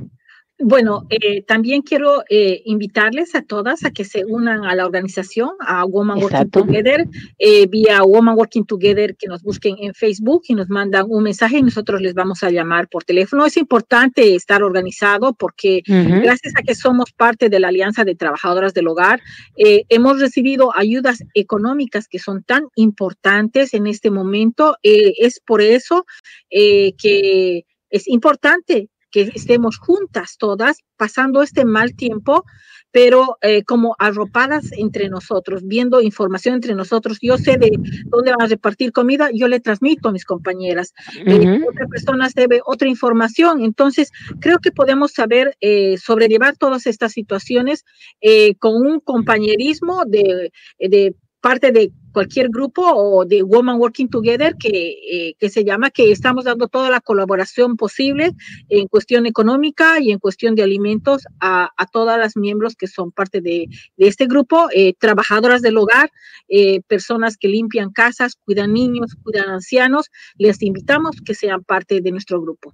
Bueno, 0.59 1.07
eh, 1.11 1.43
también 1.43 1.83
quiero 1.83 2.25
eh, 2.31 2.63
invitarles 2.65 3.35
a 3.35 3.43
todas 3.43 3.85
a 3.85 3.91
que 3.91 4.05
se 4.05 4.25
unan 4.25 4.65
a 4.65 4.75
la 4.75 4.87
organización, 4.87 5.51
a 5.61 5.85
Woman 5.85 6.19
Working. 6.23 6.49
Together, 6.51 7.07
eh, 7.39 7.67
vía 7.67 8.03
Woman 8.03 8.39
Working 8.39 8.65
Together, 8.65 9.17
que 9.17 9.27
nos 9.27 9.43
busquen 9.43 9.77
en 9.81 9.93
Facebook 9.93 10.45
y 10.49 10.55
nos 10.55 10.71
mandan 10.71 11.05
un 11.11 11.25
mensaje 11.25 11.59
y 11.59 11.63
nosotros 11.63 12.01
les 12.01 12.15
vamos 12.15 12.43
a 12.43 12.51
llamar 12.51 12.89
por 12.89 13.05
teléfono. 13.05 13.45
Es 13.45 13.59
importante 13.59 14.35
estar 14.35 14.63
organizado 14.63 15.35
porque 15.35 15.83
gracias 15.87 16.55
a 16.57 16.63
que 16.63 16.75
somos 16.75 17.13
parte 17.13 17.51
de 17.51 17.61
la 17.61 17.69
Alianza 17.69 18.05
de 18.05 18.15
Trabajadoras 18.15 18.73
del 18.73 18.89
Hogar, 18.89 19.21
hemos 19.57 20.21
recibido 20.21 20.73
ayudas 20.75 21.23
económicas 21.35 22.09
que 22.09 22.19
son 22.19 22.43
tan 22.43 22.63
importantes 22.77 23.75
en 23.75 23.87
este 23.87 24.11
momento. 24.11 24.77
Es 24.83 25.41
por 25.41 25.61
eso 25.61 26.07
que 26.49 27.65
es 27.97 28.09
importante 28.09 28.89
que 29.11 29.31
estemos 29.35 29.79
juntas 29.79 30.37
todas, 30.39 30.79
pasando 30.97 31.43
este 31.43 31.65
mal 31.65 31.95
tiempo, 31.95 32.45
pero 32.91 33.37
eh, 33.43 33.63
como 33.65 33.95
arropadas 33.99 34.71
entre 34.73 35.09
nosotros, 35.09 35.63
viendo 35.65 36.01
información 36.01 36.55
entre 36.55 36.75
nosotros. 36.75 37.19
Yo 37.21 37.37
sé 37.37 37.59
de 37.59 37.71
dónde 38.07 38.31
van 38.31 38.43
a 38.43 38.47
repartir 38.47 38.93
comida, 38.93 39.29
yo 39.33 39.49
le 39.49 39.61
transmito 39.61 40.09
a 40.09 40.13
mis 40.13 40.25
compañeras. 40.25 40.95
Eh, 41.27 41.57
Ujú. 41.57 41.69
otra 41.69 41.87
persona 41.89 42.29
debe 42.35 42.61
otra 42.65 42.89
información. 42.89 43.63
Entonces, 43.63 44.13
creo 44.41 44.59
que 44.59 44.73
podemos 44.73 45.13
saber 45.13 45.57
eh, 45.61 45.99
sobrellevar 45.99 46.57
todas 46.57 46.87
estas 46.87 47.13
situaciones 47.13 47.85
eh, 48.21 48.55
con 48.57 48.77
un 48.77 49.01
compañerismo 49.01 50.05
de, 50.07 50.53
de 50.79 51.15
parte 51.41 51.73
de 51.73 51.93
cualquier 52.17 52.49
grupo 52.49 52.81
o 52.83 53.27
de 53.27 53.43
Woman 53.43 53.79
Working 53.79 54.09
Together 54.09 54.57
que, 54.57 54.95
eh, 55.13 55.35
que 55.39 55.51
se 55.51 55.65
llama, 55.65 55.91
que 55.91 56.11
estamos 56.11 56.47
dando 56.47 56.67
toda 56.67 56.89
la 56.89 57.03
colaboración 57.03 57.77
posible 57.77 58.33
en 58.71 58.89
cuestión 58.89 59.27
económica 59.27 60.01
y 60.01 60.13
en 60.13 60.19
cuestión 60.19 60.55
de 60.55 60.63
alimentos 60.63 61.25
a, 61.41 61.69
a 61.77 61.85
todas 61.85 62.19
las 62.19 62.35
miembros 62.35 62.75
que 62.75 62.87
son 62.87 63.13
parte 63.13 63.43
de, 63.43 63.67
de 63.99 64.09
este 64.09 64.25
grupo, 64.25 64.69
eh, 64.73 64.95
trabajadoras 64.99 65.61
del 65.61 65.77
hogar, 65.77 66.11
eh, 66.49 66.81
personas 66.89 67.37
que 67.37 67.49
limpian 67.49 67.93
casas, 67.93 68.37
cuidan 68.47 68.73
niños, 68.73 69.15
cuidan 69.23 69.51
ancianos, 69.51 70.07
les 70.39 70.63
invitamos 70.63 71.17
que 71.23 71.35
sean 71.35 71.65
parte 71.65 72.01
de 72.01 72.13
nuestro 72.13 72.41
grupo. 72.41 72.73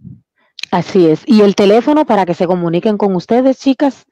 Así 0.70 1.08
es. 1.08 1.24
¿Y 1.26 1.40
el 1.40 1.56
teléfono 1.56 2.06
para 2.06 2.26
que 2.26 2.34
se 2.34 2.46
comuniquen 2.46 2.96
con 2.96 3.16
ustedes, 3.16 3.58
chicas? 3.58 4.06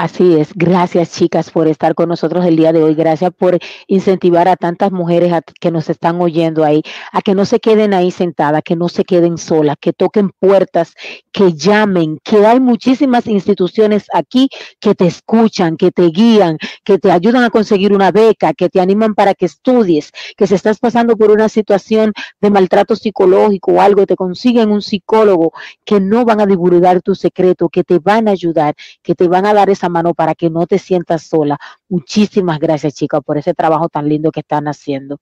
Así 0.00 0.36
es. 0.36 0.50
Gracias, 0.54 1.10
chicas, 1.10 1.50
por 1.50 1.66
estar 1.66 1.96
con 1.96 2.08
nosotros 2.08 2.46
el 2.46 2.54
día 2.54 2.72
de 2.72 2.84
hoy. 2.84 2.94
Gracias 2.94 3.32
por 3.36 3.58
incentivar 3.88 4.46
a 4.46 4.54
tantas 4.54 4.92
mujeres 4.92 5.32
que 5.60 5.72
nos 5.72 5.90
están 5.90 6.20
oyendo 6.20 6.62
ahí, 6.62 6.84
a 7.10 7.20
que 7.20 7.34
no 7.34 7.44
se 7.44 7.58
queden 7.58 7.92
ahí 7.92 8.12
sentadas, 8.12 8.62
que 8.64 8.76
no 8.76 8.88
se 8.88 9.02
queden 9.02 9.38
solas, 9.38 9.74
que 9.80 9.92
toquen 9.92 10.30
puertas, 10.38 10.94
que 11.32 11.52
llamen, 11.54 12.20
que 12.22 12.46
hay 12.46 12.60
muchísimas 12.60 13.26
instituciones 13.26 14.04
aquí 14.14 14.48
que 14.78 14.94
te 14.94 15.06
escuchan, 15.06 15.76
que 15.76 15.90
te 15.90 16.10
guían, 16.10 16.58
que 16.84 16.98
te 16.98 17.10
ayudan 17.10 17.42
a 17.42 17.50
conseguir 17.50 17.92
una 17.92 18.12
beca, 18.12 18.54
que 18.54 18.68
te 18.68 18.80
animan 18.80 19.16
para 19.16 19.34
que 19.34 19.46
estudies, 19.46 20.12
que 20.36 20.46
si 20.46 20.54
estás 20.54 20.78
pasando 20.78 21.16
por 21.16 21.32
una 21.32 21.48
situación 21.48 22.12
de 22.40 22.50
maltrato 22.50 22.94
psicológico 22.94 23.72
o 23.72 23.80
algo, 23.80 24.06
te 24.06 24.14
consiguen 24.14 24.70
un 24.70 24.80
psicólogo, 24.80 25.52
que 25.84 25.98
no 25.98 26.24
van 26.24 26.40
a 26.40 26.46
divulgar 26.46 27.02
tu 27.02 27.16
secreto, 27.16 27.68
que 27.68 27.82
te 27.82 27.98
van 27.98 28.28
a 28.28 28.30
ayudar, 28.30 28.76
que 29.02 29.16
te 29.16 29.26
van 29.26 29.44
a 29.44 29.54
dar 29.54 29.70
esa 29.70 29.87
mano 29.88 30.14
para 30.14 30.34
que 30.34 30.50
no 30.50 30.66
te 30.66 30.78
sientas 30.78 31.22
sola. 31.22 31.58
Muchísimas 31.88 32.58
gracias, 32.58 32.94
chicas, 32.94 33.20
por 33.24 33.38
ese 33.38 33.54
trabajo 33.54 33.88
tan 33.88 34.08
lindo 34.08 34.30
que 34.30 34.40
están 34.40 34.66
haciendo. 34.68 35.18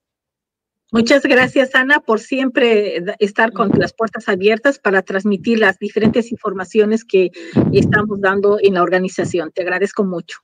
Muchas 0.89 1.23
gracias, 1.23 1.75
Ana, 1.75 1.99
por 1.99 2.21
siempre 2.21 3.01
da- 3.01 3.15
estar 3.19 3.51
con 3.51 3.69
las 3.77 3.93
puertas 3.93 4.29
abiertas 4.29 4.79
para 4.79 5.01
transmitir 5.01 5.59
las 5.59 5.77
diferentes 5.79 6.31
informaciones 6.31 7.03
que 7.03 7.31
estamos 7.73 8.21
dando 8.21 8.57
en 8.61 8.75
la 8.75 8.83
organización. 8.83 9.51
Te 9.51 9.63
agradezco 9.63 10.05
mucho. 10.05 10.39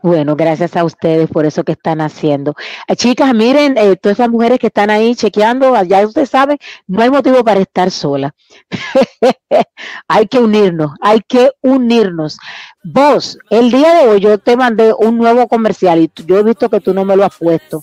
Bueno, 0.00 0.36
gracias 0.36 0.76
a 0.76 0.84
ustedes 0.84 1.28
por 1.28 1.44
eso 1.44 1.64
que 1.64 1.72
están 1.72 2.00
haciendo. 2.00 2.54
Eh, 2.86 2.94
chicas, 2.94 3.34
miren, 3.34 3.76
eh, 3.76 3.96
todas 3.96 4.18
esas 4.18 4.30
mujeres 4.30 4.60
que 4.60 4.68
están 4.68 4.90
ahí 4.90 5.16
chequeando, 5.16 5.74
ya 5.82 6.06
ustedes 6.06 6.30
saben, 6.30 6.56
no 6.86 7.02
hay 7.02 7.10
motivo 7.10 7.42
para 7.42 7.60
estar 7.60 7.90
sola. 7.90 8.32
hay 10.08 10.28
que 10.28 10.38
unirnos, 10.38 10.92
hay 11.00 11.20
que 11.26 11.50
unirnos. 11.62 12.38
Vos, 12.84 13.38
el 13.50 13.72
día 13.72 13.92
de 13.94 14.08
hoy 14.08 14.20
yo 14.20 14.38
te 14.38 14.56
mandé 14.56 14.94
un 14.96 15.18
nuevo 15.18 15.48
comercial 15.48 15.98
y 15.98 16.10
yo 16.26 16.38
he 16.38 16.42
visto 16.44 16.70
que 16.70 16.80
tú 16.80 16.94
no 16.94 17.04
me 17.04 17.16
lo 17.16 17.24
has 17.24 17.36
puesto. 17.36 17.82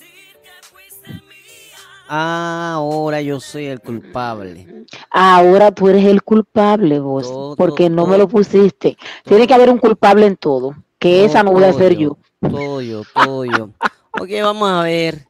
Ahora 2.08 3.20
yo 3.22 3.40
soy 3.40 3.66
el 3.66 3.82
culpable. 3.82 4.86
Ahora 5.10 5.72
tú 5.72 5.90
eres 5.90 6.06
el 6.06 6.22
culpable, 6.24 7.00
vos, 7.00 7.28
Todo, 7.28 7.56
porque 7.56 7.90
no 7.90 8.06
me 8.06 8.18
lo 8.18 8.28
pusiste. 8.28 8.96
Tiene 9.24 9.48
que 9.48 9.54
haber 9.54 9.70
un 9.70 9.80
culpable 9.80 10.28
en 10.28 10.38
todo, 10.38 10.76
que 11.06 11.26
esa 11.26 11.44
no 11.44 11.52
voy 11.52 11.64
a 11.64 11.74
ser 11.74 11.96
yo. 11.96 12.18
Todo 12.42 12.82
yo, 12.82 13.04
todo 13.14 13.46
yo. 13.46 13.70
Ok, 14.20 14.30
vamos 14.42 14.70
a 14.70 14.82
ver. 14.84 15.28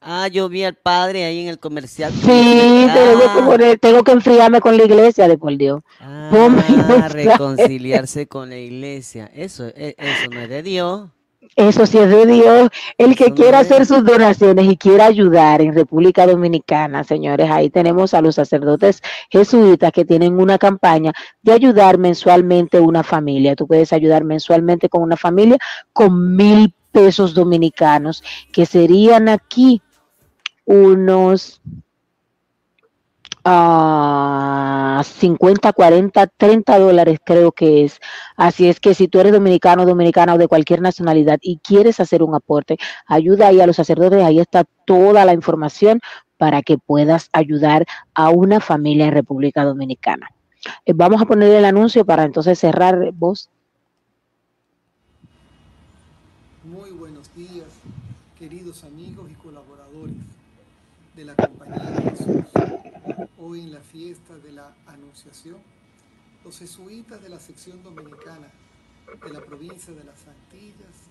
Ah, 0.00 0.28
yo 0.28 0.48
vi 0.48 0.62
al 0.64 0.74
padre 0.74 1.24
ahí 1.24 1.40
en 1.42 1.48
el 1.48 1.58
comercial. 1.58 2.12
Sí, 2.12 2.26
tengo 2.26 3.18
que, 3.18 3.24
Ah, 3.28 3.44
poner- 3.46 3.78
tengo 3.80 4.04
que 4.04 4.12
enfriarme 4.12 4.60
con 4.60 4.76
la 4.76 4.84
iglesia, 4.84 5.26
de 5.26 5.36
por 5.38 5.56
Dios. 5.56 5.82
Ah, 6.00 6.30
reconciliarse 7.10 8.26
con 8.26 8.50
la 8.50 8.56
iglesia. 8.58 9.30
Eso, 9.34 9.66
e- 9.68 9.96
eso 9.98 10.30
no 10.30 10.40
es 10.40 10.48
de 10.48 10.62
Dios. 10.62 11.08
Eso 11.54 11.86
sí 11.86 11.98
es 11.98 12.08
de 12.08 12.26
Dios. 12.26 12.70
El 12.98 13.16
que 13.16 13.32
quiera 13.32 13.60
hacer 13.60 13.86
sus 13.86 14.04
donaciones 14.04 14.66
y 14.66 14.76
quiera 14.76 15.06
ayudar 15.06 15.60
en 15.62 15.74
República 15.74 16.26
Dominicana, 16.26 17.04
señores, 17.04 17.50
ahí 17.50 17.70
tenemos 17.70 18.14
a 18.14 18.20
los 18.20 18.34
sacerdotes 18.34 19.02
jesuitas 19.30 19.92
que 19.92 20.04
tienen 20.04 20.40
una 20.40 20.58
campaña 20.58 21.12
de 21.42 21.52
ayudar 21.52 21.98
mensualmente 21.98 22.80
una 22.80 23.02
familia. 23.02 23.56
Tú 23.56 23.66
puedes 23.66 23.92
ayudar 23.92 24.24
mensualmente 24.24 24.88
con 24.88 25.02
una 25.02 25.16
familia 25.16 25.58
con 25.92 26.36
mil 26.36 26.74
pesos 26.92 27.34
dominicanos, 27.34 28.22
que 28.52 28.66
serían 28.66 29.28
aquí 29.28 29.82
unos 30.64 31.60
ah, 33.46 35.02
50, 35.04 35.72
40, 35.72 36.26
30 36.26 36.78
dólares 36.78 37.18
creo 37.24 37.52
que 37.52 37.84
es. 37.84 38.00
Así 38.36 38.68
es 38.68 38.80
que 38.80 38.94
si 38.94 39.08
tú 39.08 39.20
eres 39.20 39.32
dominicano, 39.32 39.86
dominicana 39.86 40.34
o 40.34 40.38
de 40.38 40.48
cualquier 40.48 40.82
nacionalidad 40.82 41.38
y 41.40 41.58
quieres 41.58 42.00
hacer 42.00 42.22
un 42.22 42.34
aporte, 42.34 42.76
ayuda 43.06 43.48
ahí 43.48 43.60
a 43.60 43.66
los 43.66 43.76
sacerdotes, 43.76 44.22
ahí 44.22 44.40
está 44.40 44.64
toda 44.84 45.24
la 45.24 45.32
información 45.32 46.00
para 46.36 46.62
que 46.62 46.76
puedas 46.78 47.30
ayudar 47.32 47.86
a 48.14 48.30
una 48.30 48.60
familia 48.60 49.06
en 49.06 49.12
República 49.12 49.64
Dominicana. 49.64 50.30
Eh, 50.84 50.92
Vamos 50.94 51.22
a 51.22 51.26
poner 51.26 51.52
el 51.52 51.64
anuncio 51.64 52.04
para 52.04 52.24
entonces 52.24 52.58
cerrar 52.58 53.12
vos. 53.12 53.48
Muy 56.64 56.90
buenos 56.90 57.32
días, 57.34 57.66
queridos 58.38 58.82
amigos 58.84 59.30
y 59.30 59.34
colaboradores 59.34 60.16
de 61.14 61.24
la 61.24 61.34
Compañía 61.34 61.90
de 61.90 62.10
Jesús. 62.10 62.82
Hoy 63.38 63.60
en 63.60 63.72
la 63.72 63.82
fiesta 63.82 64.36
de 64.36 64.50
la 64.50 64.74
Anunciación, 64.84 65.58
los 66.44 66.58
jesuitas 66.58 67.22
de 67.22 67.28
la 67.28 67.38
sección 67.38 67.80
dominicana 67.84 68.50
de 69.22 69.32
la 69.32 69.44
provincia 69.44 69.94
de 69.94 70.02
las 70.02 70.26
Antillas 70.26 71.06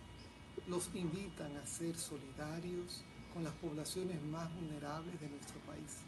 los 0.67 0.93
invitan 0.93 1.55
a 1.55 1.65
ser 1.65 1.95
solidarios 1.95 3.05
con 3.33 3.45
las 3.45 3.53
poblaciones 3.53 4.21
más 4.23 4.53
vulnerables 4.55 5.21
de 5.21 5.29
nuestro 5.29 5.57
país, 5.61 5.99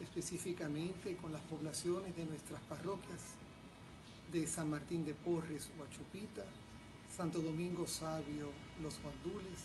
específicamente 0.00 1.16
con 1.16 1.32
las 1.32 1.42
poblaciones 1.42 2.14
de 2.14 2.26
nuestras 2.26 2.60
parroquias 2.62 3.34
de 4.32 4.46
San 4.46 4.70
Martín 4.70 5.04
de 5.04 5.14
Porres, 5.14 5.70
Huachupita, 5.76 6.44
Santo 7.16 7.40
Domingo 7.40 7.84
Sabio, 7.88 8.52
Los 8.80 9.00
Guandules, 9.02 9.60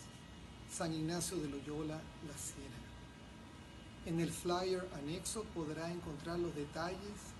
San 0.71 0.91
Ignacio 0.91 1.37
de 1.37 1.49
Loyola, 1.49 2.01
La 2.27 2.33
Ciénaga. 2.35 2.84
En 4.05 4.19
el 4.19 4.29
flyer 4.29 4.87
anexo 4.93 5.43
podrá 5.55 5.91
encontrar 5.91 6.37
los 6.37 6.53
detalles 6.55 7.33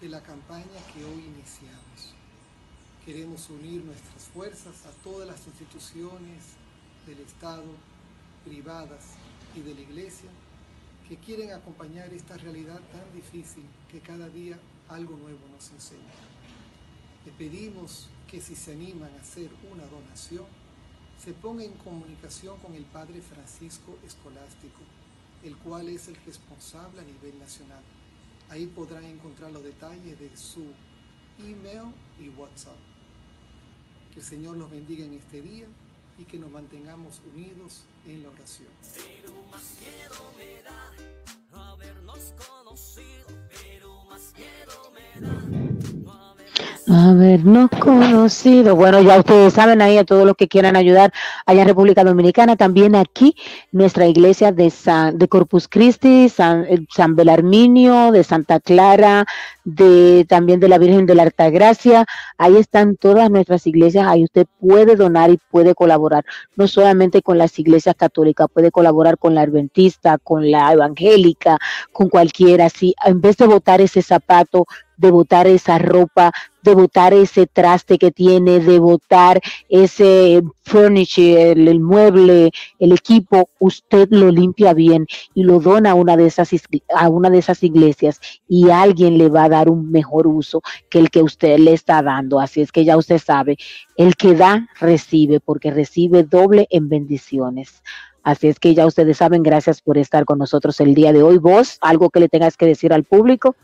de 0.00 0.08
la 0.08 0.22
campaña 0.22 0.64
que 0.92 1.04
hoy 1.04 1.24
iniciamos. 1.24 2.14
Queremos 3.04 3.50
unir 3.50 3.82
nuestras 3.82 4.22
fuerzas 4.32 4.86
a 4.86 4.90
todas 5.02 5.26
las 5.26 5.44
instituciones 5.44 6.54
del 7.04 7.18
Estado, 7.18 7.64
privadas 8.44 9.02
y 9.56 9.60
de 9.62 9.74
la 9.74 9.80
Iglesia 9.80 10.30
que 11.08 11.16
quieren 11.16 11.50
acompañar 11.50 12.14
esta 12.14 12.36
realidad 12.36 12.80
tan 12.92 13.12
difícil 13.12 13.64
que 13.90 13.98
cada 13.98 14.28
día 14.28 14.56
algo 14.88 15.16
nuevo 15.16 15.40
nos 15.50 15.68
enseña. 15.72 16.14
Le 17.26 17.32
pedimos 17.32 18.06
que 18.30 18.40
si 18.40 18.54
se 18.54 18.72
animan 18.72 19.12
a 19.14 19.20
hacer 19.20 19.50
una 19.72 19.84
donación, 19.86 20.46
se 21.18 21.32
ponga 21.32 21.64
en 21.64 21.72
comunicación 21.72 22.56
con 22.60 22.74
el 22.74 22.84
Padre 22.84 23.20
Francisco 23.20 23.98
Escolástico, 24.06 24.80
el 25.44 25.56
cual 25.58 25.88
es 25.88 26.08
el 26.08 26.16
responsable 26.24 27.00
a 27.00 27.04
nivel 27.04 27.38
nacional. 27.38 27.82
Ahí 28.48 28.66
podrán 28.66 29.04
encontrar 29.04 29.52
los 29.52 29.62
detalles 29.62 30.18
de 30.18 30.36
su 30.36 30.64
email 31.38 31.92
y 32.18 32.28
WhatsApp. 32.30 32.76
Que 34.12 34.20
el 34.20 34.24
Señor 34.24 34.56
nos 34.56 34.70
bendiga 34.70 35.04
en 35.04 35.14
este 35.14 35.42
día 35.42 35.66
y 36.18 36.24
que 36.24 36.38
nos 36.38 36.50
mantengamos 36.50 37.20
unidos 37.32 37.84
en 38.06 38.22
la 38.22 38.30
oración. 38.30 38.68
Pero 38.94 39.32
más 39.50 39.76
me 40.36 40.62
da 40.62 41.70
habernos 41.70 42.34
conocido, 42.48 43.26
pero 43.50 44.04
más 44.04 44.32
me 44.34 45.20
da 45.20 45.32
no 45.34 45.43
habernos 46.88 47.70
conocido. 47.70 48.76
Bueno, 48.76 49.00
ya 49.00 49.18
ustedes 49.18 49.54
saben 49.54 49.80
ahí 49.80 49.96
a 49.96 50.04
todos 50.04 50.26
los 50.26 50.36
que 50.36 50.48
quieran 50.48 50.76
ayudar 50.76 51.12
allá 51.46 51.62
en 51.62 51.68
República 51.68 52.04
Dominicana. 52.04 52.56
También 52.56 52.94
aquí 52.94 53.34
nuestra 53.72 54.06
iglesia 54.06 54.52
de 54.52 54.70
San, 54.70 55.18
de 55.18 55.28
Corpus 55.28 55.68
Christi, 55.68 56.28
San, 56.28 56.64
eh, 56.64 56.86
San 56.90 57.16
Belarminio, 57.16 58.12
de 58.12 58.24
Santa 58.24 58.60
Clara, 58.60 59.24
de 59.64 60.26
también 60.28 60.60
de 60.60 60.68
la 60.68 60.78
Virgen 60.78 61.06
de 61.06 61.14
la 61.14 61.22
Altagracia. 61.22 62.04
Ahí 62.36 62.56
están 62.56 62.96
todas 62.96 63.30
nuestras 63.30 63.66
iglesias. 63.66 64.06
Ahí 64.06 64.24
usted 64.24 64.46
puede 64.60 64.96
donar 64.96 65.30
y 65.30 65.38
puede 65.50 65.74
colaborar. 65.74 66.24
No 66.56 66.68
solamente 66.68 67.22
con 67.22 67.38
las 67.38 67.58
iglesias 67.58 67.94
católicas, 67.96 68.48
puede 68.52 68.70
colaborar 68.70 69.16
con 69.18 69.34
la 69.34 69.42
adventista, 69.42 70.18
con 70.18 70.50
la 70.50 70.72
evangélica, 70.72 71.58
con 71.92 72.08
cualquiera. 72.08 72.68
Si 72.68 72.94
en 73.06 73.20
vez 73.20 73.36
de 73.38 73.46
botar 73.46 73.80
ese 73.80 74.02
zapato, 74.02 74.66
de 74.96 75.10
botar 75.10 75.46
esa 75.46 75.78
ropa, 75.78 76.32
de 76.62 76.74
botar 76.74 77.12
ese 77.12 77.46
traste 77.46 77.98
que 77.98 78.10
tiene, 78.10 78.60
de 78.60 78.78
botar 78.78 79.40
ese 79.68 80.42
furniture, 80.62 81.52
el, 81.52 81.80
mueble, 81.80 82.50
el 82.78 82.92
equipo, 82.92 83.50
usted 83.58 84.08
lo 84.10 84.30
limpia 84.30 84.72
bien 84.72 85.06
y 85.34 85.44
lo 85.44 85.60
dona 85.60 85.90
a 85.90 85.94
una 85.94 86.16
de 86.16 86.26
esas 86.26 86.50
a 86.96 87.08
una 87.08 87.28
de 87.28 87.38
esas 87.38 87.62
iglesias 87.62 88.20
y 88.48 88.70
alguien 88.70 89.18
le 89.18 89.28
va 89.28 89.44
a 89.44 89.48
dar 89.48 89.68
un 89.68 89.90
mejor 89.90 90.26
uso 90.26 90.62
que 90.88 90.98
el 90.98 91.10
que 91.10 91.22
usted 91.22 91.58
le 91.58 91.74
está 91.74 92.02
dando. 92.02 92.40
Así 92.40 92.62
es 92.62 92.72
que 92.72 92.84
ya 92.84 92.96
usted 92.96 93.18
sabe, 93.18 93.58
el 93.96 94.16
que 94.16 94.34
da 94.34 94.68
recibe 94.80 95.40
porque 95.40 95.70
recibe 95.70 96.22
doble 96.22 96.66
en 96.70 96.88
bendiciones. 96.88 97.82
Así 98.24 98.48
es 98.48 98.58
que 98.58 98.74
ya 98.74 98.86
ustedes 98.86 99.18
saben, 99.18 99.42
gracias 99.42 99.82
por 99.82 99.98
estar 99.98 100.24
con 100.24 100.38
nosotros 100.38 100.80
el 100.80 100.94
día 100.94 101.12
de 101.12 101.22
hoy. 101.22 101.36
Vos, 101.36 101.76
algo 101.82 102.08
que 102.08 102.20
le 102.20 102.30
tengas 102.30 102.56
que 102.56 102.64
decir 102.64 102.94
al 102.94 103.04
público. 103.04 103.54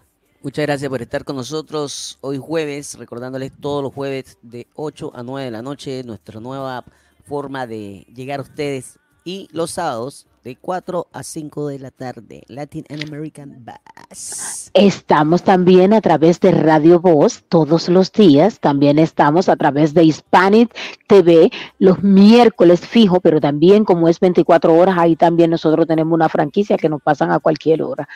Muchas 0.42 0.64
gracias 0.64 0.88
por 0.88 1.02
estar 1.02 1.22
con 1.22 1.36
nosotros 1.36 2.16
hoy 2.22 2.38
jueves, 2.38 2.96
recordándoles 2.96 3.52
todos 3.60 3.82
los 3.82 3.92
jueves 3.92 4.38
de 4.40 4.66
8 4.74 5.12
a 5.14 5.22
9 5.22 5.44
de 5.44 5.50
la 5.50 5.60
noche, 5.60 6.02
nuestra 6.02 6.40
nueva 6.40 6.82
forma 7.26 7.66
de 7.66 8.06
llegar 8.14 8.40
a 8.40 8.44
ustedes 8.44 8.98
y 9.22 9.48
los 9.52 9.72
sábados 9.72 10.26
de 10.42 10.56
4 10.56 11.08
a 11.12 11.22
5 11.22 11.68
de 11.68 11.78
la 11.78 11.90
tarde, 11.90 12.42
Latin 12.48 12.86
and 12.88 13.06
American 13.06 13.62
Bass. 13.66 14.70
Estamos 14.72 15.42
también 15.42 15.92
a 15.92 16.00
través 16.00 16.40
de 16.40 16.52
Radio 16.52 17.00
Voz 17.00 17.44
todos 17.50 17.90
los 17.90 18.10
días. 18.10 18.60
También 18.60 18.98
estamos 18.98 19.50
a 19.50 19.56
través 19.56 19.92
de 19.92 20.04
Hispanic 20.04 20.74
TV 21.06 21.50
los 21.78 22.02
miércoles 22.02 22.80
fijo, 22.80 23.20
pero 23.20 23.42
también 23.42 23.84
como 23.84 24.08
es 24.08 24.18
24 24.18 24.74
horas, 24.74 24.96
ahí 24.98 25.16
también 25.16 25.50
nosotros 25.50 25.86
tenemos 25.86 26.14
una 26.14 26.30
franquicia 26.30 26.78
que 26.78 26.88
nos 26.88 27.02
pasan 27.02 27.30
a 27.30 27.40
cualquier 27.40 27.82
hora. 27.82 28.08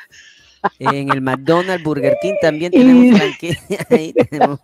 En 0.78 1.12
el 1.12 1.20
McDonald's, 1.20 1.84
Burger 1.84 2.16
King 2.20 2.34
también 2.40 2.72
tenemos 2.72 3.18
franquicia 3.18 3.86
ahí 3.90 4.12
tenemos, 4.12 4.60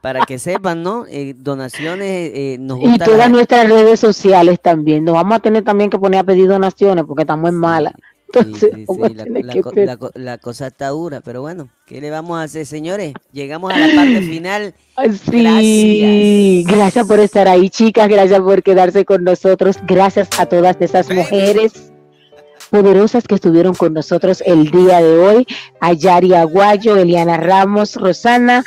para 0.00 0.24
que 0.26 0.38
sepan, 0.38 0.82
¿no? 0.82 1.06
Eh, 1.08 1.34
donaciones, 1.36 2.30
eh, 2.34 2.56
nos 2.60 2.80
Y 2.82 2.98
todas 2.98 3.18
la- 3.18 3.28
nuestras 3.28 3.68
redes 3.68 4.00
sociales 4.00 4.58
también. 4.60 5.04
Nos 5.04 5.14
vamos 5.14 5.36
a 5.36 5.40
tener 5.40 5.64
también 5.64 5.90
que 5.90 5.98
poner 5.98 6.20
a 6.20 6.24
pedir 6.24 6.48
donaciones 6.48 7.04
porque 7.04 7.22
estamos 7.22 7.48
en 7.50 7.56
mala. 7.56 7.94
Entonces, 8.32 8.72
sí, 8.74 8.84
sí, 8.84 9.84
la, 10.14 10.38
cosa 10.38 10.66
está 10.66 10.88
dura, 10.88 11.20
pero 11.20 11.40
bueno, 11.40 11.68
¿qué 11.86 12.00
le 12.00 12.10
vamos 12.10 12.36
a 12.36 12.42
hacer, 12.42 12.66
señores? 12.66 13.14
Llegamos 13.32 13.72
a 13.72 13.78
la 13.78 13.94
parte 13.94 14.20
final. 14.22 14.74
Gracias. 14.96 16.66
gracias 16.66 17.06
por 17.06 17.20
estar 17.20 17.46
ahí, 17.46 17.70
chicas. 17.70 18.08
Gracias 18.08 18.40
por 18.40 18.62
quedarse 18.64 19.04
con 19.04 19.22
nosotros. 19.22 19.76
Gracias 19.86 20.28
a 20.38 20.46
todas 20.46 20.76
esas 20.80 21.08
mujeres 21.10 21.92
poderosas 22.74 23.28
que 23.28 23.36
estuvieron 23.36 23.72
con 23.76 23.94
nosotros 23.94 24.42
el 24.44 24.72
día 24.72 25.00
de 25.00 25.16
hoy. 25.16 25.46
A 25.80 25.92
Yari 25.92 26.34
Aguayo, 26.34 26.96
Eliana 26.96 27.36
Ramos, 27.36 27.94
Rosana 27.94 28.64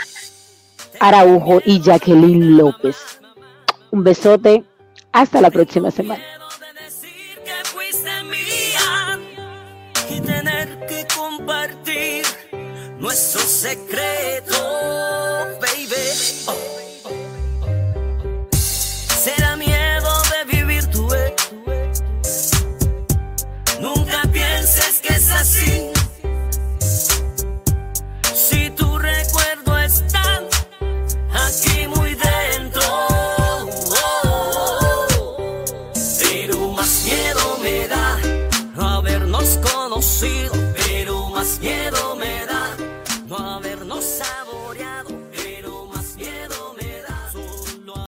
Araujo 1.01 1.59
y 1.65 1.81
Jacqueline 1.81 2.55
López. 2.55 2.95
Un 3.91 4.05
besote 4.05 4.63
Hasta 5.11 5.41
la 5.41 5.51
próxima 5.51 5.91
semana. 5.91 6.23
Si 28.33 28.69
tu 28.71 28.97
recuerdo 28.97 29.77
está 29.79 30.41
aquí 31.33 31.87
muy 31.87 32.15
de 32.15 32.36